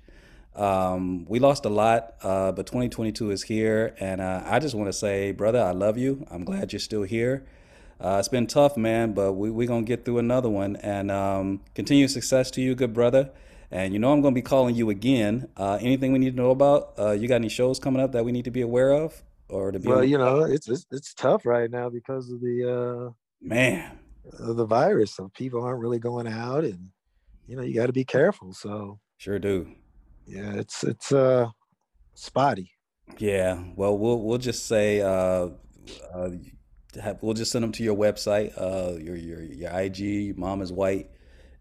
[0.55, 4.86] Um, we lost a lot, uh, but 2022 is here, and uh, I just want
[4.89, 6.27] to say, brother, I love you.
[6.31, 7.44] I'm glad you're still here.
[8.02, 10.76] Uh, it's been tough, man, but we we're gonna get through another one.
[10.76, 13.30] And um, continued success to you, good brother.
[13.70, 15.48] And you know I'm gonna be calling you again.
[15.56, 16.94] Uh, anything we need to know about?
[16.98, 19.70] Uh, you got any shows coming up that we need to be aware of, or
[19.70, 19.88] to be?
[19.88, 23.98] Well, you know, it's it's, it's tough right now because of the uh man
[24.38, 25.14] of the virus.
[25.14, 26.90] So people aren't really going out, and
[27.46, 28.52] you know, you got to be careful.
[28.52, 29.68] So Sure do.
[30.26, 31.48] yeah, it's it's uh
[32.14, 32.72] spotty.
[33.18, 35.48] Yeah, well, we'll we'll just say uh,
[36.12, 36.30] uh,
[37.01, 40.60] have, we'll just send them to your website, uh, your your your IG, your mom
[40.62, 41.10] is white,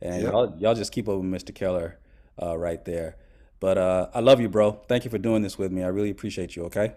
[0.02, 0.32] and Yep.
[0.32, 1.54] y'all y'all just keep up with Mr.
[1.54, 1.98] Keller
[2.42, 3.16] uh, right there.
[3.60, 4.72] But uh, I love you, bro.
[4.88, 5.84] Thank you for doing this with me.
[5.84, 6.64] I really appreciate you.
[6.66, 6.94] Okay.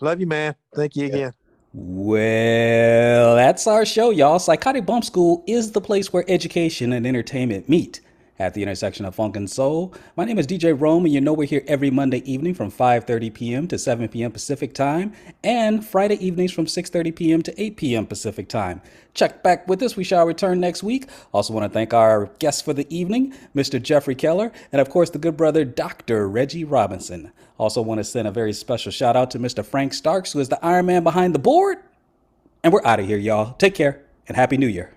[0.00, 0.54] Love you, man.
[0.74, 1.32] Thank you again.
[1.74, 4.38] Well, that's our show, y'all.
[4.38, 8.00] Psychotic Bump School is the place where education and entertainment meet
[8.42, 9.94] at the intersection of funk and soul.
[10.16, 13.32] My name is DJ Rome, and you know we're here every Monday evening from 5:30
[13.32, 13.68] p.m.
[13.68, 14.32] to 7 p.m.
[14.32, 15.12] Pacific time,
[15.44, 17.42] and Friday evenings from 6:30 p.m.
[17.42, 18.04] to 8 p.m.
[18.04, 18.82] Pacific time.
[19.14, 19.94] Check back with us.
[19.94, 21.08] We shall return next week.
[21.32, 23.80] Also want to thank our guest for the evening, Mr.
[23.80, 26.28] Jeffrey Keller, and of course the good brother Dr.
[26.28, 27.32] Reggie Robinson.
[27.58, 29.64] Also want to send a very special shout out to Mr.
[29.64, 31.78] Frank Starks, who is the Iron Man behind the board.
[32.64, 33.54] And we're out of here, y'all.
[33.54, 34.92] Take care and Happy New Year.